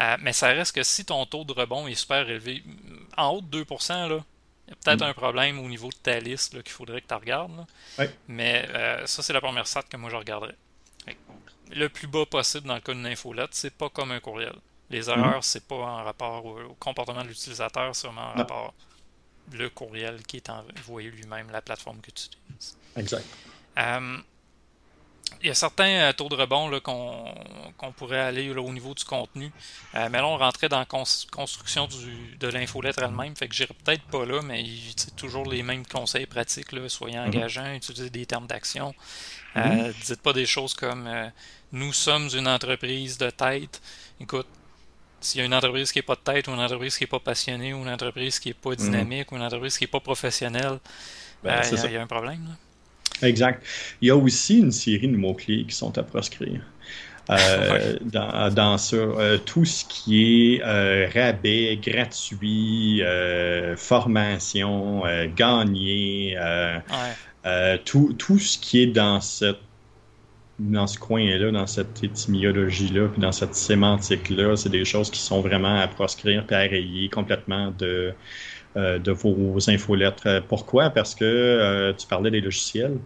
Euh, 0.00 0.16
mais 0.20 0.32
ça 0.32 0.48
reste 0.48 0.74
que 0.74 0.82
si 0.82 1.04
ton 1.04 1.24
taux 1.26 1.44
de 1.44 1.52
rebond 1.52 1.86
est 1.86 1.94
super 1.94 2.28
élevé, 2.28 2.64
en 3.16 3.28
haut 3.28 3.40
de 3.40 3.62
2%, 3.62 4.08
là, 4.08 4.24
il 4.66 4.70
y 4.70 4.72
a 4.72 4.76
peut-être 4.84 5.00
mm. 5.00 5.10
un 5.10 5.14
problème 5.14 5.58
au 5.60 5.68
niveau 5.68 5.90
de 5.90 5.96
ta 5.96 6.18
liste 6.18 6.60
qu'il 6.64 6.72
faudrait 6.72 7.00
que 7.02 7.06
tu 7.06 7.14
regardes. 7.14 7.66
Mais 8.26 8.68
ça, 9.06 9.22
c'est 9.22 9.32
la 9.32 9.40
première 9.40 9.66
stat 9.68 9.82
que 9.82 9.96
moi 9.96 10.10
je 10.10 10.16
regarderais. 10.16 10.56
Le 11.70 11.88
plus 11.88 12.08
bas 12.08 12.26
possible 12.26 12.66
dans 12.66 12.74
le 12.74 12.80
cas 12.80 12.92
d'une 12.92 13.06
infolette, 13.06 13.50
c'est 13.52 13.74
pas 13.74 13.88
comme 13.88 14.10
un 14.10 14.20
courriel. 14.20 14.54
Les 14.90 15.02
mhm. 15.02 15.18
erreurs, 15.18 15.44
c'est 15.44 15.66
pas 15.66 15.76
en 15.76 16.04
rapport 16.04 16.44
au, 16.44 16.74
comportement 16.78 17.22
de 17.22 17.28
l'utilisateur, 17.28 17.94
c'est 17.94 18.06
vraiment 18.06 18.32
en 18.32 18.34
rapport 18.34 18.74
le 19.52 19.70
courriel 19.70 20.22
qui 20.26 20.36
est 20.36 20.50
envoyé 20.50 21.10
lui-même, 21.10 21.50
la 21.50 21.62
plateforme 21.62 22.00
que 22.00 22.10
tu 22.10 22.26
utilises. 22.26 22.76
Exact. 22.96 23.24
Euh, 23.78 24.18
il 25.42 25.46
y 25.46 25.50
a 25.50 25.54
certains 25.54 25.90
euh, 25.90 26.12
taux 26.12 26.28
de 26.28 26.34
rebond 26.34 26.80
qu'on 26.80 27.92
pourrait 27.92 28.20
aller 28.20 28.50
au 28.50 28.72
niveau 28.72 28.94
du 28.94 29.04
contenu. 29.04 29.52
Euh, 29.94 30.08
mais 30.10 30.18
là, 30.18 30.26
on 30.26 30.38
rentrait 30.38 30.68
dans 30.68 30.78
la 30.78 30.86
construction 30.86 31.86
du, 31.86 32.36
de 32.38 32.48
l'infolettre 32.48 33.02
elle-même. 33.02 33.36
Fait 33.36 33.46
que 33.46 33.54
j'irai 33.54 33.74
peut-être 33.84 34.02
pas 34.04 34.24
là, 34.24 34.40
mais 34.42 34.64
c'est 34.96 35.14
toujours 35.16 35.44
les 35.44 35.62
mêmes 35.62 35.86
conseils 35.86 36.26
pratiques. 36.26 36.72
Là, 36.72 36.88
soyez 36.88 37.18
mhm. 37.18 37.26
engageants, 37.26 37.74
utilisez 37.74 38.10
des 38.10 38.26
termes 38.26 38.46
d'action. 38.46 38.94
Mm 39.54 39.90
Dites 40.04 40.22
pas 40.22 40.32
des 40.32 40.46
choses 40.46 40.74
comme 40.74 41.08
nous 41.72 41.92
sommes 41.92 42.28
une 42.34 42.48
entreprise 42.48 43.18
de 43.18 43.30
tête. 43.30 43.80
Écoute, 44.20 44.46
s'il 45.20 45.40
y 45.40 45.42
a 45.42 45.46
une 45.46 45.54
entreprise 45.54 45.92
qui 45.92 45.98
n'est 45.98 46.02
pas 46.02 46.14
de 46.14 46.20
tête, 46.20 46.48
ou 46.48 46.52
une 46.52 46.60
entreprise 46.60 46.96
qui 46.96 47.04
n'est 47.04 47.08
pas 47.08 47.20
passionnée, 47.20 47.72
ou 47.72 47.78
une 47.78 47.88
entreprise 47.88 48.38
qui 48.38 48.48
n'est 48.48 48.54
pas 48.54 48.70
mhm. 48.70 48.76
dynamique, 48.76 49.32
ou 49.32 49.36
une 49.36 49.42
entreprise 49.42 49.78
qui 49.78 49.84
n'est 49.84 49.88
pas 49.88 50.00
professionnelle, 50.00 50.78
ben, 51.42 51.60
ben, 51.60 51.80
il 51.84 51.92
y, 51.92 51.96
a 51.96 52.02
un 52.02 52.06
problème. 52.06 52.56
Exact. 53.22 53.64
Il 54.00 54.08
y 54.08 54.10
a 54.10 54.16
aussi 54.16 54.58
une 54.58 54.72
série 54.72 55.08
de 55.08 55.16
mots-clés 55.16 55.64
qui 55.68 55.74
sont 55.74 55.96
à 55.98 56.02
proscrire. 56.02 56.60
Euh, 57.30 57.96
dans, 58.50 58.78
ça, 58.78 58.96
euh, 58.96 59.38
tout 59.38 59.64
ce 59.64 59.84
qui 59.84 60.54
est 60.54 60.62
euh, 60.62 61.08
rabais, 61.12 61.78
gratuit, 61.82 63.02
formation, 63.76 65.02
gagner, 65.36 66.36
tout, 67.84 68.14
tout 68.18 68.38
ce 68.38 68.58
qui 68.58 68.82
est 68.82 68.86
dans 68.86 69.20
cette 69.20 69.58
dans 70.58 70.86
ce 70.86 70.98
coin-là, 70.98 71.50
dans 71.52 71.66
cette 71.66 72.02
étymologie-là, 72.02 73.08
puis 73.08 73.20
dans 73.20 73.32
cette 73.32 73.54
sémantique-là, 73.54 74.56
c'est 74.56 74.68
des 74.70 74.84
choses 74.84 75.10
qui 75.10 75.20
sont 75.20 75.40
vraiment 75.40 75.80
à 75.80 75.86
proscrire 75.88 76.44
puis 76.46 76.56
à 76.56 76.60
rayer 76.60 77.08
complètement 77.08 77.72
de, 77.78 78.12
euh, 78.76 78.98
de 78.98 79.12
vos 79.12 79.58
infolettres. 79.70 80.42
Pourquoi? 80.48 80.90
Parce 80.90 81.14
que 81.14 81.24
euh, 81.24 81.92
tu 81.94 82.06
parlais 82.06 82.30
des 82.30 82.40
logiciels 82.40 82.98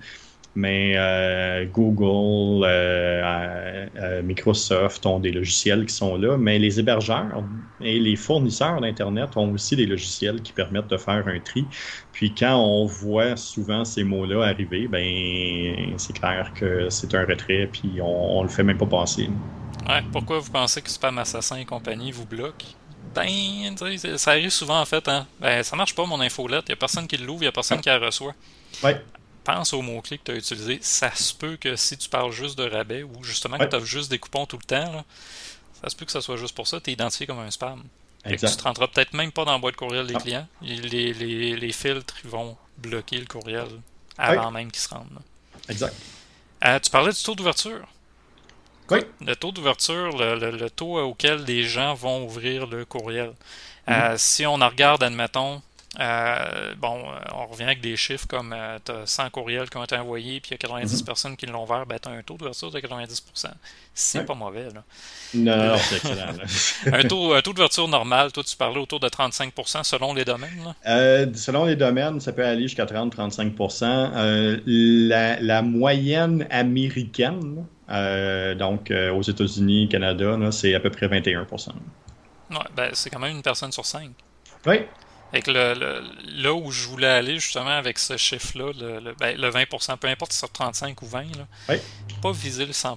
mais 0.55 0.95
euh, 0.97 1.65
Google, 1.67 2.65
euh, 2.67 3.87
euh, 3.97 4.23
Microsoft 4.23 5.07
ont 5.07 5.19
des 5.19 5.33
logiciels 5.33 5.87
qui 5.87 5.95
sont 5.95 6.17
là, 6.17 6.37
mais 6.37 6.59
les 6.59 6.79
hébergeurs 6.79 7.43
et 7.81 7.99
les 7.99 8.17
fournisseurs 8.17 8.81
d'Internet 8.81 9.31
ont 9.37 9.51
aussi 9.53 9.77
des 9.77 9.87
logiciels 9.87 10.43
qui 10.43 10.53
permettent 10.53 10.89
de 10.89 10.99
faire 10.99 11.27
un 11.27 11.39
tri. 11.41 11.65
Puis 12.13 12.35
quand 12.35 12.57
on 12.57 12.85
voit 12.85 13.37
souvent 13.37 13.85
ces 13.85 14.05
mots-là 14.05 14.45
arriver, 14.45 14.89
ben 14.89 15.95
c'est 15.97 16.15
clair 16.15 16.53
que 16.55 16.91
c'est 16.91 17.15
un 17.15 17.25
retrait, 17.25 17.69
puis 17.73 18.01
on, 18.01 18.39
on 18.39 18.43
le 18.43 18.49
fait 18.49 18.63
même 18.63 18.79
pas 18.79 18.87
passer. 18.87 19.31
Ouais, 19.89 20.03
pourquoi 20.13 20.39
vous 20.39 20.51
pensez 20.51 20.83
que 20.83 20.91
Spam 20.91 21.19
Assassin 21.19 21.57
et 21.57 21.65
compagnie 21.65 22.13
vous 22.13 22.27
bloquent? 22.27 22.67
Ben, 23.15 23.75
ça 24.17 24.31
arrive 24.31 24.51
souvent 24.51 24.81
en 24.81 24.85
fait. 24.85 25.07
Hein? 25.09 25.27
Ben, 25.41 25.63
ça 25.63 25.77
marche 25.77 25.95
pas 25.95 26.07
mon 26.07 26.21
infolette. 26.21 26.65
Il 26.69 26.71
n'y 26.71 26.75
a 26.75 26.77
personne 26.77 27.07
qui 27.07 27.17
l'ouvre, 27.17 27.43
il 27.43 27.45
n'y 27.45 27.49
a 27.49 27.53
personne 27.53 27.81
qui 27.81 27.89
la 27.89 27.99
reçoit. 27.99 28.35
Ouais. 28.83 29.03
Pense 29.45 29.73
au 29.73 29.83
mot-clé 29.83 30.19
que 30.19 30.25
tu 30.25 30.31
as 30.33 30.37
utilisé. 30.37 30.79
Ça 30.83 31.15
se 31.15 31.35
peut 31.35 31.57
que 31.57 31.77
si 31.77 31.97
tu 31.97 32.09
parles 32.09 32.33
juste 32.33 32.59
de 32.59 32.69
rabais 32.69 33.03
ou 33.03 33.23
justement 33.23 33.59
que 33.59 33.65
tu 33.65 33.77
as 33.77 33.81
juste 33.81 34.11
des 34.11 34.19
coupons 34.19 34.47
tout 34.47 34.59
le 34.59 34.65
temps, 34.65 35.05
ça 35.83 35.91
se 35.91 35.97
peut 35.97 36.05
que 36.05 36.13
ça 36.13 36.21
soit 36.21 36.37
juste 36.37 36.55
pour 36.55 36.67
ça, 36.67 36.81
tu 36.81 36.91
es 36.91 36.93
identifié 36.93 37.27
comme 37.27 37.41
un 37.41 37.51
spam. 37.51 37.83
tu 38.25 38.31
ne 38.31 38.37
te 38.37 38.63
rentreras 38.63 38.89
peut-être 38.89 39.15
même 39.15 39.33
pas 39.33 39.45
dans 39.45 39.53
la 39.53 39.59
boîte 39.59 39.77
courriel 39.77 40.07
des 40.07 40.15
clients. 40.15 40.47
Les, 40.63 41.13
les, 41.13 41.57
les, 41.57 41.73
filtres 41.73 42.17
ils 42.25 42.31
vont 42.31 42.57
bloquer 42.79 43.19
le 43.19 43.27
courriel 43.27 43.67
avant 44.19 44.51
même 44.51 44.71
qu'ils 44.71 44.83
se 44.83 44.89
rendent. 44.89 45.21
Exact. 45.69 45.95
Euh, 46.65 46.79
tu 46.79 46.91
parlais 46.91 47.13
du 47.13 47.23
taux 47.23 47.35
d'ouverture. 47.35 47.87
Oui. 48.91 49.01
Le 49.21 49.35
taux 49.35 49.53
d'ouverture, 49.53 50.17
le, 50.17 50.69
taux 50.69 50.99
auquel 50.99 51.45
les 51.45 51.65
gens 51.65 51.95
vont 51.95 52.25
ouvrir 52.25 52.67
le 52.67 52.85
courriel. 52.85 53.33
Euh, 53.89 54.13
mhm. 54.13 54.19
si 54.19 54.47
on 54.47 54.61
en 54.61 54.69
regarde, 54.69 55.03
admettons, 55.03 55.63
euh, 56.01 56.75
bon, 56.79 57.01
euh, 57.01 57.19
on 57.35 57.47
revient 57.47 57.65
avec 57.65 57.83
des 57.83 57.97
chiffres 57.97 58.27
comme 58.27 58.55
tu 58.85 58.93
as 58.93 59.07
100 59.07 59.29
courriels 59.31 59.69
qui 59.69 59.77
ont 59.77 59.85
été 59.85 59.97
envoyés, 59.97 60.41
puis 60.41 60.51
il 60.51 60.53
y 60.53 60.55
a 60.55 60.59
90 60.59 61.01
mhm. 61.01 61.05
personnes 61.05 61.37
qui 61.37 61.47
l'ont 61.47 61.65
ouvert, 61.65 61.85
ben, 61.85 61.99
tu 62.03 62.09
as 62.09 62.13
un 62.13 62.23
taux 62.23 62.37
d'ouverture 62.39 62.71
de 62.71 62.81
90% 62.81 63.49
C'est 63.93 64.25
pas 64.25 64.35
mauvais. 64.35 64.69
Là. 64.73 64.83
Non, 65.35 65.77
c'est 65.77 65.97
excellent. 65.97 66.33
un 66.93 67.03
taux, 67.03 67.41
taux 67.43 67.53
d'ouverture 67.53 67.89
normal, 67.89 68.33
toi, 68.33 68.43
tu 68.43 68.57
parlais 68.57 68.79
autour 68.79 69.01
de 69.01 69.09
35% 69.09 69.85
selon 69.85 70.15
les 70.15 70.25
domaines 70.25 70.75
euh, 70.87 71.27
Selon 71.35 71.67
les 71.67 71.77
domaines, 71.77 72.21
ça 72.21 72.33
peut 72.33 72.45
aller 72.45 72.63
jusqu'à 72.63 72.87
30-35 72.87 73.53
la, 74.67 75.41
la, 75.41 75.63
moyenne 75.63 76.47
américaine, 76.51 77.67
donc 78.59 78.91
aux 78.91 79.23
États-Unis, 79.23 79.89
Canada, 79.91 80.39
c'est 80.53 80.75
à 80.75 80.81
peu 80.81 80.91
près 80.91 81.09
21 81.09 81.47
Ouais, 82.51 82.59
ben, 82.75 82.91
c'est 82.93 83.11
quand 83.11 83.19
même 83.19 83.37
une 83.37 83.43
personne 83.43 83.73
sur 83.73 83.85
cinq. 83.85 84.11
Oui, 84.67 84.81
avec 85.33 85.47
le, 85.47 86.05
là 86.27 86.53
où 86.53 86.71
je 86.71 86.87
voulais 86.89 87.09
aller 87.09 87.39
justement 87.39 87.71
avec 87.71 87.99
ce 87.99 88.17
chiffre-là, 88.17 88.73
le, 88.79 89.01
le, 89.01 89.15
ben, 89.15 89.37
20%, 89.39 89.97
peu 89.97 90.09
importe 90.09 90.33
si 90.33 90.39
c'est 90.39 90.53
35 90.53 91.01
ou 91.03 91.07
20, 91.07 91.23
là, 91.37 91.77
pas 92.21 92.33
viser 92.33 92.67
le 92.67 92.73
100%. 92.73 92.97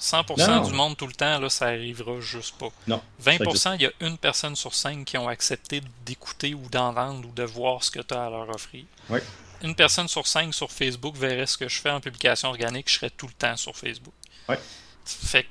100% 0.00 0.66
du 0.66 0.72
monde 0.72 0.96
tout 0.96 1.06
le 1.06 1.12
temps, 1.12 1.38
là, 1.38 1.50
ça 1.50 1.66
arrivera 1.66 2.20
juste 2.20 2.56
pas. 2.56 2.70
Non, 2.88 3.02
20%, 3.22 3.76
il 3.76 3.82
y 3.82 3.86
a 3.86 3.92
une 4.00 4.16
personne 4.16 4.56
sur 4.56 4.74
cinq 4.74 5.04
qui 5.04 5.18
ont 5.18 5.28
accepté 5.28 5.82
d'écouter 6.04 6.54
ou 6.54 6.68
d'entendre 6.70 7.28
ou 7.28 7.32
de 7.32 7.42
voir 7.42 7.84
ce 7.84 7.90
que 7.90 8.00
tu 8.00 8.14
as 8.14 8.26
à 8.26 8.30
leur 8.30 8.48
offrir. 8.48 8.84
Oui. 9.10 9.20
Une 9.62 9.74
personne 9.74 10.08
sur 10.08 10.26
cinq 10.26 10.54
sur 10.54 10.72
Facebook 10.72 11.16
verrait 11.16 11.46
ce 11.46 11.58
que 11.58 11.68
je 11.68 11.80
fais 11.80 11.90
en 11.90 12.00
publication 12.00 12.48
organique, 12.48 12.88
je 12.88 12.94
serais 12.94 13.10
tout 13.10 13.26
le 13.26 13.34
temps 13.34 13.56
sur 13.56 13.76
Facebook. 13.76 14.14
Oui. 14.48 14.56
Fait 15.04 15.46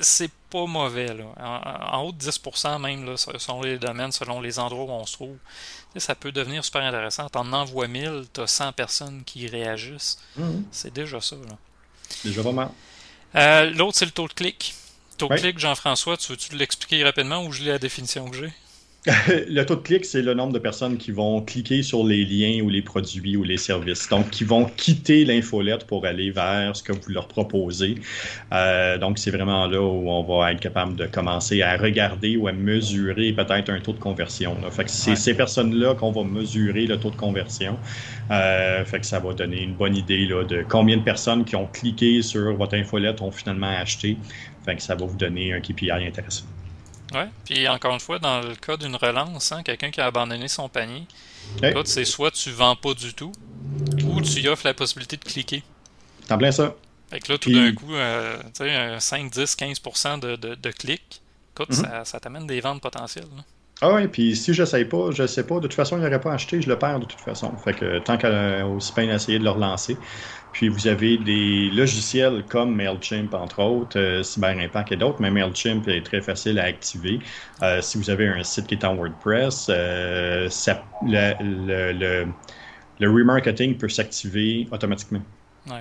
c'est 0.00 0.30
pas 0.50 0.66
mauvais. 0.66 1.12
Là. 1.12 1.24
En, 1.92 2.02
haut 2.02 2.12
de 2.12 2.18
10% 2.18 2.80
même, 2.80 3.04
là, 3.04 3.16
selon 3.16 3.62
les 3.62 3.78
domaines, 3.78 4.12
selon 4.12 4.40
les 4.40 4.58
endroits 4.58 4.84
où 4.84 4.90
on 4.90 5.06
se 5.06 5.14
trouve. 5.14 5.36
Ça 5.96 6.14
peut 6.14 6.32
devenir 6.32 6.64
super 6.64 6.82
intéressant. 6.82 7.28
T'en 7.28 7.52
envoies 7.52 7.88
1000, 7.88 8.24
t'as 8.32 8.46
100 8.46 8.72
personnes 8.72 9.22
qui 9.24 9.46
réagissent. 9.46 10.18
Mhm. 10.36 10.64
C'est 10.70 10.92
déjà 10.92 11.20
ça. 11.20 11.36
Là. 11.36 11.56
Déjà 12.24 12.42
vraiment. 12.42 12.74
Euh, 13.34 13.70
l'autre, 13.70 13.98
c'est 13.98 14.06
le 14.06 14.10
taux 14.10 14.28
de 14.28 14.32
clic. 14.32 14.74
Taux 15.18 15.28
de 15.28 15.36
clic, 15.36 15.58
Jean-François, 15.58 16.16
tu 16.16 16.32
veux-tu 16.32 16.56
l'expliquer 16.56 17.04
rapidement 17.04 17.44
ou 17.44 17.52
je 17.52 17.62
lis 17.62 17.68
la 17.68 17.78
définition 17.78 18.28
que 18.30 18.36
j'ai? 18.36 18.52
Le 19.06 19.64
taux 19.64 19.74
de 19.74 19.80
clic, 19.80 20.04
c'est 20.04 20.22
le 20.22 20.32
nombre 20.32 20.52
de 20.52 20.60
personnes 20.60 20.96
qui 20.96 21.10
vont 21.10 21.40
cliquer 21.40 21.82
sur 21.82 22.04
les 22.04 22.24
liens 22.24 22.62
ou 22.62 22.68
les 22.68 22.82
produits 22.82 23.36
ou 23.36 23.42
les 23.42 23.56
services. 23.56 24.08
Donc, 24.08 24.30
qui 24.30 24.44
vont 24.44 24.64
quitter 24.76 25.24
l'infolette 25.24 25.88
pour 25.88 26.06
aller 26.06 26.30
vers 26.30 26.76
ce 26.76 26.84
que 26.84 26.92
vous 26.92 27.10
leur 27.10 27.26
proposez. 27.26 27.96
Euh, 28.52 28.98
donc, 28.98 29.18
c'est 29.18 29.32
vraiment 29.32 29.66
là 29.66 29.82
où 29.82 30.08
on 30.08 30.22
va 30.22 30.52
être 30.52 30.60
capable 30.60 30.94
de 30.94 31.06
commencer 31.06 31.62
à 31.62 31.76
regarder 31.76 32.36
ou 32.36 32.46
à 32.46 32.52
mesurer 32.52 33.32
peut-être 33.32 33.70
un 33.70 33.80
taux 33.80 33.92
de 33.92 33.98
conversion. 33.98 34.56
Fait 34.70 34.84
que 34.84 34.90
c'est 34.90 35.16
ces 35.16 35.34
personnes-là 35.34 35.96
qu'on 35.96 36.12
va 36.12 36.22
mesurer 36.22 36.86
le 36.86 36.96
taux 36.96 37.10
de 37.10 37.16
conversion. 37.16 37.76
Euh, 38.30 38.84
fait 38.84 39.00
que 39.00 39.06
ça 39.06 39.18
va 39.18 39.34
donner 39.34 39.62
une 39.62 39.74
bonne 39.74 39.96
idée 39.96 40.26
là, 40.26 40.44
de 40.44 40.64
combien 40.68 40.96
de 40.96 41.02
personnes 41.02 41.44
qui 41.44 41.56
ont 41.56 41.66
cliqué 41.66 42.22
sur 42.22 42.54
votre 42.54 42.76
infolette 42.76 43.20
ont 43.20 43.32
finalement 43.32 43.76
acheté. 43.76 44.16
Fait 44.64 44.76
que 44.76 44.82
ça 44.82 44.94
va 44.94 45.06
vous 45.06 45.16
donner 45.16 45.52
un 45.52 45.60
KPI 45.60 45.90
intéressant. 45.90 46.44
Ouais, 47.12 47.28
puis 47.44 47.68
encore 47.68 47.92
une 47.92 48.00
fois, 48.00 48.18
dans 48.18 48.40
le 48.40 48.54
cas 48.54 48.76
d'une 48.76 48.96
relance, 48.96 49.52
hein, 49.52 49.62
quelqu'un 49.62 49.90
qui 49.90 50.00
a 50.00 50.06
abandonné 50.06 50.48
son 50.48 50.68
panier, 50.68 51.06
c'est 51.84 52.04
soit 52.04 52.30
tu 52.30 52.50
vends 52.50 52.76
pas 52.76 52.94
du 52.94 53.14
tout, 53.14 53.32
ou 54.04 54.20
tu 54.20 54.48
offres 54.48 54.66
la 54.66 54.74
possibilité 54.74 55.16
de 55.16 55.24
cliquer. 55.24 55.62
T'en 56.28 56.38
plein 56.38 56.52
ça. 56.52 56.74
Fait 57.10 57.20
que 57.20 57.32
là, 57.32 57.38
tout 57.38 57.52
d'un 57.52 57.72
coup, 57.74 57.92
euh, 57.92 58.38
tu 58.54 58.64
sais, 58.64 58.96
5, 58.98 59.30
10, 59.30 59.56
15% 59.56 60.20
de, 60.20 60.36
de, 60.36 60.54
de 60.54 60.70
clics, 60.70 61.20
écoute, 61.54 61.70
mhm. 61.70 61.84
ça, 61.84 62.04
ça 62.04 62.20
t'amène 62.20 62.46
des 62.46 62.60
ventes 62.60 62.80
potentielles. 62.80 63.26
Ah 63.84 63.92
oui, 63.94 64.06
puis 64.06 64.36
si 64.36 64.54
je 64.54 64.64
sais 64.64 64.84
pas, 64.84 65.10
je 65.10 65.26
sais 65.26 65.44
pas, 65.44 65.56
de 65.56 65.62
toute 65.62 65.74
façon, 65.74 65.96
il 65.98 66.02
n'aurait 66.04 66.20
pas 66.20 66.32
acheté, 66.32 66.62
je 66.62 66.68
le 66.68 66.78
perds 66.78 67.00
de 67.00 67.04
toute 67.04 67.20
façon. 67.20 67.52
Fait 67.56 67.74
que 67.74 67.98
tant 67.98 68.16
qu'à 68.16 68.64
aussi 68.64 68.92
peine 68.92 69.10
essayer 69.10 69.40
de 69.40 69.44
le 69.44 69.50
relancer. 69.50 69.96
Puis 70.52 70.68
vous 70.68 70.86
avez 70.86 71.16
des 71.16 71.70
logiciels 71.70 72.44
comme 72.48 72.74
MailChimp, 72.74 73.32
entre 73.34 73.62
autres, 73.62 73.98
euh, 73.98 74.22
CyberImpact 74.22 74.92
et 74.92 74.96
d'autres, 74.96 75.20
mais 75.20 75.30
MailChimp 75.30 75.88
est 75.88 76.02
très 76.02 76.20
facile 76.20 76.58
à 76.58 76.64
activer. 76.64 77.20
Euh, 77.62 77.80
si 77.80 77.96
vous 77.96 78.10
avez 78.10 78.28
un 78.28 78.42
site 78.42 78.66
qui 78.66 78.74
est 78.74 78.84
en 78.84 78.94
WordPress, 78.94 79.68
euh, 79.70 80.48
le, 81.02 82.26
remarketing 83.00 83.78
peut 83.78 83.88
s'activer 83.88 84.68
automatiquement. 84.70 85.22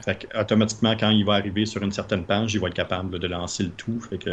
Fait 0.05 0.27
automatiquement, 0.39 0.95
quand 0.95 1.09
il 1.09 1.25
va 1.25 1.33
arriver 1.33 1.65
sur 1.65 1.81
une 1.81 1.91
certaine 1.91 2.23
page, 2.23 2.53
il 2.53 2.61
va 2.61 2.67
être 2.67 2.75
capable 2.75 3.19
de 3.19 3.27
lancer 3.27 3.63
le 3.63 3.71
tout. 3.71 3.99
Fait 3.99 4.17
que 4.17 4.31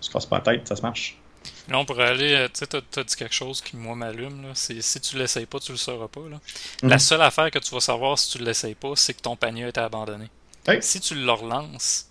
se 0.00 0.10
casse 0.10 0.26
pas 0.26 0.36
la 0.38 0.42
tête, 0.42 0.68
ça 0.68 0.76
se 0.76 0.82
marche. 0.82 1.21
Là, 1.68 1.78
on 1.78 1.84
pourrait 1.84 2.08
aller, 2.08 2.34
euh, 2.34 2.48
tu 2.48 2.60
sais, 2.60 2.66
tu 2.66 2.76
as 2.76 3.04
dit 3.04 3.16
quelque 3.16 3.34
chose 3.34 3.60
qui, 3.60 3.76
moi, 3.76 3.94
m'allume. 3.94 4.50
C'est 4.54 4.80
si 4.82 5.00
tu 5.00 5.16
l'essayes 5.16 5.46
pas, 5.46 5.60
tu 5.60 5.72
le 5.72 5.78
sauras 5.78 6.08
pas. 6.08 6.28
Là. 6.28 6.40
Mhm. 6.82 6.88
La 6.88 6.98
seule 6.98 7.22
affaire 7.22 7.50
que 7.50 7.58
tu 7.58 7.72
vas 7.74 7.80
savoir 7.80 8.18
si 8.18 8.30
tu 8.30 8.38
ne 8.38 8.44
l'essayes 8.44 8.74
pas, 8.74 8.92
c'est 8.96 9.14
que 9.14 9.20
ton 9.20 9.36
panier 9.36 9.64
a 9.64 9.68
été 9.68 9.80
abandonné. 9.80 10.28
Si 10.80 11.00
tu 11.00 11.14
le 11.14 11.32
relances. 11.32 12.08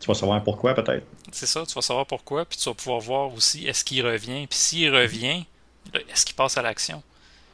Tu 0.00 0.06
vas 0.08 0.14
savoir 0.14 0.42
pourquoi, 0.42 0.74
peut-être. 0.74 1.06
C'est 1.30 1.46
ça, 1.46 1.64
tu 1.64 1.74
vas 1.74 1.82
savoir 1.82 2.06
pourquoi, 2.06 2.44
puis 2.44 2.58
tu 2.58 2.68
vas 2.68 2.74
pouvoir 2.74 3.00
voir 3.00 3.34
aussi 3.34 3.66
est-ce 3.66 3.84
qu'il 3.84 4.04
revient. 4.04 4.46
Puis 4.48 4.58
s'il 4.58 4.94
revient, 4.94 5.44
est-ce 5.94 6.24
qu'il 6.24 6.34
passe 6.34 6.56
à 6.58 6.62
l'action? 6.62 7.02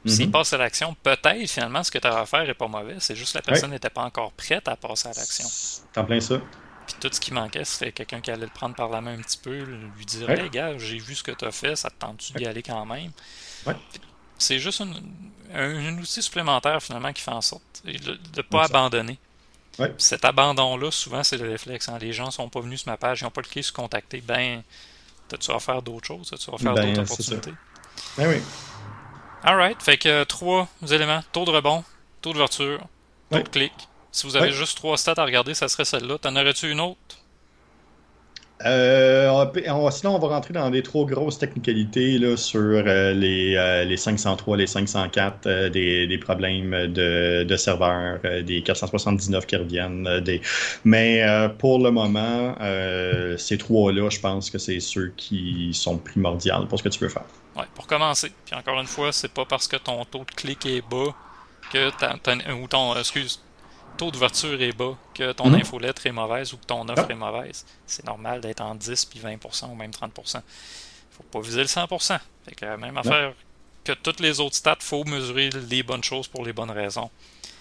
S'il 0.07 0.27
mhm. 0.27 0.33
passe 0.33 0.53
à 0.53 0.57
l'action, 0.57 0.97
peut-être 1.03 1.47
finalement 1.51 1.83
ce 1.83 1.91
que 1.91 1.99
tu 1.99 2.07
as 2.07 2.19
à 2.19 2.25
faire 2.25 2.47
n'est 2.47 2.55
pas 2.55 2.69
mauvais. 2.69 2.97
C'est 3.01 3.17
juste 3.17 3.33
que 3.33 3.39
la 3.39 3.43
personne 3.43 3.71
n'était 3.71 3.91
pas 3.91 4.03
encore 4.03 4.33
prête 4.33 4.67
à 4.69 4.77
passer 4.77 5.09
à 5.09 5.13
l'action. 5.13 5.45
T'en 5.93 6.05
plein 6.05 6.21
ça? 6.21 6.41
Tout 7.01 7.09
ce 7.13 7.21
qui 7.21 7.33
manquait, 7.33 7.65
c'était 7.65 7.93
quelqu'un 7.93 8.21
qui 8.21 8.31
allait 8.31 8.47
le 8.47 8.53
prendre 8.53 8.75
par 8.75 8.89
la 8.89 9.01
main 9.01 9.19
un 9.19 9.23
petit 9.23 9.39
peu, 9.39 9.57
lui 9.97 10.05
dire 10.05 10.29
Hey, 10.31 10.51
gars, 10.51 10.77
j'ai 10.79 10.99
vu 10.99 11.15
ce 11.15 11.23
que 11.23 11.31
tu 11.31 11.45
as 11.45 11.53
fait, 11.53 11.77
ça 11.77 11.91
te 11.91 11.95
tente-tu 11.99 12.33
d'y 12.33 12.47
aller 12.47 12.63
quand 12.63 12.85
même? 12.87 13.13
C'est 14.39 14.59
juste 14.59 14.83
un, 15.55 15.99
outil 15.99 16.23
supplémentaire 16.23 16.83
finalement 16.83 17.13
qui 17.13 17.23
fait 17.23 17.31
en 17.31 17.41
sorte 17.41 17.83
de 17.85 18.19
ne 18.37 18.43
pas 18.43 18.65
abandonner. 18.65 19.19
Cet 19.97 20.25
abandon-là, 20.25 20.91
souvent, 20.91 21.23
c'est 21.23 21.37
le 21.37 21.49
réflexe. 21.49 21.89
Hein. 21.89 21.99
Les 22.01 22.13
gens 22.13 22.31
sont 22.31 22.49
pas 22.49 22.61
venus 22.61 22.81
sur 22.83 22.91
ma 22.91 22.97
page, 22.97 23.21
ils 23.21 23.25
n'ont 23.25 23.31
pas 23.31 23.43
cliqué 23.43 23.63
sur 23.63 23.75
contacter. 23.75 24.21
Ben, 24.21 24.63
tu 25.39 25.53
vas 25.53 25.61
faire 25.61 25.83
d'autres 25.83 26.07
choses, 26.07 26.35
tu 26.39 26.51
vas 26.51 26.59
faire 26.59 26.75
ben, 26.75 26.95
d'autres 26.95 27.13
opportunités? 27.13 27.55
Ben 28.17 28.29
oui. 28.29 28.43
Alright, 29.43 29.81
fait 29.81 29.99
que 29.99 30.25
trois 30.25 30.69
éléments 30.91 31.23
taux 31.33 31.45
de 31.45 31.51
rebond, 31.51 31.85
taux 32.21 32.33
d'ouverture, 32.33 32.81
taux 33.31 33.39
de 33.39 33.49
clic, 33.49 33.73
si 34.19 34.27
vous 34.27 34.37
avez 34.37 34.51
juste 34.51 34.77
trois 34.77 34.97
stats 34.97 35.15
à 35.17 35.25
regarder, 35.25 35.55
ça 35.55 35.69
serait 35.69 35.85
celle-là. 35.85 36.19
T'en 36.19 36.35
aurais-tu 36.35 36.71
une 36.71 36.81
autre? 36.81 36.99
Euh, 38.67 39.45
sinon, 39.93 40.17
on 40.17 40.19
va 40.19 40.29
rentrer 40.29 40.53
dans 40.53 40.69
des 40.71 40.83
trop 40.83 41.07
grosses 41.07 41.39
technicalités 41.39 42.19
là, 42.19 42.37
sur 42.37 42.61
euh, 42.61 43.13
les, 43.13 43.55
euh, 43.55 43.85
les 43.85 43.97
503, 43.97 44.57
les 44.57 44.67
504, 44.67 45.69
des, 45.69 46.19
problèmes 46.21 46.89
de, 46.89 47.45
de 47.45 47.57
serveurs, 47.57 48.19
des 48.43 48.63
479 48.63 49.47
qui 49.47 49.55
reviennent. 49.55 50.21
Des... 50.21 50.43
Mais 50.85 51.25
pour 51.59 51.79
le 51.79 51.93
moment, 51.93 52.57
ces 53.37 53.59
trois-là, 53.59 54.11
je 54.11 54.19
pense 54.19 54.51
que 54.51 54.59
c'est 54.59 54.81
ceux 54.81 55.13
qui 55.17 55.71
sont 55.73 55.99
primordiaux 55.99 56.67
pour 56.69 56.79
ce 56.79 56.83
que 56.83 56.89
tu 56.89 56.99
veux 56.99 57.09
faire. 57.09 57.25
Ouais, 57.57 57.65
pour 57.75 57.87
commencer. 57.87 58.33
Puis 58.45 58.57
encore 58.57 58.81
une 58.81 58.87
fois, 58.87 59.13
c'est 59.13 59.33
pas 59.33 59.45
parce 59.45 59.69
que 59.69 59.77
ton 59.77 60.05
taux 60.05 60.25
de 60.29 60.35
clic 60.35 60.67
est 60.67 60.83
bas 60.83 61.15
que 61.73 61.91
ou 62.55 62.67
ton, 62.67 62.97
excuse, 62.97 63.41
taux 63.99 64.11
d'ouverture 64.11 64.63
est 64.63 64.73
bas, 64.73 64.97
que 65.13 65.33
ton 65.33 65.51
mhm. 65.51 65.57
infolettre 65.57 66.07
est 66.07 66.13
mauvaise 66.13 66.55
ou 66.55 66.57
que 66.57 66.65
ton 66.65 66.89
offre 66.89 67.05
ah. 67.09 67.13
est 67.13 67.17
mauvaise. 67.17 67.67
C'est 67.87 68.07
normal 68.07 68.41
d'être 68.41 68.63
en 68.63 68.75
10 68.75 69.05
puis 69.05 69.21
20% 69.21 69.71
ou 69.71 69.75
même 69.75 69.91
30%. 69.91 70.41
faut 71.11 71.23
pas 71.25 71.41
viser 71.41 71.61
le 71.61 71.67
100%. 71.67 72.19
Fait 72.47 72.55
que 72.55 72.77
même 72.77 72.97
affaire 72.97 73.35
que 73.85 73.93
toutes 73.93 74.21
les 74.21 74.41
autres 74.41 74.57
stats, 74.57 74.77
faut 74.81 75.05
mesurer 75.05 75.51
les 75.69 75.83
bonnes 75.83 76.05
choses 76.05 76.29
pour 76.29 76.45
les 76.45 76.53
bonnes 76.53 76.71
raisons. 76.71 77.11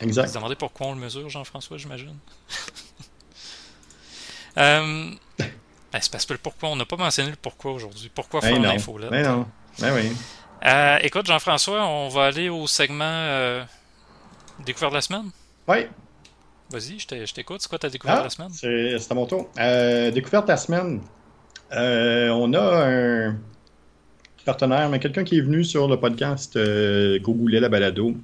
Exact. 0.01 0.27
Vous 0.27 0.33
demandez 0.35 0.55
pourquoi 0.55 0.88
on 0.88 0.93
le 0.93 0.99
mesure, 0.99 1.29
Jean-François, 1.29 1.77
j'imagine. 1.77 2.17
euh, 4.57 5.11
ben, 5.39 5.99
c'est 5.99 6.11
parce 6.11 6.25
que 6.25 6.33
pourquoi 6.35 6.69
on 6.69 6.75
n'a 6.75 6.85
pas 6.85 6.97
mentionné 6.97 7.31
le 7.31 7.35
pourquoi 7.35 7.71
aujourd'hui. 7.71 8.11
Pourquoi 8.13 8.41
ben 8.41 8.47
faire 8.47 8.61
ben 8.61 8.73
l'infolette? 8.73 9.09
Ben 9.09 9.23
non. 9.23 9.47
Ben 9.79 9.95
oui. 9.95 10.11
Euh, 10.65 10.97
écoute, 11.01 11.25
Jean-François, 11.25 11.85
on 11.85 12.09
va 12.09 12.25
aller 12.25 12.49
au 12.49 12.67
segment 12.67 13.05
euh, 13.05 13.63
découverte 14.59 14.91
de 14.91 14.97
la 14.97 15.01
semaine. 15.01 15.31
Oui. 15.67 15.88
Vas-y, 16.70 16.99
je 16.99 17.34
t'écoute. 17.34 17.61
C'est 17.61 17.70
quoi 17.70 17.80
ta 17.80 17.89
découverte 17.89 18.18
de 18.18 18.24
la 18.24 18.28
ah, 18.28 18.30
semaine? 18.30 18.97
C'est 18.99 19.11
à 19.11 19.15
mon 19.15 19.26
tour. 19.26 19.49
Euh, 19.57 20.11
découverte 20.11 20.47
de 20.47 20.51
la 20.51 20.57
semaine. 20.57 21.01
Euh, 21.72 22.30
on 22.30 22.53
a 22.53 22.89
un 22.89 23.38
partenaire, 24.45 24.89
mais 24.89 24.99
quelqu'un 24.99 25.24
qui 25.24 25.38
est 25.38 25.41
venu 25.41 25.63
sur 25.63 25.88
le 25.88 25.97
podcast 25.97 26.57
euh, 26.57 27.20
Go 27.20 27.36
la 27.47 27.70
balado. 27.70 28.15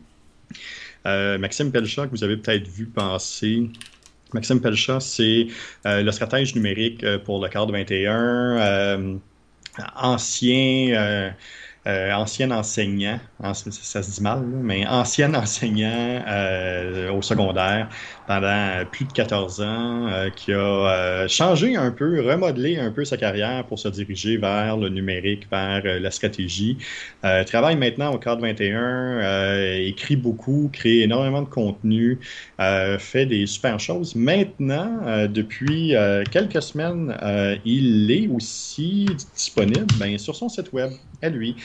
Maxime 1.06 1.72
Pelchat, 1.72 2.08
que 2.08 2.12
vous 2.12 2.24
avez 2.24 2.38
peut-être 2.38 2.68
vu 2.68 2.86
passer. 2.86 3.70
Maxime 4.34 4.62
Pelchat, 4.62 5.00
c'est 5.00 5.48
le 5.86 6.12
stratège 6.12 6.56
numérique 6.56 7.06
pour 7.26 7.42
le 7.42 7.50
cadre 7.50 7.72
21, 7.72 9.20
ancien 9.96 11.34
euh, 11.86 12.14
ancien 12.14 12.50
enseignant, 12.52 13.20
ça, 13.42 14.02
se 14.02 14.10
dit 14.10 14.22
mal, 14.22 14.40
mais 14.42 14.88
ancien 14.88 15.34
enseignant 15.34 16.24
euh, 16.26 17.12
au 17.12 17.22
secondaire 17.22 17.90
pendant 18.28 18.86
plus 18.92 19.06
de 19.06 19.14
14 19.14 19.62
ans, 19.62 20.08
euh, 20.08 20.30
qui 20.30 20.54
a 20.54 21.28
changé 21.28 21.76
un 21.76 21.92
peu, 21.92 22.22
remodelé 22.22 22.78
un 22.78 22.92
peu 22.92 23.06
sa 23.06 23.18
carrière 23.18 23.66
pour 23.66 23.80
se 23.80 23.88
diriger 23.88 24.38
vers 24.38 24.78
le 24.78 24.90
numérique, 24.90 25.48
vers 25.52 25.82
la 25.84 26.12
stratégie. 26.12 26.78
travaille 27.46 27.76
maintenant 27.76 28.14
au 28.14 28.18
cadre 28.18 28.42
21, 28.42 29.78
écrit 29.80 30.16
beaucoup, 30.16 30.70
crée 30.72 31.02
énormément 31.02 31.42
de 31.42 31.50
contenu, 31.50 32.20
fait 33.00 33.26
des 33.26 33.46
super 33.46 33.80
choses. 33.80 34.16
Maintenant, 34.16 35.28
depuis 35.28 35.96
quelques 36.32 36.62
semaines, 36.62 37.16
il 37.66 38.12
est 38.12 38.28
aussi 38.28 39.06
disponible 39.36 39.88
ben, 40.00 40.18
sur 40.18 40.36
son 40.36 40.50
site 40.50 40.72
web 40.74 40.92
à 41.22 41.30
lui 41.30 41.56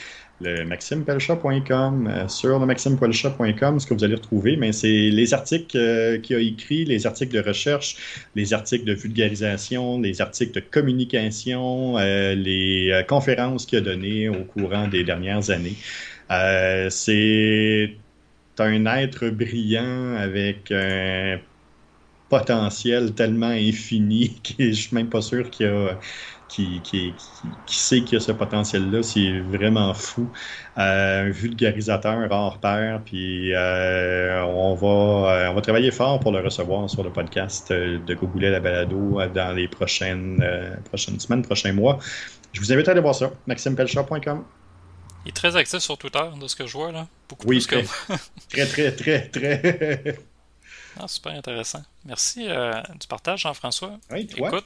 le 0.40 0.64
maximepelchat.com. 0.64 2.06
Euh, 2.06 2.28
sur 2.28 2.58
le 2.58 2.66
maximepelchat.com, 2.66 3.80
ce 3.80 3.86
que 3.86 3.94
vous 3.94 4.04
allez 4.04 4.14
retrouver, 4.14 4.56
mais 4.56 4.72
c'est 4.72 5.10
les 5.10 5.34
articles 5.34 5.76
euh, 5.76 6.18
qu'il 6.18 6.36
a 6.36 6.40
écrits, 6.40 6.84
les 6.84 7.06
articles 7.06 7.34
de 7.34 7.46
recherche, 7.46 7.96
les 8.34 8.52
articles 8.52 8.84
de 8.84 8.94
vulgarisation, 8.94 10.00
les 10.00 10.20
articles 10.20 10.52
de 10.52 10.60
communication, 10.60 11.98
euh, 11.98 12.34
les 12.34 13.04
conférences 13.08 13.66
qu'il 13.66 13.78
a 13.78 13.82
données 13.82 14.28
au 14.28 14.44
courant 14.44 14.88
des 14.88 15.04
dernières 15.04 15.50
années. 15.50 15.76
c'est 16.90 17.94
un 18.60 18.86
être 18.86 19.28
brillant 19.30 20.16
avec 20.16 20.72
un 20.72 21.38
potentiel 22.28 23.14
tellement 23.14 23.46
infini 23.46 24.40
que 24.58 24.64
je 24.68 24.72
suis 24.72 24.94
même 24.94 25.08
pas 25.08 25.22
sûr 25.22 25.48
qu'il 25.50 25.66
a 25.66 25.98
qui, 26.48 26.80
qui, 26.82 27.14
sait 27.66 28.00
qu'il 28.00 28.14
y 28.14 28.16
a 28.16 28.20
ce 28.20 28.32
potentiel-là. 28.32 29.02
C'est 29.02 29.38
vraiment 29.40 29.92
fou. 29.94 30.30
Euh, 30.78 31.26
un 31.26 31.30
vulgarisateur 31.30 32.30
hors 32.30 32.58
pair. 32.58 33.00
Puis 33.04 33.54
euh, 33.54 34.42
on, 34.44 34.74
va, 34.74 34.86
euh, 34.86 35.50
on 35.50 35.54
va 35.54 35.60
travailler 35.60 35.90
fort 35.90 36.20
pour 36.20 36.32
le 36.32 36.40
recevoir 36.40 36.88
sur 36.88 37.02
le 37.02 37.12
podcast 37.12 37.72
de 37.72 38.14
Gogoulet 38.14 38.50
la 38.50 38.60
balado 38.60 39.20
dans 39.34 39.54
les 39.54 39.68
prochaines, 39.68 40.44
prochaines 40.86 41.20
semaines, 41.20 41.42
prochains 41.42 41.72
mois. 41.72 41.98
Je 42.52 42.60
vous 42.60 42.72
invite 42.72 42.88
à 42.88 42.92
aller 42.92 43.00
voir 43.00 43.14
ça. 43.14 43.30
MaximePelchat.com. 43.46 44.44
Il 45.24 45.28
est 45.28 45.32
très 45.32 45.56
actif 45.56 45.80
sur 45.80 45.98
Twitter, 45.98 46.22
de 46.40 46.48
ce 46.48 46.56
que 46.56 46.66
je 46.66 46.72
vois. 46.72 46.90
Là. 46.92 47.06
Beaucoup 47.28 47.48
oui, 47.48 47.58
plus 47.58 47.66
très, 47.66 47.82
que... 47.82 48.16
très, 48.48 48.66
très, 48.66 48.92
très, 48.92 49.28
très. 49.28 50.18
ah, 50.98 51.06
super 51.06 51.32
intéressant. 51.32 51.82
Merci 52.06 52.46
du 52.46 53.06
partage, 53.06 53.40
Jean-François. 53.40 53.98
Oui, 54.10 54.26
toi. 54.26 54.48
Écoute, 54.48 54.64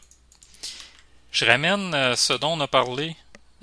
je 1.33 1.47
ramène 1.47 1.95
euh, 1.95 2.15
ce 2.15 2.35
dont 2.35 2.53
on 2.53 2.61
a 2.61 2.69
parlé 2.69 3.17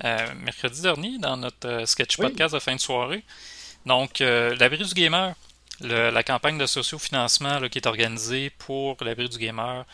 euh, 0.04 0.34
mercredi 0.44 0.82
dernier 0.82 1.18
dans 1.20 1.38
notre 1.38 1.68
euh, 1.68 1.86
sketch 1.86 2.18
podcast 2.18 2.54
de 2.56 2.60
fin 2.60 2.76
de 2.76 2.80
soirée. 2.80 3.24
Donc, 3.86 4.20
l'abri 4.20 4.78
du 4.78 4.94
gamer, 4.94 5.36
la 5.82 6.24
campagne 6.24 6.58
de 6.58 6.66
sociofinancement 6.66 7.62
qui 7.70 7.78
est 7.78 7.88
organisée 7.88 8.50
pour 8.50 8.98
l'abri 9.02 9.30
du 9.30 9.38
gamer 9.38 9.86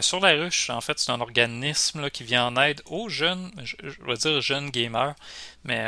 sur 0.00 0.20
la 0.20 0.32
ruche. 0.32 0.70
En 0.70 0.80
fait, 0.80 0.98
c'est 0.98 1.12
un 1.12 1.20
organisme 1.20 2.10
qui 2.10 2.24
vient 2.24 2.46
en 2.46 2.56
aide 2.56 2.82
aux 2.86 3.08
jeunes, 3.08 3.50
je, 3.62 3.76
vais 4.04 4.16
dire 4.16 4.40
jeunes 4.40 4.70
gamers, 4.70 5.14
mais 5.64 5.86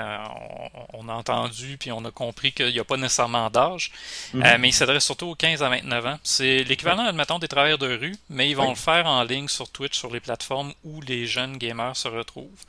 on, 0.93 1.09
a 1.09 1.13
entendu 1.13 1.77
puis 1.79 1.91
on 1.91 2.05
a 2.05 2.11
compris 2.11 2.53
qu'il 2.53 2.73
n'y 2.73 2.79
a 2.79 2.85
pas 2.85 2.97
nécessairement 2.97 3.51
d'âge, 3.51 3.91
mm-hmm. 4.35 4.59
mais 4.59 4.69
il 4.69 4.73
s'adresse 4.73 5.05
surtout 5.05 5.27
aux 5.27 5.35
15 5.35 5.63
à 5.63 5.69
29 5.69 6.07
ans. 6.07 6.19
C'est 6.23 6.65
l'équivalent, 6.65 7.07
admettons, 7.07 7.39
des 7.39 7.49
travailleurs 7.49 7.79
de 7.79 7.97
rue, 7.97 8.17
mais 8.29 8.51
ils 8.51 8.57
vont 8.57 8.71
le 8.71 8.77
faire 8.77 9.07
en 9.07 9.23
ligne 9.25 9.49
sur 9.49 9.71
Twitch, 9.71 9.99
sur 9.99 10.13
les 10.13 10.21
plateformes 10.21 10.73
où 10.85 11.01
les 11.01 11.27
jeunes 11.27 11.57
gamers 11.57 11.97
se 11.97 12.09
retrouvent. 12.09 12.65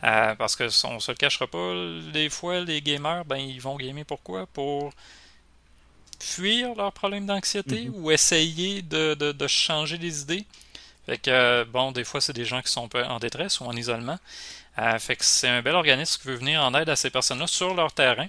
parce 0.00 0.56
que 0.56 0.64
on 0.86 1.00
se 1.00 1.12
le 1.12 1.16
cachera 1.16 1.46
pas, 1.46 1.72
des 2.12 2.28
fois 2.28 2.60
les 2.60 2.82
gamers, 2.82 3.24
ben 3.24 3.36
ils 3.36 3.60
vont 3.60 3.76
gamer 3.76 4.04
pourquoi? 4.04 4.46
Pour 4.46 4.92
fuir 6.24 6.74
leurs 6.74 6.92
problèmes 6.92 7.26
d'anxiété 7.26 7.84
mhm. 7.84 7.94
ou 7.96 8.10
essayer 8.10 8.82
de, 8.82 9.14
de, 9.14 9.46
changer 9.46 9.98
les 9.98 10.22
idées? 10.22 10.44
Fait 11.06 11.18
que, 11.18 11.30
euh, 11.30 11.64
bon, 11.64 11.92
des 11.92 12.04
fois, 12.04 12.20
c'est 12.20 12.32
des 12.32 12.44
gens 12.44 12.62
qui 12.62 12.72
sont 12.72 12.88
en 12.96 13.18
détresse 13.18 13.60
ou 13.60 13.64
en 13.64 13.72
isolement. 13.72 14.18
Euh, 14.78 14.98
fait 14.98 15.16
que 15.16 15.24
c'est 15.24 15.48
un 15.48 15.62
bel 15.62 15.74
organisme 15.74 16.20
qui 16.20 16.28
veut 16.28 16.34
venir 16.34 16.62
en 16.62 16.74
aide 16.74 16.88
à 16.88 16.96
ces 16.96 17.10
personnes-là 17.10 17.46
sur 17.46 17.74
leur 17.74 17.92
terrain. 17.92 18.26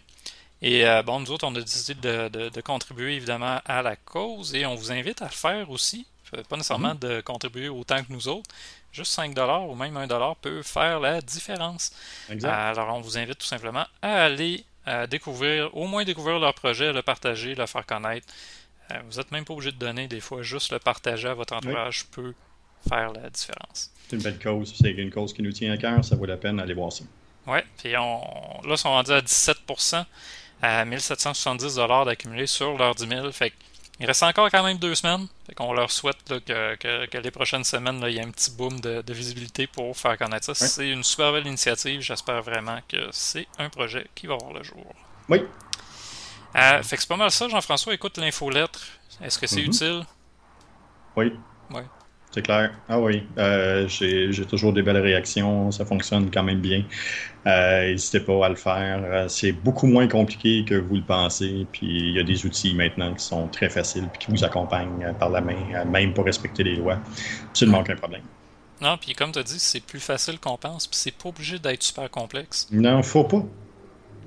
Et 0.62 0.86
euh, 0.86 1.02
bon, 1.02 1.20
nous 1.20 1.32
autres, 1.32 1.48
on 1.48 1.56
a 1.56 1.62
décidé 1.62 1.96
de, 1.96 2.50
de, 2.50 2.62
contribuer 2.62 3.16
évidemment 3.16 3.62
à 3.66 3.82
la 3.82 3.96
cause 3.96 4.54
et 4.56 4.66
on 4.66 4.76
vous 4.76 4.92
invite 4.92 5.22
à 5.22 5.26
le 5.26 5.32
faire 5.32 5.70
aussi. 5.70 6.06
Pas 6.50 6.58
nécessairement 6.58 6.96
mhm. 6.96 7.00
de 7.00 7.22
contribuer 7.22 7.70
autant 7.70 8.04
que 8.04 8.12
nous 8.12 8.28
autres. 8.28 8.50
Juste 8.92 9.18
5$ 9.18 9.70
ou 9.70 9.76
même 9.76 9.96
1$ 9.96 10.36
peut 10.42 10.64
faire 10.64 11.00
la 11.00 11.22
différence. 11.22 11.92
alors, 12.44 12.96
on 12.96 13.02
vous 13.02 13.18
invite 13.18 13.38
tout 13.38 13.46
simplement 13.46 13.86
à 14.02 14.24
aller 14.24 14.66
découvrir, 15.08 15.76
au 15.76 15.88
moins 15.88 16.04
découvrir 16.04 16.40
leur 16.40 16.54
projet, 16.54 16.94
le 16.94 17.02
partager, 17.02 17.56
le 17.56 17.66
faire 17.66 17.86
connaître. 17.86 18.28
Euh, 18.92 18.96
vous 19.10 19.18
n'êtes 19.18 19.32
même 19.32 19.46
pas 19.46 19.54
obligé 19.54 19.72
de 19.72 19.78
donner, 19.78 20.08
des 20.08 20.20
fois, 20.20 20.42
juste 20.42 20.72
le 20.72 20.80
partager 20.80 21.28
à 21.28 21.34
votre 21.34 21.56
entourage 21.56 22.06
peut 22.06 22.34
faire 22.88 23.12
la 23.14 23.30
différence. 23.30 23.92
C'est 24.08 24.16
une 24.16 24.22
belle 24.22 24.40
cause, 24.40 24.74
c'est 24.80 24.92
une 24.92 25.12
cause 25.12 25.34
qui 25.34 25.42
nous 25.42 25.52
tient 25.52 25.72
à 25.74 25.78
cœur, 25.78 26.06
ça 26.06 26.16
vaut 26.16 26.26
la 26.26 26.38
peine 26.38 26.58
d'aller 26.58 26.76
voir 26.76 26.92
ça. 26.92 27.04
Oui, 27.48 27.60
puis 27.78 27.96
on, 27.98 28.22
là, 28.64 28.72
ils 28.72 28.78
sont 28.78 28.90
rendus 28.90 29.12
à 29.12 29.22
17%, 29.22 30.06
à 30.62 30.86
1770$ 30.86 32.06
d'accumuler 32.06 32.48
sur 32.48 32.78
leur 32.78 32.94
10 32.94 33.08
000. 33.08 33.32
Fait 33.32 33.54
il 34.00 34.06
reste 34.06 34.24
encore 34.24 34.50
quand 34.52 34.64
même 34.64 34.78
deux 34.78 34.94
semaines. 34.96 35.28
Fait 35.48 35.54
qu'on 35.54 35.74
leur 35.74 35.90
souhaite 35.90 36.18
que, 36.46 36.76
que, 36.76 37.18
les 37.18 37.32
prochaines 37.32 37.64
semaines, 37.64 38.02
il 38.08 38.14
y 38.14 38.18
ait 38.18 38.26
un 38.26 38.32
petit 38.32 38.52
boom 38.52 38.80
de, 38.80 39.14
visibilité 39.14 39.68
pour 39.68 39.96
faire 39.96 40.18
connaître 40.18 40.54
ça. 40.54 40.68
C'est 40.68 40.90
une 40.90 41.04
super 41.04 41.32
belle 41.32 41.48
initiative. 41.48 42.02
J'espère 42.02 42.42
vraiment 42.42 42.80
que 42.90 43.08
c'est 43.12 43.48
un 43.58 43.70
projet 43.70 44.08
qui 44.14 44.28
va 44.28 44.36
voir 44.36 44.54
le 44.54 44.64
jour. 44.64 44.94
Oui. 45.30 45.44
Euh, 46.56 46.84
fait 46.84 46.96
que 46.96 47.02
c'est 47.02 47.08
pas 47.08 47.18
mal 47.18 47.32
ça, 47.32 47.48
Jean-François. 47.48 47.94
Écoute 47.94 48.18
l'infolettre. 48.18 48.80
Est-ce 49.22 49.40
que 49.40 49.48
c'est 49.48 49.62
mm-hmm. 49.62 49.66
utile? 49.68 50.06
Oui. 51.16 51.34
Oui. 51.70 51.82
C'est 52.36 52.42
clair. 52.42 52.70
Ah 52.90 53.00
oui, 53.00 53.24
euh, 53.38 53.88
j'ai 53.88 54.46
toujours 54.46 54.74
des 54.74 54.82
belles 54.82 54.98
réactions, 54.98 55.72
ça 55.72 55.86
fonctionne 55.86 56.30
quand 56.30 56.44
même 56.44 56.60
bien. 56.60 56.84
Euh, 57.48 57.92
n'hésitez 57.92 58.20
pas 58.20 58.46
à 58.46 58.50
le 58.50 58.56
faire. 58.56 59.02
Euh, 59.06 59.30
c'est 59.30 59.54
beaucoup 59.54 59.88
moins 59.88 60.06
compliqué 60.10 60.66
que 60.66 60.76
vous 60.76 60.96
le 60.96 61.02
pensez. 61.02 61.66
Puis 61.72 61.88
il 61.88 62.12
y 62.12 62.20
a 62.20 62.24
des 62.24 62.46
outils 62.46 62.74
maintenant 62.74 63.14
qui 63.14 63.24
sont 63.24 63.48
très 63.48 63.70
faciles 63.70 64.10
et 64.14 64.18
qui 64.18 64.32
vous 64.32 64.44
accompagnent 64.44 65.14
par 65.18 65.30
la 65.30 65.40
main, 65.40 65.86
même 65.86 66.14
pour 66.14 66.26
respecter 66.26 66.66
les 66.66 66.76
lois. 66.76 67.00
Absolument 67.52 67.80
aucun 67.80 67.96
problème. 67.96 68.24
Non, 68.82 68.98
puis 68.98 69.14
comme 69.14 69.32
tu 69.32 69.40
as 69.40 69.44
dit, 69.44 69.58
c'est 69.58 69.80
plus 69.80 70.02
facile 70.02 70.38
qu'on 70.38 70.58
pense, 70.58 70.88
puis 70.88 71.00
c'est 71.00 71.16
pas 71.16 71.30
obligé 71.30 71.58
d'être 71.58 71.84
super 71.84 72.12
complexe. 72.12 72.68
Non, 72.70 73.02
faut 73.02 73.24
pas. 73.24 73.46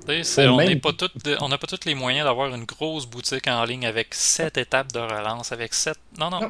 on 0.07 0.49
n'a 0.49 0.75
pas, 0.75 1.57
pas 1.59 1.67
tous 1.67 1.85
les 1.85 1.93
moyens 1.93 2.25
d'avoir 2.25 2.55
une 2.55 2.63
grosse 2.63 3.05
boutique 3.05 3.47
en 3.47 3.63
ligne 3.65 3.85
avec 3.85 4.15
sept 4.15 4.57
étapes 4.57 4.91
de 4.93 4.99
relance, 4.99 5.51
avec 5.51 5.75
sept. 5.75 5.99
Non, 6.17 6.31
non, 6.31 6.41
non. 6.41 6.49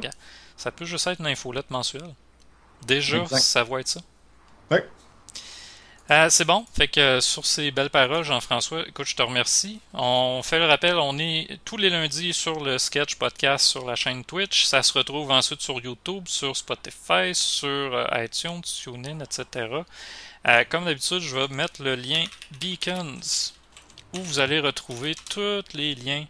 Ça 0.60 0.70
peut 0.70 0.84
juste 0.84 1.06
être 1.06 1.20
une 1.20 1.26
infolette 1.26 1.70
mensuelle. 1.70 2.14
Déjà, 2.82 3.26
ça 3.28 3.64
va 3.64 3.80
être 3.80 3.88
ça. 3.88 4.00
Oui. 4.70 4.76
Euh, 6.10 6.28
c'est 6.28 6.44
bon. 6.44 6.66
Fait 6.76 6.86
que 6.86 7.00
euh, 7.00 7.20
sur 7.22 7.46
ces 7.46 7.70
belles 7.70 7.88
paroles, 7.88 8.24
Jean-François, 8.24 8.86
écoute, 8.86 9.06
je 9.06 9.16
te 9.16 9.22
remercie. 9.22 9.80
On 9.94 10.42
fait 10.44 10.58
le 10.58 10.66
rappel, 10.66 10.96
on 10.96 11.18
est 11.18 11.58
tous 11.64 11.78
les 11.78 11.88
lundis 11.88 12.34
sur 12.34 12.62
le 12.62 12.76
sketch 12.76 13.14
podcast 13.14 13.64
sur 13.64 13.86
la 13.86 13.96
chaîne 13.96 14.22
Twitch. 14.22 14.66
Ça 14.66 14.82
se 14.82 14.92
retrouve 14.92 15.30
ensuite 15.30 15.62
sur 15.62 15.80
YouTube, 15.80 16.24
sur 16.28 16.54
Spotify, 16.54 17.32
sur 17.32 17.68
euh, 17.68 18.04
iTunes, 18.22 18.60
TuneIn, 18.60 19.20
etc. 19.20 19.66
comme 20.68 20.84
d'habitude, 20.84 21.20
je 21.20 21.36
vais 21.36 21.48
mettre 21.48 21.82
le 21.82 21.94
lien 21.94 22.22
Beacons 22.60 23.54
où 24.12 24.18
vous 24.20 24.40
allez 24.40 24.60
retrouver 24.60 25.14
tous 25.30 25.64
les 25.72 25.94
liens 25.94 26.26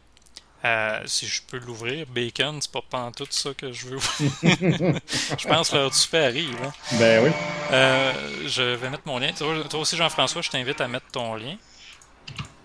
euh, 0.65 1.01
si 1.07 1.27
je 1.27 1.43
peux 1.43 1.59
l'ouvrir, 1.59 2.07
bacon, 2.07 2.61
c'est 2.61 2.71
pas 2.71 2.83
pendant 2.89 3.13
tout 3.13 3.27
ça 3.31 3.55
que 3.55 3.73
je 3.73 3.87
veux. 3.87 3.99
je 4.43 5.49
pense 5.49 5.71
faire 5.71 5.91
du 5.91 5.97
super 5.97 6.31
Hein? 6.31 6.73
Ben 6.93 7.25
oui. 7.25 7.31
Euh, 7.73 8.13
je 8.47 8.63
vais 8.63 8.91
mettre 8.91 9.05
mon 9.07 9.19
lien. 9.19 9.33
Toi, 9.33 9.81
aussi, 9.81 9.97
Jean-François, 9.97 10.43
je 10.43 10.51
t'invite 10.51 10.81
à 10.81 10.89
mettre 10.89 11.07
ton 11.13 11.35
lien. 11.35 11.57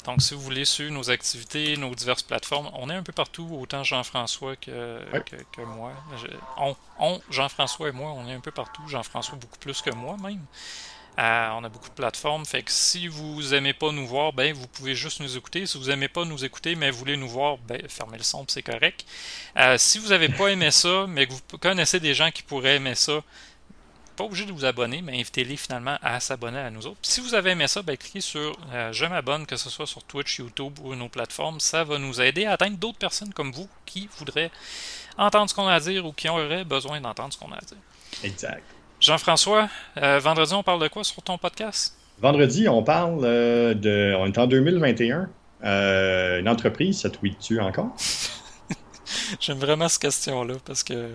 Donc, 0.04 0.22
si 0.22 0.34
vous 0.34 0.42
voulez 0.42 0.66
suivre 0.66 0.92
nos 0.92 1.10
activités, 1.10 1.78
nos 1.78 1.96
diverses 1.96 2.22
plateformes, 2.22 2.70
on 2.74 2.90
est 2.90 2.96
un 2.96 3.02
peu 3.02 3.14
partout, 3.14 3.48
autant 3.60 3.84
Jean-François 3.84 4.56
que, 4.58 5.00
que, 5.52 5.62
moi. 5.62 5.94
on 7.00 7.22
Jean-François 7.30 7.90
et 7.90 7.92
moi, 7.92 8.12
on 8.12 8.28
est 8.28 8.34
un 8.34 8.40
peu 8.40 8.52
partout. 8.52 8.88
Jean-François 8.88 9.38
beaucoup 9.38 9.58
plus 9.58 9.82
que 9.82 9.90
moi 9.90 10.18
même. 10.22 10.46
On 11.18 11.64
a 11.64 11.70
beaucoup 11.70 11.90
de 11.90 11.94
plateformes. 11.94 12.46
Fait 12.46 12.64
que 12.64 12.72
si 12.72 13.08
vous 13.08 13.54
aimez 13.54 13.74
pas 13.74 13.92
nous 13.92 14.08
voir, 14.08 14.34
ben 14.34 14.54
vous 14.54 14.68
pouvez 14.68 14.96
juste 14.96 15.20
nous 15.20 15.38
écouter. 15.38 15.66
Si 15.66 15.78
vous 15.78 15.90
aimez 15.90 16.08
pas 16.08 16.26
nous 16.26 16.44
écouter, 16.44 16.76
mais 16.76 16.92
voulez 16.92 17.18
nous 17.18 17.30
voir, 17.30 17.58
ben 17.58 17.82
fermez 17.88 18.18
le 18.18 18.24
son, 18.24 18.46
c'est 18.48 18.64
correct. 18.64 19.06
Euh, 19.58 19.78
si 19.78 19.98
vous 20.00 20.12
avez 20.12 20.30
pas 20.30 20.50
aimé 20.50 20.72
ça, 20.72 21.06
mais 21.08 21.28
que 21.28 21.34
vous 21.34 21.58
connaissez 21.60 22.00
des 22.00 22.14
gens 22.14 22.32
qui 22.32 22.44
pourraient 22.44 22.76
aimer 22.76 22.96
ça, 22.96 23.22
pas 24.16 24.24
obligé 24.24 24.46
de 24.46 24.52
vous 24.52 24.66
abonner, 24.66 25.02
mais 25.02 25.20
invitez-les 25.20 25.58
finalement 25.58 25.98
à 26.02 26.20
s'abonner 26.20 26.60
à 26.60 26.70
nous 26.70 26.88
autres. 26.88 27.00
si 27.02 27.20
vous 27.20 27.34
avez 27.34 27.52
aimé 27.52 27.68
ça, 27.68 27.82
ben, 27.82 27.98
cliquez 27.98 28.22
sur 28.22 28.58
euh, 28.72 28.92
Je 28.94 29.06
m'abonne, 29.06 29.46
que 29.46 29.58
ce 29.58 29.70
soit 29.70 29.88
sur 29.88 30.04
Twitch, 30.04 30.40
YouTube 30.40 30.80
ou 30.82 30.94
une 30.94 31.02
autre 31.02 31.12
plateforme. 31.12 31.60
Ça 31.60 31.84
va 31.84 31.98
nous 31.98 32.22
aider 32.22 32.46
à 32.46 32.54
atteindre 32.54 32.78
d'autres 32.78 32.98
personnes 32.98 33.34
comme 33.34 33.52
vous 33.52 33.70
qui 33.86 34.10
voudraient 34.18 34.52
entendre 35.18 35.50
ce 35.50 35.56
qu'on 35.56 35.68
a 35.68 35.74
à 35.74 35.80
dire 35.80 36.06
ou 36.06 36.14
qui 36.14 36.30
auraient 36.30 36.64
besoin 36.64 37.02
d'entendre 37.02 37.34
ce 37.34 37.38
qu'on 37.38 37.52
a 37.52 37.58
à 37.58 37.62
dire. 37.62 37.78
Exact. 38.24 38.64
Jean-François, 39.06 39.70
euh, 40.02 40.20
vendredi, 40.20 40.54
on 40.56 40.64
parle 40.64 40.82
de 40.82 40.88
quoi 40.88 41.04
sur 41.04 41.22
ton 41.22 41.38
podcast? 41.38 41.96
Vendredi, 42.20 42.68
on 42.68 42.82
parle 42.82 43.20
euh, 43.24 43.76
de. 43.76 44.16
On 44.18 44.26
est 44.26 44.38
en 44.38 44.48
2021. 44.48 45.30
une 45.62 46.50
entreprise, 46.50 47.02
ça 47.02 47.12
tweet-tu 47.12 47.60
encore? 47.60 47.96
J'aime 49.40 49.60
vraiment 49.60 49.88
cette 49.88 50.02
question-là 50.02 50.56
parce 50.66 50.84
que 50.84 51.10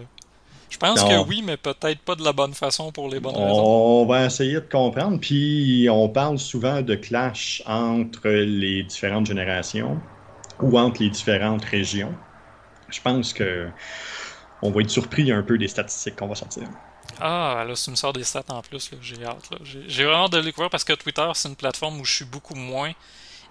je 0.68 0.78
pense 0.78 1.03
que 1.03 1.26
oui, 1.26 1.43
mais 1.45 1.57
peut-être 1.57 1.99
pas 1.99 2.14
de 2.14 2.22
la 2.22 2.32
bonne 2.32 2.55
façon 2.55 2.93
pour 2.93 3.09
les 3.09 3.18
bonnes 3.18 3.34
raisons. 3.34 4.03
On 4.03 4.07
va 4.07 4.26
essayer 4.26 4.55
de 4.55 4.61
comprendre. 4.61 5.18
Puis 5.18 5.88
on 5.91 6.09
parle 6.09 6.38
souvent 6.38 6.82
de 6.82 6.95
clash 6.95 7.61
entre 7.66 8.28
les 8.28 8.84
différentes 8.84 9.26
générations 9.26 10.01
ou 10.61 10.78
entre 10.78 11.03
les 11.03 11.11
différentes 11.11 11.64
régions. 11.64 12.14
Je 12.88 13.01
pense 13.01 13.32
que 13.32 13.68
on 14.62 14.70
va 14.70 14.82
être 14.82 14.91
surpris 14.91 15.32
un 15.32 15.43
peu 15.43 15.59
des 15.59 15.68
statistiques 15.68 16.16
qu'on 16.16 16.28
va 16.28 16.36
sortir. 16.36 16.68
Ah, 17.20 17.64
là, 17.66 17.74
tu 17.74 17.90
me 17.90 17.96
sors 17.96 18.12
des 18.12 18.24
stats 18.24 18.44
en 18.48 18.62
plus, 18.62 18.90
j'ai 19.02 19.24
hâte. 19.24 19.50
J'ai 19.62 20.04
vraiment 20.04 20.28
de 20.28 20.38
le 20.38 20.44
découvrir 20.44 20.70
parce 20.70 20.84
que 20.84 20.92
Twitter, 20.94 21.28
c'est 21.34 21.48
une 21.48 21.56
plateforme 21.56 22.00
où 22.00 22.04
je 22.04 22.14
suis 22.14 22.24
beaucoup 22.24 22.54
moins 22.54 22.92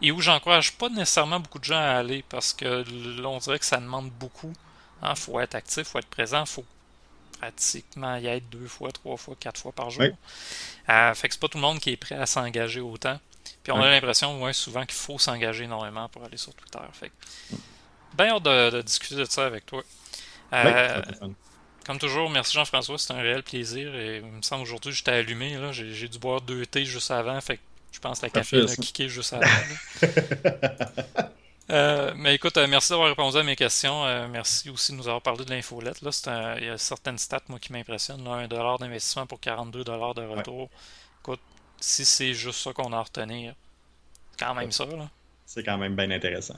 et 0.02 0.12
où 0.12 0.22
j'encourage 0.22 0.74
pas 0.74 0.90
nécessairement 0.90 1.40
beaucoup 1.40 1.60
de 1.60 1.66
gens 1.66 1.80
à 1.80 1.98
aller 1.98 2.24
parce 2.30 2.54
que 2.54 2.84
là, 3.22 3.30
on 3.30 3.38
dirait 3.38 3.60
que 3.60 3.66
ça 3.66 3.78
demande 3.78 4.10
beaucoup. 4.12 4.54
Il 5.02 5.08
hein, 5.08 5.16
faut 5.16 5.40
être 5.40 5.56
actif, 5.56 5.88
faut 5.88 6.00
être 6.00 6.10
présent, 6.10 6.46
faut 6.46 6.66
pratiquement 7.40 8.18
y 8.18 8.28
être 8.28 8.50
deux 8.50 8.68
fois, 8.68 8.92
trois 8.92 9.18
fois, 9.18 9.36
quatre 9.40 9.60
fois 9.60 9.72
par 9.72 9.90
jour. 9.90 10.06
Euh, 10.90 11.14
fait 11.14 11.28
que 11.28 11.34
c'est 11.34 11.40
pas 11.40 11.48
tout 11.48 11.58
le 11.58 11.62
monde 11.62 11.80
qui 11.80 11.92
est 11.92 11.98
prêt 11.98 12.16
à 12.16 12.26
s'engager 12.26 12.82
autant. 12.82 13.20
Puis 13.64 13.72
on 13.72 13.82
a 13.82 13.90
l'impression 13.90 14.42
ouais, 14.42 14.54
souvent 14.54 14.86
qu'il 14.86 14.96
faut 14.96 15.18
s'engager 15.18 15.66
énormément 15.66 16.10
pour 16.10 16.24
aller 16.24 16.38
sur 16.38 16.54
Twitter. 16.54 16.80
Fait 16.94 17.12
bien 18.14 18.36
hâte 18.36 18.44
de, 18.44 18.82
discuter 18.82 19.16
de 19.16 19.26
ça 19.26 19.46
avec 19.46 19.66
toi. 19.66 19.84
Euh, 20.54 21.02
comme 21.90 21.98
toujours, 21.98 22.30
merci 22.30 22.54
Jean-François, 22.54 23.00
c'est 23.00 23.14
un 23.14 23.20
réel 23.20 23.42
plaisir. 23.42 23.96
Et 23.96 24.18
il 24.18 24.24
me 24.24 24.44
semble 24.44 24.62
aujourd'hui 24.62 24.92
j'étais 24.92 25.10
allumé. 25.10 25.58
J'ai 25.72 26.08
dû 26.08 26.20
boire 26.20 26.40
deux 26.40 26.64
thés 26.68 26.86
juste 26.86 27.10
avant. 27.10 27.42
Fait 27.42 27.58
que 27.58 27.62
je 27.92 28.00
pense 28.00 28.20
que 28.20 28.28
la 28.28 28.30
café 28.30 28.62
a 28.62 28.76
kické 28.76 29.10
juste 29.10 29.34
avant. 29.34 29.48
Euh, 31.72 32.14
mais 32.16 32.34
écoute, 32.34 32.58
euh, 32.58 32.66
merci 32.66 32.90
d'avoir 32.90 33.10
répondu 33.10 33.38
à 33.38 33.44
mes 33.44 33.56
questions. 33.56 34.04
Euh, 34.04 34.28
merci 34.28 34.72
aussi 34.72 34.92
de 34.92 34.98
nous 34.98 35.08
avoir 35.08 35.22
parlé 35.22 35.46
de 35.46 35.52
l'infolette. 35.52 36.02
Là, 36.02 36.56
il 36.58 36.66
y 36.66 36.68
a 36.68 36.80
certaines 36.80 37.20
stats 37.20 37.44
moi, 37.48 37.60
qui 37.60 37.72
m'impressionnent. 37.72 38.26
Un 38.28 38.48
dollar 38.48 38.80
d'investissement 38.80 39.28
pour 39.28 39.40
42 39.40 39.84
dollars 39.84 40.16
de 40.16 40.24
retour. 40.24 40.68
Écoute, 41.22 41.40
si 41.80 42.06
c'est 42.06 42.34
juste 42.34 42.62
ça 42.62 42.74
qu'on 42.74 42.92
a 42.92 42.98
à 42.98 43.04
retenir, 43.04 43.54
c'est 44.32 44.46
quand 44.46 44.56
même 44.56 44.72
ça. 44.72 44.88
C'est 45.46 45.64
quand 45.64 45.78
même 45.78 45.96
bien 45.96 46.10
intéressant. 46.10 46.56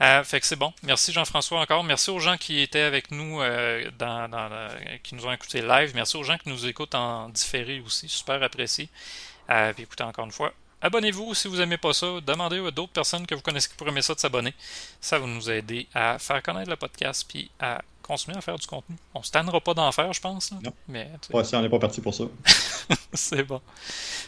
Fait 0.00 0.40
que 0.40 0.46
c'est 0.46 0.56
bon. 0.56 0.72
Merci 0.82 1.12
Jean-François 1.12 1.60
encore. 1.60 1.84
Merci 1.84 2.10
aux 2.10 2.18
gens 2.18 2.36
qui 2.36 2.60
étaient 2.60 2.80
avec 2.80 3.10
nous, 3.10 3.40
dans, 3.98 4.70
qui 5.02 5.14
nous 5.14 5.26
ont 5.26 5.32
écouté 5.32 5.62
live. 5.62 5.92
Merci 5.94 6.16
aux 6.16 6.22
gens 6.22 6.36
qui 6.36 6.48
nous 6.48 6.66
écoutent 6.66 6.94
en 6.94 7.28
différé 7.28 7.80
aussi. 7.80 8.08
Super 8.08 8.42
apprécié. 8.42 8.88
puis 9.46 9.82
écoutez 9.82 10.04
encore 10.04 10.24
une 10.26 10.32
fois, 10.32 10.52
Abonnez-vous 10.84 11.32
si 11.32 11.48
vous 11.48 11.56
n'aimez 11.56 11.78
pas 11.78 11.94
ça. 11.94 12.20
Demandez 12.20 12.58
à 12.58 12.70
d'autres 12.70 12.92
personnes 12.92 13.26
que 13.26 13.34
vous 13.34 13.40
connaissez 13.40 13.70
qui 13.70 13.74
pourraient 13.74 13.90
aimer 13.90 14.02
ça 14.02 14.14
de 14.14 14.20
s'abonner. 14.20 14.52
Ça 15.00 15.18
va 15.18 15.26
nous 15.26 15.48
aider 15.48 15.86
à 15.94 16.18
faire 16.18 16.42
connaître 16.42 16.68
le 16.68 16.76
podcast 16.76 17.24
puis 17.26 17.50
à 17.58 17.80
continuer 18.02 18.36
à 18.36 18.42
faire 18.42 18.58
du 18.58 18.66
contenu. 18.66 18.94
On 19.14 19.20
ne 19.20 19.24
se 19.24 19.30
tannera 19.30 19.62
pas 19.62 19.72
d'en 19.72 19.90
faire, 19.92 20.12
je 20.12 20.20
pense. 20.20 20.52
Non. 20.52 20.74
Mais, 20.86 21.08
si 21.42 21.56
on 21.56 21.62
n'est 21.62 21.70
pas 21.70 21.78
parti 21.78 22.02
pour 22.02 22.12
ça. 22.12 22.24
C'est 23.14 23.44
bon. 23.44 23.62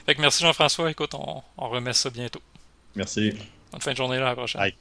Fait 0.07 0.15
que 0.15 0.21
merci 0.23 0.43
Jean-François. 0.43 0.91
Écoute, 0.91 1.13
on, 1.13 1.43
remet 1.59 1.93
ça 1.93 2.09
bientôt. 2.09 2.41
Merci. 2.95 3.35
Bonne 3.71 3.83
fin 3.83 3.93
de 3.93 3.97
journée, 3.99 4.17
à 4.17 4.21
la 4.21 4.35
prochaine. 4.35 4.73